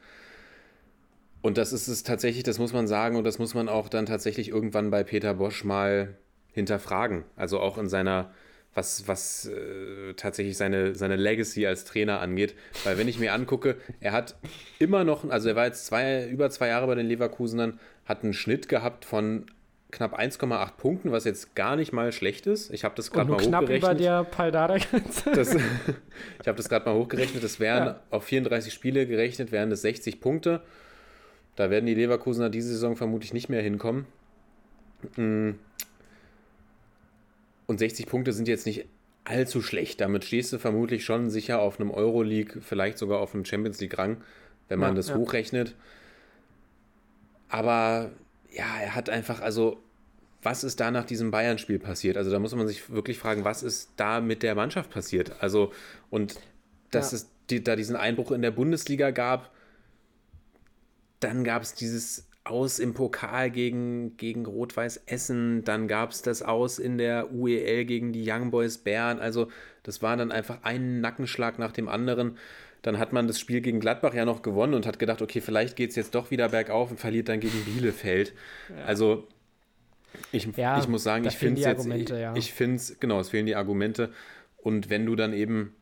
[1.43, 4.07] Und das ist es tatsächlich, das muss man sagen und das muss man auch dann
[4.07, 6.17] tatsächlich irgendwann bei Peter Bosch mal
[6.53, 7.25] hinterfragen.
[7.37, 8.33] Also auch in seiner,
[8.75, 12.55] was, was äh, tatsächlich seine, seine Legacy als Trainer angeht.
[12.85, 14.37] Weil wenn ich mir angucke, er hat
[14.79, 18.35] immer noch, also er war jetzt zwei, über zwei Jahre bei den Leverkusenern, hat einen
[18.35, 19.47] Schnitt gehabt von
[19.91, 22.71] knapp 1,8 Punkten, was jetzt gar nicht mal schlecht ist.
[22.73, 23.91] Ich habe das gerade mal knapp hochgerechnet.
[23.93, 25.31] über der Paldada-Grenze.
[25.33, 25.55] Das,
[26.41, 27.43] ich habe das gerade mal hochgerechnet.
[27.43, 28.01] Das wären Ja.
[28.11, 30.63] auf 34 Spiele gerechnet, wären das 60 Punkte.
[31.57, 34.07] Da werden die Leverkusener diese Saison vermutlich nicht mehr hinkommen.
[35.17, 35.51] Mm.
[37.67, 38.87] Und 60 Punkte sind jetzt nicht
[39.25, 40.01] allzu schlecht.
[40.01, 44.19] Damit stehst du vermutlich schon sicher auf einem Euroleague, vielleicht sogar auf einem Champions League-Rang,
[44.69, 45.17] wenn man Ja, das ja.
[45.17, 45.75] hochrechnet.
[47.49, 48.11] Aber
[48.53, 49.83] ja, er hat einfach, also
[50.43, 52.17] was ist da nach diesem Bayern-Spiel passiert?
[52.17, 55.43] Also da muss man sich wirklich fragen, was ist da mit der Mannschaft passiert?
[55.43, 55.73] Also
[56.11, 56.41] und
[56.91, 57.17] dass Ja.
[57.17, 59.51] es die, da diesen Einbruch in der Bundesliga gab,
[61.21, 66.43] dann gab es dieses aus im Pokal gegen, gegen Rot-Weiß Essen, dann gab es das
[66.43, 69.19] aus in der UEL gegen die Young Boys Bern.
[69.21, 69.49] Also
[69.83, 72.39] das war dann einfach ein Nackenschlag nach dem anderen.
[72.83, 75.77] Dann hat man das Spiel gegen Gladbach ja noch gewonnen und hat gedacht, okay, vielleicht
[75.77, 78.33] geht es jetzt doch wieder bergauf und verliert dann gegen Bielefeld.
[78.69, 78.85] Ja.
[78.85, 79.29] Also
[80.33, 82.35] ich, ja, ich muss sagen, ich finde es jetzt, Argumente, ja.
[82.35, 84.11] ich finde es, genau, es fehlen die Argumente.
[84.57, 85.75] Und wenn du dann eben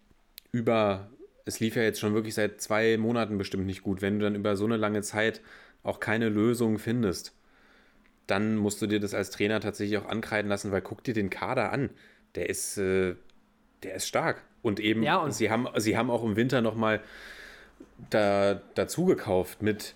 [0.52, 1.10] über,
[1.44, 4.34] es lief ja jetzt schon wirklich seit zwei Monaten bestimmt nicht gut, wenn du dann
[4.34, 5.40] über so eine lange Zeit
[5.82, 7.34] auch keine Lösung findest,
[8.26, 11.30] dann musst du dir das als Trainer tatsächlich auch ankreiden lassen, weil guck dir den
[11.30, 11.90] Kader an.
[12.34, 13.14] Der ist, äh,
[13.82, 14.42] der ist stark.
[14.62, 17.00] Und eben, ja, und sie, haben, sie haben auch im Winter nochmal
[18.10, 19.94] da, dazu gekauft mit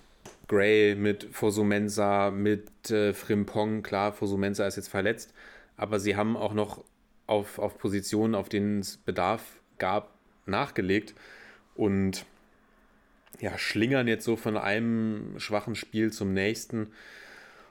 [0.49, 3.83] Gray, mit Fosumensa, mit äh, Frimpong.
[3.83, 5.35] Klar, Fosumensa ist jetzt verletzt,
[5.77, 6.85] aber sie haben auch noch
[7.27, 9.43] auf, auf Positionen, auf denen es Bedarf
[9.79, 10.15] gab,
[10.47, 11.15] nachgelegt.
[11.75, 12.27] Und
[13.41, 16.93] ja, schlingern jetzt so von einem schwachen Spiel zum nächsten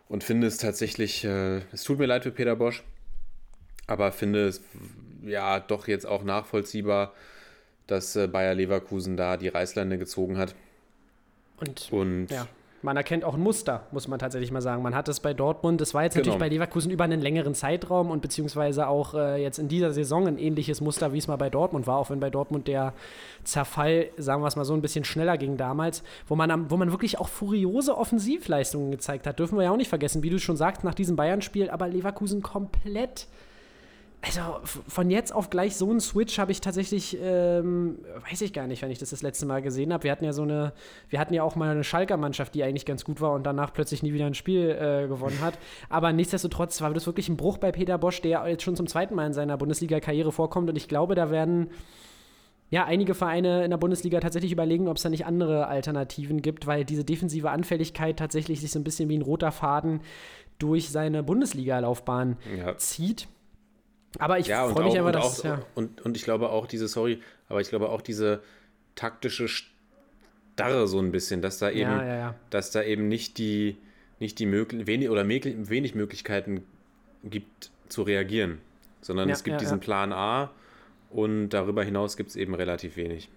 [0.10, 2.84] und finde es tatsächlich, äh, es tut mir leid für Peter Bosch,
[3.88, 4.62] aber finde es
[5.24, 7.14] ja doch jetzt auch nachvollziehbar,
[7.88, 10.56] dass äh, Bayer Leverkusen da die Reißleine gezogen hat.
[11.60, 12.48] Und, und ja
[12.84, 14.82] man erkennt auch ein Muster, muss man tatsächlich mal sagen.
[14.82, 16.26] Man hat es bei Dortmund, das war jetzt genau.
[16.26, 20.28] natürlich bei Leverkusen über einen längeren Zeitraum und beziehungsweise auch äh, jetzt in dieser Saison
[20.28, 22.94] ein ähnliches Muster, wie es mal bei Dortmund war, auch wenn bei Dortmund der
[23.44, 26.92] Zerfall, sagen wir es mal so, ein bisschen schneller ging damals, wo man, wo man
[26.92, 29.40] wirklich auch furiose Offensivleistungen gezeigt hat.
[29.40, 32.42] Dürfen wir ja auch nicht vergessen, wie du schon sagst, nach diesem Bayern-Spiel, aber Leverkusen
[32.42, 33.28] komplett
[34.24, 37.98] also von jetzt auf gleich so einen Switch habe ich tatsächlich, ähm,
[38.30, 40.04] weiß ich gar nicht, wenn ich das das letzte Mal gesehen habe.
[40.04, 40.74] Wir hatten ja so eine,
[41.10, 43.74] wir hatten ja auch mal eine Schalker Mannschaft, die eigentlich ganz gut war und danach
[43.74, 45.58] plötzlich nie wieder ein Spiel äh, gewonnen hat.
[45.90, 49.16] Aber nichtsdestotrotz war das wirklich ein Bruch bei Peter Bosch, der jetzt schon zum zweiten
[49.16, 51.72] Mal in seiner Bundesliga-Karriere vorkommt und ich glaube, da werden
[52.70, 56.68] ja, einige Vereine in der Bundesliga tatsächlich überlegen, ob es da nicht andere Alternativen gibt,
[56.68, 60.00] weil diese defensive Anfälligkeit tatsächlich sich so ein bisschen wie ein roter Faden
[60.58, 62.78] durch seine Bundesliga-Laufbahn ja.
[62.78, 63.28] zieht.
[64.20, 65.40] Aber ich ja, freue mich einfach, dass.
[65.42, 65.66] Auch, ja.
[65.76, 68.42] und, und ich glaube auch diese, sorry, aber ich glaube auch diese
[68.96, 73.78] taktische Starre so ein bisschen, dass da eben, ja, dass da eben nicht die,
[74.20, 76.64] nicht die möglich, wenig oder wenig Möglichkeiten
[77.24, 78.60] gibt zu reagieren,
[79.02, 80.52] sondern es gibt diesen Plan A
[81.10, 83.30] und darüber hinaus gibt es eben relativ wenig.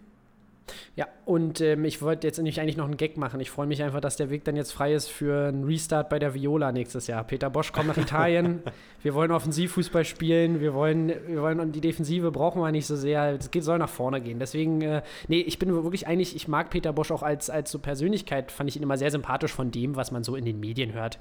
[0.96, 3.40] Ja, und ähm, ich wollte jetzt nicht eigentlich noch einen Gag machen.
[3.40, 6.18] Ich freue mich einfach, dass der Weg dann jetzt frei ist für einen Restart bei
[6.18, 7.24] der Viola nächstes Jahr.
[7.24, 8.62] Peter Bosch kommt nach Italien.
[9.02, 10.60] wir wollen Offensivfußball spielen.
[10.60, 13.38] Wir wollen, wir wollen die Defensive brauchen wir nicht so sehr.
[13.38, 14.38] Es soll nach vorne gehen.
[14.38, 17.78] Deswegen, äh, nee, ich bin wirklich eigentlich, ich mag Peter Bosch auch als, als so
[17.78, 20.92] Persönlichkeit, fand ich ihn immer sehr sympathisch von dem, was man so in den Medien
[20.92, 21.18] hört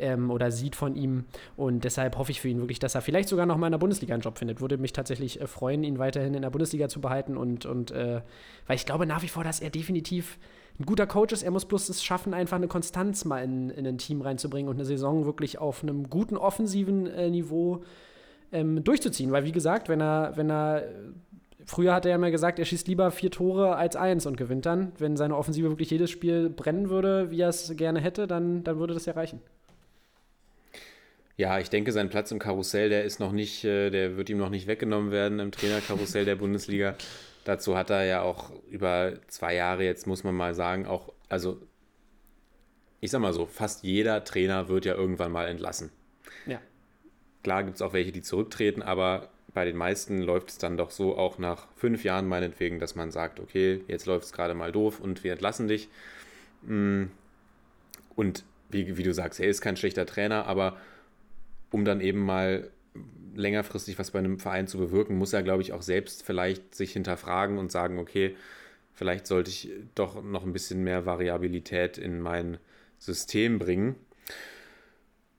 [0.00, 1.24] ähm, oder sieht von ihm.
[1.56, 3.78] Und deshalb hoffe ich für ihn wirklich, dass er vielleicht sogar noch mal in der
[3.78, 4.60] Bundesliga einen Job findet.
[4.60, 7.36] Würde mich tatsächlich äh, freuen, ihn weiterhin in der Bundesliga zu behalten.
[7.36, 8.22] Und, und äh,
[8.66, 10.38] weil ich glaube nach wie vor, dass er definitiv
[10.78, 11.42] ein guter Coach ist.
[11.42, 14.76] Er muss bloß es schaffen, einfach eine Konstanz mal in, in ein Team reinzubringen und
[14.76, 17.84] eine Saison wirklich auf einem guten offensiven äh, Niveau
[18.50, 19.30] ähm, durchzuziehen.
[19.30, 20.84] Weil, wie gesagt, wenn er, wenn er
[21.66, 24.66] Früher hat er ja immer gesagt, er schießt lieber vier Tore als eins und gewinnt
[24.66, 24.92] dann.
[24.98, 28.78] Wenn seine Offensive wirklich jedes Spiel brennen würde, wie er es gerne hätte, dann, dann
[28.78, 29.40] würde das ja reichen.
[31.40, 34.36] Ja, ich denke, sein Platz im Karussell, der ist noch nicht, äh, der wird ihm
[34.36, 36.96] noch nicht weggenommen werden im Trainerkarussell der Bundesliga.
[37.44, 41.62] Dazu hat er ja auch über zwei Jahre jetzt, muss man mal sagen, auch, also
[43.00, 45.90] ich sag mal so, fast jeder Trainer wird ja irgendwann mal entlassen.
[46.44, 46.60] Ja.
[47.42, 50.90] Klar gibt es auch welche, die zurücktreten, aber bei den meisten läuft es dann doch
[50.90, 54.72] so, auch nach fünf Jahren meinetwegen, dass man sagt, okay, jetzt läuft es gerade mal
[54.72, 55.88] doof und wir entlassen dich.
[56.64, 57.04] Mm.
[58.14, 60.76] Und wie, wie du sagst, er ist kein schlechter Trainer, aber
[61.70, 62.70] um dann eben mal
[63.34, 66.92] längerfristig was bei einem Verein zu bewirken, muss er, glaube ich, auch selbst vielleicht sich
[66.92, 68.34] hinterfragen und sagen, okay,
[68.92, 72.58] vielleicht sollte ich doch noch ein bisschen mehr Variabilität in mein
[72.98, 73.94] System bringen.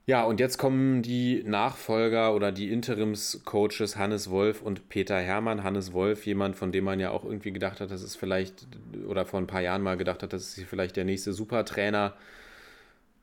[0.04, 5.62] Ja, und jetzt kommen die Nachfolger oder die Interimscoaches Hannes Wolf und Peter Hermann.
[5.62, 8.66] Hannes Wolf, jemand, von dem man ja auch irgendwie gedacht hat, dass es vielleicht,
[9.06, 12.41] oder vor ein paar Jahren mal gedacht hat, dass es vielleicht der nächste Supertrainer ist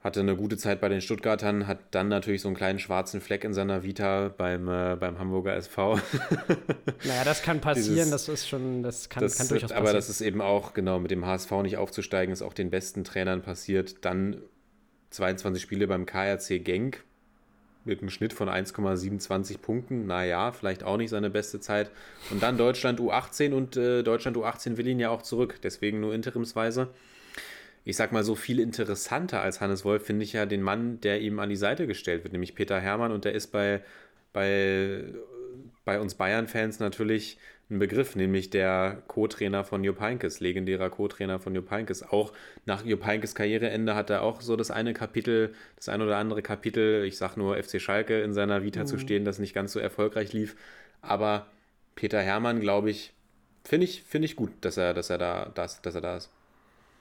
[0.01, 3.43] hatte eine gute Zeit bei den Stuttgartern, hat dann natürlich so einen kleinen schwarzen Fleck
[3.43, 5.99] in seiner Vita beim, äh, beim Hamburger SV.
[7.03, 9.87] naja, das kann passieren, Dieses, das ist schon, das kann, das, kann durchaus passieren.
[9.87, 13.03] Aber das ist eben auch, genau, mit dem HSV nicht aufzusteigen, ist auch den besten
[13.03, 14.05] Trainern passiert.
[14.05, 14.41] Dann
[15.09, 17.03] 22 Spiele beim KRC Genk
[17.83, 20.05] mit einem Schnitt von 1,27 Punkten.
[20.05, 21.91] Naja, vielleicht auch nicht seine beste Zeit.
[22.29, 26.13] Und dann Deutschland U18 und äh, Deutschland U18 will ihn ja auch zurück, deswegen nur
[26.13, 26.89] interimsweise
[27.85, 31.21] ich sag mal so viel interessanter als Hannes Wolf finde ich ja den Mann, der
[31.21, 33.81] ihm an die Seite gestellt wird, nämlich Peter Hermann und der ist bei,
[34.33, 35.03] bei,
[35.85, 37.37] bei uns Bayern-Fans natürlich
[37.69, 42.01] ein Begriff, nämlich der Co-Trainer von Jupp Heynckes, legendärer Co-Trainer von Jupp Heynckes.
[42.01, 42.33] Auch
[42.65, 46.41] nach Jupp Heynckes Karriereende hat er auch so das eine Kapitel, das ein oder andere
[46.41, 49.79] Kapitel, ich sag nur FC Schalke in seiner Vita zu stehen, das nicht ganz so
[49.79, 50.55] erfolgreich lief.
[51.01, 51.45] Aber
[51.93, 53.13] Peter Hermann, glaube ich,
[53.63, 56.31] finde ich, find ich gut, dass er, dass er da, dass, dass er da ist.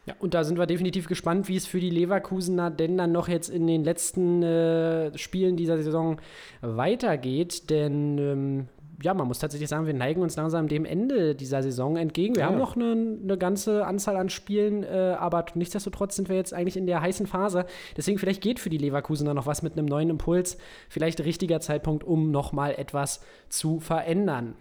[0.08, 3.28] Ja, und da sind wir definitiv gespannt, wie es für die Leverkusener denn dann noch
[3.28, 6.20] jetzt in den letzten äh, Spielen dieser Saison
[6.60, 7.70] weitergeht.
[7.70, 8.68] Denn ähm,
[9.02, 12.34] ja, man muss tatsächlich sagen, wir neigen uns langsam dem Ende dieser Saison entgegen.
[12.34, 12.48] Wir Ja.
[12.48, 16.76] haben noch eine, eine ganze Anzahl an Spielen, äh, aber nichtsdestotrotz sind wir jetzt eigentlich
[16.76, 17.64] in der heißen Phase.
[17.96, 20.58] Deswegen vielleicht geht für die Leverkusener noch was mit einem neuen Impuls.
[20.88, 24.54] Vielleicht richtiger Zeitpunkt, um nochmal etwas zu verändern.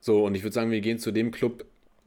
[0.00, 1.64] So, und ich würde sagen, wir gehen zu dem Club,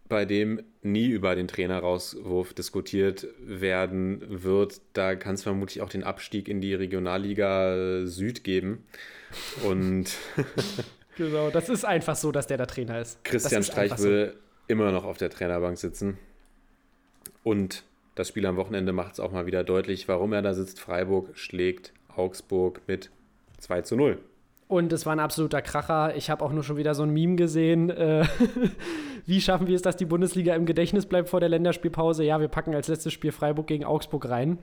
[0.07, 4.81] bei dem nie über den Trainerauswurf diskutiert werden wird.
[4.93, 8.85] Da kann es vermutlich auch den Abstieg in die Regionalliga äh, Süd geben.
[9.63, 10.15] Und
[11.17, 13.23] Genau, das ist einfach so, dass der der Trainer ist.
[13.23, 14.09] Christian ist Streich einfach so.
[14.09, 14.35] will
[14.67, 16.17] immer noch auf der Trainerbank sitzen.
[17.43, 17.83] Und
[18.15, 20.79] das Spiel am Wochenende macht es auch mal wieder deutlich, warum er da sitzt.
[20.79, 23.11] Freiburg schlägt Augsburg mit
[23.59, 24.19] 2 zu 0.
[24.67, 26.15] Und es war ein absoluter Kracher.
[26.15, 27.91] Ich habe auch nur schon wieder so ein Meme gesehen.
[27.91, 28.25] Äh,
[29.27, 32.23] wie schaffen wir es, dass die Bundesliga im Gedächtnis bleibt vor der Länderspielpause?
[32.23, 34.57] Ja, wir packen als letztes Spiel Freiburg gegen Augsburg rein.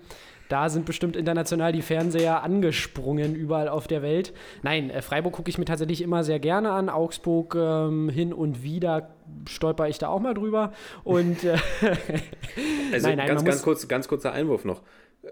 [0.48, 4.32] Da sind bestimmt international die Fernseher angesprungen, überall auf der Welt.
[4.62, 6.88] Nein, äh, Freiburg gucke ich mir tatsächlich immer sehr gerne an.
[6.88, 9.10] Augsburg ähm, hin und wieder
[9.48, 10.72] stolper ich da auch mal drüber.
[11.04, 11.56] Und äh,
[12.92, 14.82] Also Nein, nein, ganz, ganz, kurz, ganz kurzer Einwurf noch.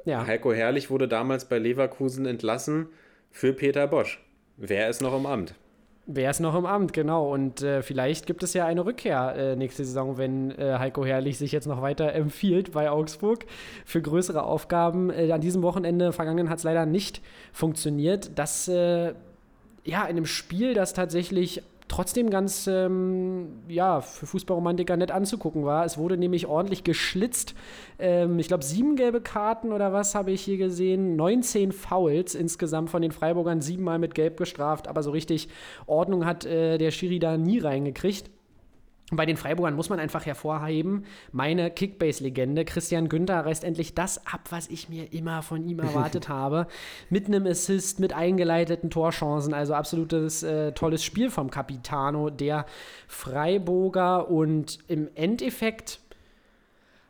[0.05, 0.27] ja.
[0.27, 2.87] Heiko Herrlich wurde damals bei Leverkusen entlassen
[3.31, 4.23] für Peter Bosch.
[4.63, 5.55] Wer ist noch im Amt?
[6.05, 7.33] Wer ist noch im Amt, genau.
[7.33, 11.39] Und äh, vielleicht gibt es ja eine Rückkehr äh, nächste Saison, wenn äh, Heiko Herrlich
[11.39, 13.47] sich jetzt noch weiter empfiehlt bei Augsburg
[13.87, 15.09] für größere Aufgaben.
[15.09, 17.23] Äh, an diesem Wochenende vergangenen hat es leider nicht
[17.55, 18.33] funktioniert.
[18.35, 19.15] Das, äh,
[19.85, 25.85] ja, in einem Spiel, das tatsächlich trotzdem ganz, ähm, ja, für Fußballromantiker nett anzugucken war.
[25.85, 27.55] Es wurde nämlich ordentlich geschlitzt.
[27.99, 31.17] Ähm, ich glaube, sieben gelbe Karten oder was habe ich hier gesehen.
[31.17, 35.49] 19 Fouls insgesamt von den Freiburgern, siebenmal mit Gelb gestraft, aber so richtig
[35.87, 38.31] Ordnung hat äh, der Schiri da nie reingekriegt.
[39.11, 44.25] Und Bei den Freiburgern muss man einfach hervorheben, meine Kickbase-Legende Christian Günther reißt endlich das
[44.25, 46.69] ab, was ich mir immer von ihm erwartet habe.
[47.09, 52.67] Mit einem Assist, mit eingeleiteten Torchancen, also absolutes äh, tolles Spiel vom Capitano der
[53.09, 54.31] Freiburger.
[54.31, 55.99] Und im Endeffekt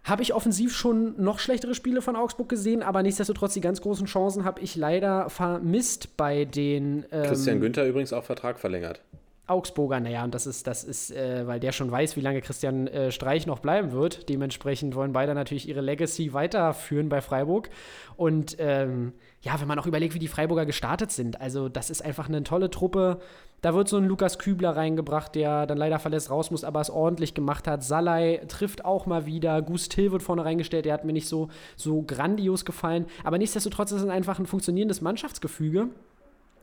[0.03, 4.07] habe ich offensiv schon noch schlechtere Spiele von Augsburg gesehen, aber nichtsdestotrotz die ganz großen
[4.07, 9.03] Chancen habe ich leider vermisst bei den ähm, Christian Günther übrigens auch Vertrag verlängert.
[9.51, 12.87] Augsburger, naja, und das ist, das ist, äh, weil der schon weiß, wie lange Christian
[12.87, 14.29] äh, Streich noch bleiben wird.
[14.29, 17.69] Dementsprechend wollen beide natürlich ihre Legacy weiterführen bei Freiburg.
[18.17, 19.13] Und ähm,
[19.43, 22.43] ja, wenn man auch überlegt, wie die Freiburger gestartet sind, also das ist einfach eine
[22.43, 23.21] tolle Truppe.
[23.61, 26.89] Da wird so ein Lukas Kübler reingebracht, der dann leider verletzt raus muss, aber es
[26.89, 27.85] ordentlich gemacht hat.
[27.85, 29.61] Salai trifft auch mal wieder.
[29.61, 33.07] Gus Till wird vorne reingestellt, der hat mir nicht so, so grandios gefallen.
[33.25, 35.89] Aber nichtsdestotrotz ist es einfach ein funktionierendes Mannschaftsgefüge.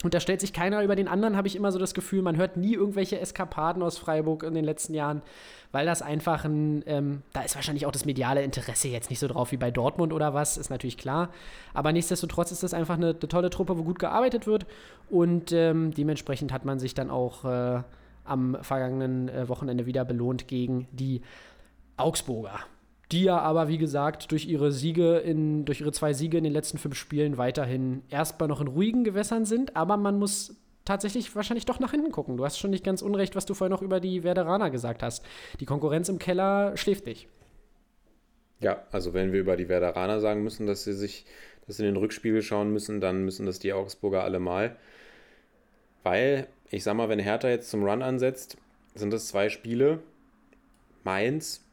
[0.03, 2.21] Und da stellt sich keiner über den anderen, habe ich immer so das Gefühl.
[2.21, 5.23] Man hört nie irgendwelche Eskapaden aus Freiburg in den letzten Jahren,
[5.71, 9.27] weil das einfach ein, ähm, da ist wahrscheinlich auch das mediale Interesse jetzt nicht so
[9.27, 11.29] drauf wie bei Dortmund oder was, ist natürlich klar.
[11.73, 14.67] Aber nichtsdestotrotz ist das einfach eine, eine tolle Truppe, wo gut gearbeitet wird.
[15.09, 17.81] Und ähm, dementsprechend hat man sich dann auch äh,
[18.23, 21.21] am vergangenen äh, Wochenende wieder belohnt gegen die
[21.97, 22.59] Augsburger.
[23.11, 26.53] Die ja aber, wie gesagt, durch ihre Siege in, durch ihre zwei Siege in den
[26.53, 31.65] letzten fünf Spielen weiterhin erstmal noch in ruhigen Gewässern sind, aber man muss tatsächlich wahrscheinlich
[31.65, 32.37] doch nach hinten gucken.
[32.37, 35.25] Du hast schon nicht ganz unrecht, was du vorhin noch über die Werderaner gesagt hast.
[35.59, 37.27] Die Konkurrenz im Keller schläft nicht.
[38.59, 41.25] Ja, also wenn wir über die Werderaner sagen müssen, dass sie sich,
[41.65, 44.75] dass sie in den Rückspiegel schauen müssen, dann müssen das die Augsburger allemal.
[46.03, 48.57] Weil, ich sag mal, wenn Hertha jetzt zum Run ansetzt,
[48.95, 49.99] sind das zwei Spiele.
[51.03, 51.63] Mainz,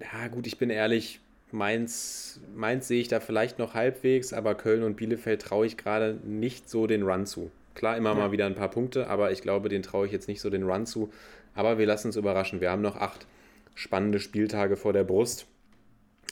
[0.00, 1.20] ja gut, ich bin ehrlich,
[1.52, 6.18] Mainz, Mainz sehe ich da vielleicht noch halbwegs, aber Köln und Bielefeld traue ich gerade
[6.24, 7.50] nicht so den Run zu.
[7.74, 10.40] Klar, immer mal wieder ein paar Punkte, aber ich glaube, den traue ich jetzt nicht
[10.40, 11.10] so den Run zu.
[11.54, 12.60] Aber wir lassen uns überraschen.
[12.60, 13.26] Wir haben noch acht
[13.74, 15.46] spannende Spieltage vor der Brust,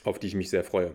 [0.05, 0.95] auf die ich mich sehr freue.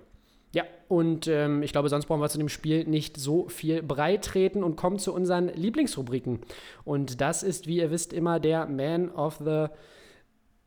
[0.53, 4.23] Ja, und ähm, ich glaube, sonst brauchen wir zu dem Spiel nicht so viel breit
[4.23, 6.41] treten und kommen zu unseren Lieblingsrubriken.
[6.85, 9.67] Und das ist, wie ihr wisst, immer der Man of the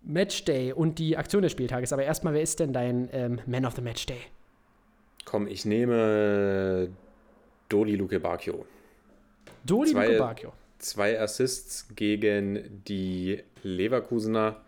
[0.07, 1.93] Matchday und die Aktion des Spieltages.
[1.93, 4.20] Aber erstmal, wer ist denn dein ähm, Man of the Matchday?
[5.24, 6.89] Komm, ich nehme
[7.69, 8.65] Dodi Luke Bacchio.
[9.65, 10.53] Dodi Zwei- Luke Bacchio.
[10.78, 14.61] Zwei Assists gegen die Leverkusener.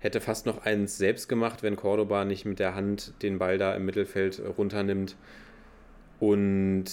[0.00, 3.74] Hätte fast noch eins selbst gemacht, wenn Cordoba nicht mit der Hand den Ball da
[3.74, 5.16] im Mittelfeld runternimmt.
[6.20, 6.84] Und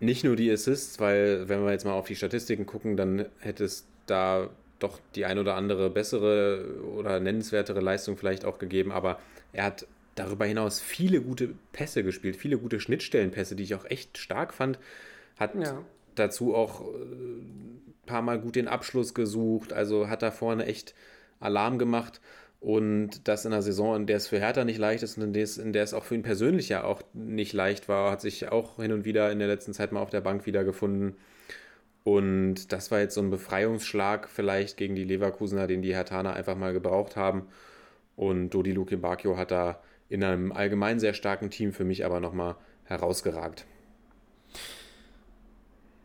[0.00, 3.64] nicht nur die Assists, weil wenn wir jetzt mal auf die Statistiken gucken, dann hätte
[3.64, 4.50] es da
[4.82, 6.64] doch die ein oder andere bessere
[6.96, 9.20] oder nennenswertere Leistung vielleicht auch gegeben, aber
[9.52, 14.18] er hat darüber hinaus viele gute Pässe gespielt, viele gute Schnittstellenpässe, die ich auch echt
[14.18, 14.78] stark fand.
[15.38, 15.82] Hat Ja.
[16.14, 20.94] dazu auch äh, ein paar Mal gut den Abschluss gesucht, also hat da vorne echt
[21.38, 22.20] Alarm gemacht.
[22.60, 25.32] Und das in einer Saison, in der es für Hertha nicht leicht ist und in
[25.32, 28.20] der es, in der es auch für ihn persönlich ja auch nicht leicht war, hat
[28.20, 31.16] sich auch hin und wieder in der letzten Zeit mal auf der Bank wiedergefunden.
[32.04, 36.56] Und das war jetzt so ein Befreiungsschlag vielleicht gegen die Leverkusener, den die Hertaner einfach
[36.56, 37.48] mal gebraucht haben.
[38.16, 42.20] Und Dodi Luke Bacchio hat da in einem allgemein sehr starken Team für mich aber
[42.20, 43.66] nochmal herausgeragt.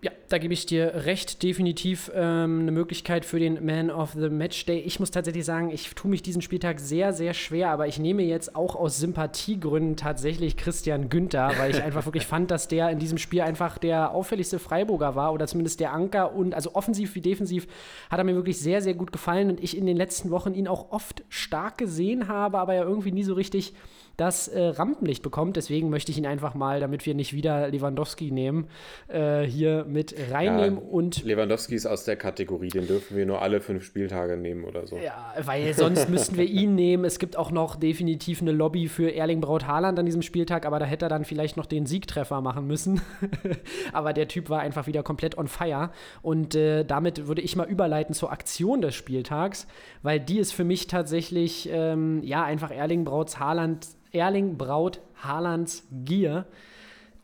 [0.06, 1.42] Ja, da gebe ich dir recht.
[1.42, 4.78] Definitiv ähm, eine Möglichkeit für den Man of the Match Day.
[4.78, 8.22] Ich muss tatsächlich sagen, ich tue mich diesen Spieltag sehr, sehr schwer, aber ich nehme
[8.22, 13.00] jetzt auch aus Sympathiegründen tatsächlich Christian Günther, weil ich einfach wirklich fand, dass der in
[13.00, 17.22] diesem Spiel einfach der auffälligste Freiburger war oder zumindest der Anker und also offensiv wie
[17.22, 17.66] defensiv
[18.12, 20.68] hat er mir wirklich sehr, sehr gut gefallen und ich in den letzten Wochen ihn
[20.68, 23.74] auch oft stark gesehen habe, aber ja irgendwie nie so richtig
[24.18, 25.56] das äh, Rampenlicht bekommt.
[25.58, 28.68] Deswegen möchte ich ihn einfach mal, damit wir nicht wieder Lewandowski nehmen,
[29.08, 33.42] äh, hier mit reinnehmen Ja, und Lewandowski ist aus der Kategorie, den dürfen wir nur
[33.42, 34.98] alle fünf Spieltage nehmen oder so.
[34.98, 37.06] ja, weil sonst müssten wir ihn nehmen.
[37.06, 40.80] Es gibt auch noch definitiv eine Lobby für Erling Braut Haaland an diesem Spieltag, aber
[40.80, 43.02] da hätte er dann vielleicht noch den Siegtreffer machen müssen.
[43.94, 45.92] aber der Typ war einfach wieder komplett on fire.
[46.22, 49.68] Und äh, damit würde ich mal überleiten zur Aktion des Spieltags,
[50.02, 55.88] weil die ist für mich tatsächlich, ähm, ja, einfach Erling Brauts Haaland, Erling Braut Haalands
[55.92, 56.46] Gier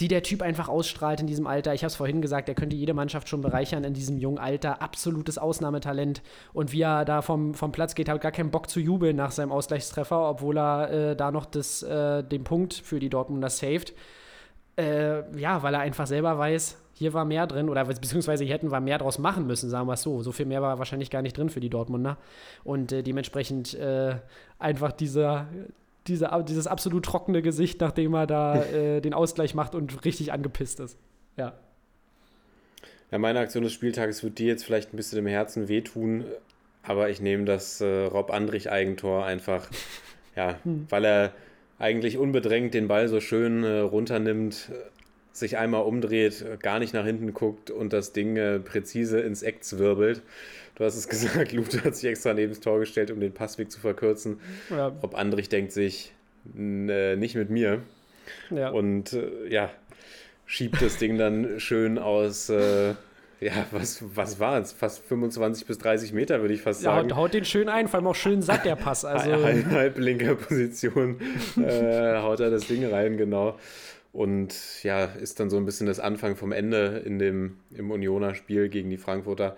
[0.02, 1.76] die der Typ einfach ausstrahlt in diesem Alter.
[1.76, 4.82] Ich habe es vorhin gesagt, er könnte jede Mannschaft schon bereichern in diesem jungen Alter.
[4.82, 6.24] Absolutes Ausnahmetalent.
[6.54, 9.32] Und wie er da vom, vom Platz geht, hat gar keinen Bock zu jubeln nach
[9.32, 13.94] seinem Ausgleichstreffer, obwohl er äh, da noch das, äh, den Punkt für die Dortmunder saved.
[14.76, 18.72] Äh, ja, weil er einfach selber weiß, hier war mehr drin, oder beziehungsweise hier hätten
[18.72, 20.24] wir mehr draus machen müssen, sagen wir es so.
[20.24, 22.18] So viel mehr war wahrscheinlich gar nicht drin für die Dortmunder.
[22.64, 24.16] Und äh, dementsprechend äh,
[24.58, 25.48] einfach dieser,
[26.08, 30.80] dieser, dieses absolut trockene Gesicht, nachdem er da äh, den Ausgleich macht und richtig angepisst
[30.80, 30.98] ist.
[31.38, 31.54] Ja.
[33.12, 36.24] Ja, meine Aktion des Spieltages wird dir jetzt vielleicht ein bisschen im Herzen wehtun,
[36.82, 39.68] aber ich nehme das äh, Rob Andrich-Eigentor einfach,
[40.36, 41.34] ja, weil er
[41.78, 44.72] eigentlich unbedrängt den Ball so schön äh, runternimmt,
[45.34, 49.64] sich einmal umdreht, gar nicht nach hinten guckt und das Ding äh, präzise ins Eck
[49.64, 50.22] zwirbelt.
[50.82, 53.72] Du hast es gesagt, Lute hat sich extra neben das Tor gestellt, um den Passweg
[53.72, 54.40] zu verkürzen.
[54.72, 56.12] Ja, Rob Andrich denkt sich,
[56.58, 57.84] "N- äh, nicht mit mir.
[58.50, 58.70] ja.
[58.72, 59.70] Und äh, ja,
[60.48, 62.96] schiebt das Ding dann schön aus, äh,
[63.42, 64.72] ja, was, was war es?
[64.72, 67.12] Fast 25 bis 30 Meter, würde ich fast ja sagen.
[67.12, 69.06] haut, haut den schön ein, vor allem auch schön satt, der Pass.
[69.06, 71.18] Also, halb, halb linker Position
[71.64, 73.60] äh, haut er das Ding rein, genau.
[74.14, 78.34] Und ja, ist dann so ein bisschen das Anfang vom Ende in dem, im Unioner
[78.34, 79.56] Spiel gegen die Frankfurter.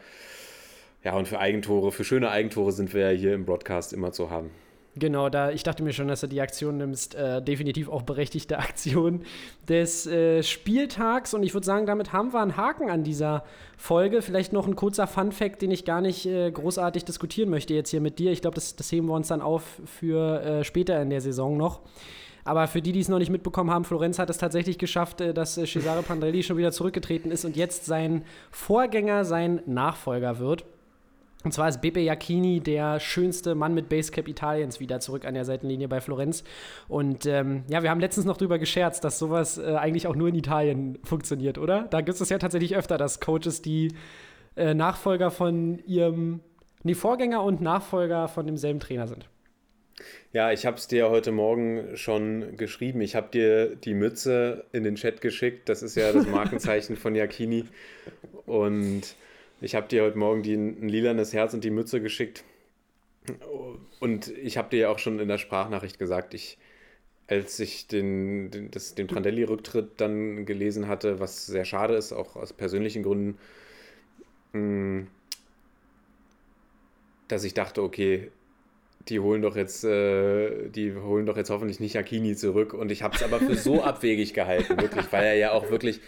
[1.03, 4.29] Ja, und für Eigentore, für schöne Eigentore sind wir ja hier im Broadcast immer zu
[4.29, 4.51] haben.
[4.95, 8.59] Genau, da ich dachte mir schon, dass du die Aktion nimmst, äh, definitiv auch berechtigte
[8.59, 9.23] Aktion
[9.67, 11.33] des äh, Spieltags.
[11.33, 13.43] Und ich würde sagen, damit haben wir einen Haken an dieser
[13.75, 14.21] Folge.
[14.21, 18.01] Vielleicht noch ein kurzer Fun-Fact, den ich gar nicht äh, großartig diskutieren möchte jetzt hier
[18.01, 18.31] mit dir.
[18.31, 21.57] Ich glaube, das, das heben wir uns dann auf für äh, später in der Saison
[21.57, 21.81] noch.
[22.45, 25.33] Aber für die, die es noch nicht mitbekommen haben, Florenz hat es tatsächlich geschafft, äh,
[25.33, 30.65] dass äh, Cesare Pandrelli schon wieder zurückgetreten ist und jetzt sein Vorgänger, sein Nachfolger wird.
[31.43, 35.45] Und zwar ist Beppe Jacchini der schönste Mann mit Basecap Italiens wieder zurück an der
[35.45, 36.43] Seitenlinie bei Florenz.
[36.87, 40.29] Und ähm, ja, wir haben letztens noch drüber gescherzt, dass sowas äh, eigentlich auch nur
[40.29, 41.83] in Italien funktioniert, oder?
[41.89, 43.93] Da gibt es ja tatsächlich öfter, dass Coaches die
[44.55, 46.39] äh, Nachfolger von ihrem,
[46.83, 49.27] nee, Vorgänger und Nachfolger von demselben Trainer sind.
[50.31, 53.01] Ja, ich habe es dir heute Morgen schon geschrieben.
[53.01, 55.69] Ich habe dir die Mütze in den Chat geschickt.
[55.69, 57.65] Das ist ja das Markenzeichen von Yakini.
[58.45, 59.15] Und
[59.63, 62.43] ich habe dir heute Morgen die, ein lilanes Herz und die Mütze geschickt.
[64.01, 66.57] Und ich habe dir ja auch schon in der Sprachnachricht gesagt, ich,
[67.27, 72.51] als ich den, den, den Prandelli-Rücktritt dann gelesen hatte, was sehr schade ist, auch aus
[72.51, 73.37] persönlichen Gründen,
[74.51, 75.07] mh,
[77.29, 78.31] dass ich dachte, okay,
[79.09, 82.73] die holen doch jetzt, äh, die holen doch jetzt hoffentlich nicht Akini zurück.
[82.73, 85.99] Und ich habe es aber für so abwegig gehalten, wirklich, weil er ja auch wirklich,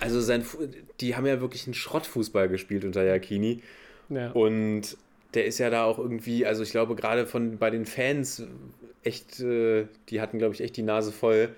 [0.00, 0.68] also sein, Fu-
[1.00, 3.62] die haben ja wirklich einen Schrottfußball gespielt unter Jakini.
[4.10, 4.30] Ja.
[4.32, 4.96] Und
[5.34, 8.42] der ist ja da auch irgendwie, also ich glaube gerade von bei den Fans
[9.02, 11.48] echt, äh, die hatten glaube ich echt die Nase voll.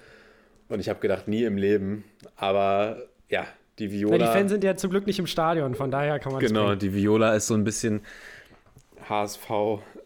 [0.68, 2.04] Und ich habe gedacht, nie im Leben.
[2.36, 3.46] Aber ja,
[3.78, 4.18] die Viola.
[4.18, 6.74] Na, die Fans sind ja zum Glück nicht im Stadion, von daher kann man Genau,
[6.74, 8.00] die Viola ist so ein bisschen
[9.08, 9.50] HSV.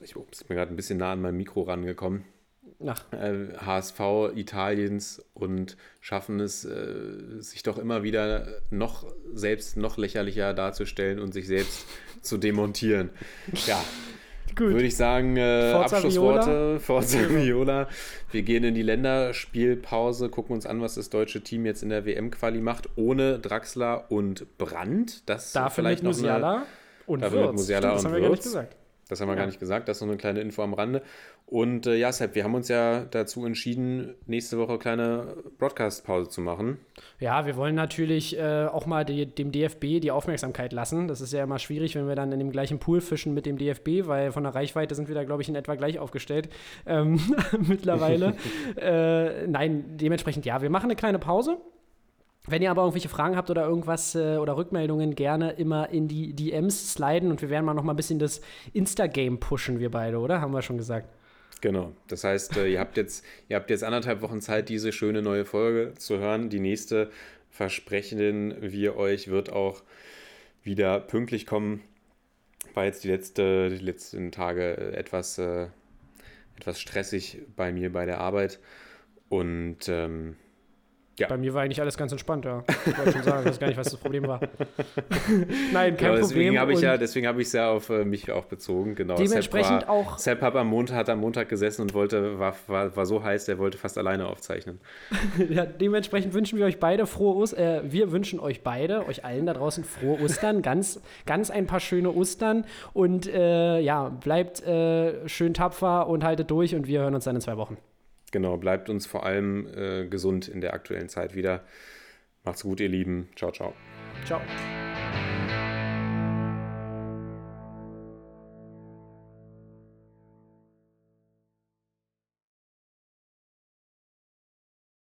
[0.01, 2.25] Ich bin mir gerade ein bisschen nah an mein Mikro rangekommen.
[2.87, 4.01] Ach, äh, HSV
[4.35, 11.33] Italiens und schaffen es, äh, sich doch immer wieder noch selbst noch lächerlicher darzustellen und
[11.33, 11.87] sich selbst
[12.21, 13.11] zu demontieren.
[13.67, 13.83] Ja,
[14.57, 14.73] gut.
[14.73, 17.89] würde ich sagen, äh, Forza Abschlussworte, Forza Viola.
[18.31, 22.05] Wir gehen in die Länderspielpause, gucken uns an, was das deutsche Team jetzt in der
[22.05, 25.29] WM-Quali macht, ohne Draxler und Brandt.
[25.31, 26.67] Das Dafür vielleicht mit noch eine, Musiala
[27.07, 27.57] und dafür mit Wirtz.
[27.61, 28.45] Musiala Stimmt, das und haben wir gar nicht Wirtz.
[28.45, 28.77] gesagt.
[29.09, 29.41] Das haben wir Ja.
[29.41, 31.03] gar nicht gesagt, das ist noch eine kleine Info am Rande.
[31.47, 36.41] Und äh, ja, Sepp, wir haben uns ja dazu entschieden, nächste Woche kleine Broadcast-Pause zu
[36.41, 36.79] machen.
[37.21, 41.07] Ja, wir wollen natürlich äh, auch mal die, dem DFB die Aufmerksamkeit lassen.
[41.07, 43.59] Das ist ja immer schwierig, wenn wir dann in dem gleichen Pool fischen mit dem
[43.59, 46.49] DFB, weil von der Reichweite sind wir da, glaube ich, in etwa gleich aufgestellt
[46.85, 47.21] ähm,
[47.69, 48.35] mittlerweile.
[48.77, 51.59] äh, nein, dementsprechend ja, wir machen eine kleine Pause.
[52.49, 56.33] Wenn ihr aber irgendwelche Fragen habt oder irgendwas äh, oder Rückmeldungen, gerne immer in die
[56.33, 58.41] DMs sliden und wir werden mal noch mal ein bisschen das
[58.73, 60.41] Insta-Game pushen, wir beide, oder?
[60.41, 61.09] Haben wir schon gesagt.
[61.61, 61.93] Genau.
[62.07, 65.45] Das heißt, äh, ihr habt jetzt, ihr habt jetzt anderthalb Wochen Zeit, diese schöne neue
[65.45, 66.49] Folge zu hören.
[66.49, 67.11] Die nächste
[67.51, 69.83] versprechen wir euch wird auch
[70.63, 71.83] wieder pünktlich kommen.
[72.75, 75.69] War jetzt die, letzte, die letzten Tage etwas, äh,
[76.57, 78.61] etwas stressig bei mir bei der Arbeit.
[79.29, 80.37] Und ähm,
[81.19, 81.29] Ja.
[81.29, 82.63] Bei mir war eigentlich alles ganz entspannt, ja.
[82.85, 84.39] Ich wollte schon sagen, ich weiß gar nicht, was das Problem war.
[85.73, 86.59] Nein, kein Genau, deswegen Problem.
[86.59, 88.95] habe ich ja, deswegen habe ich es ja auf äh, mich auch bezogen.
[88.95, 89.17] Genau.
[89.17, 92.55] Dementsprechend Sepp war, auch- Sepp hat am Montag, hat am Montag gesessen und wollte, war,
[92.67, 94.81] war, war so heiß, der wollte fast alleine aufzeichnen.
[95.49, 97.87] Ja, dementsprechend wünschen wir euch beide frohe Ostern.
[97.87, 100.61] Äh, wir wünschen euch beide, euch allen da draußen frohe Ostern.
[100.63, 102.65] ganz, ganz ein paar schöne Ostern.
[102.93, 106.75] Und äh, ja, bleibt äh, schön tapfer und haltet durch.
[106.75, 107.77] Und wir hören uns dann in zwei Wochen.
[108.33, 111.65] Genau, bleibt uns vor allem äh, gesund in der aktuellen Zeit wieder.
[112.45, 113.29] Macht's gut, ihr Lieben.
[113.37, 113.75] Ciao, ciao.
[114.25, 114.41] Ciao.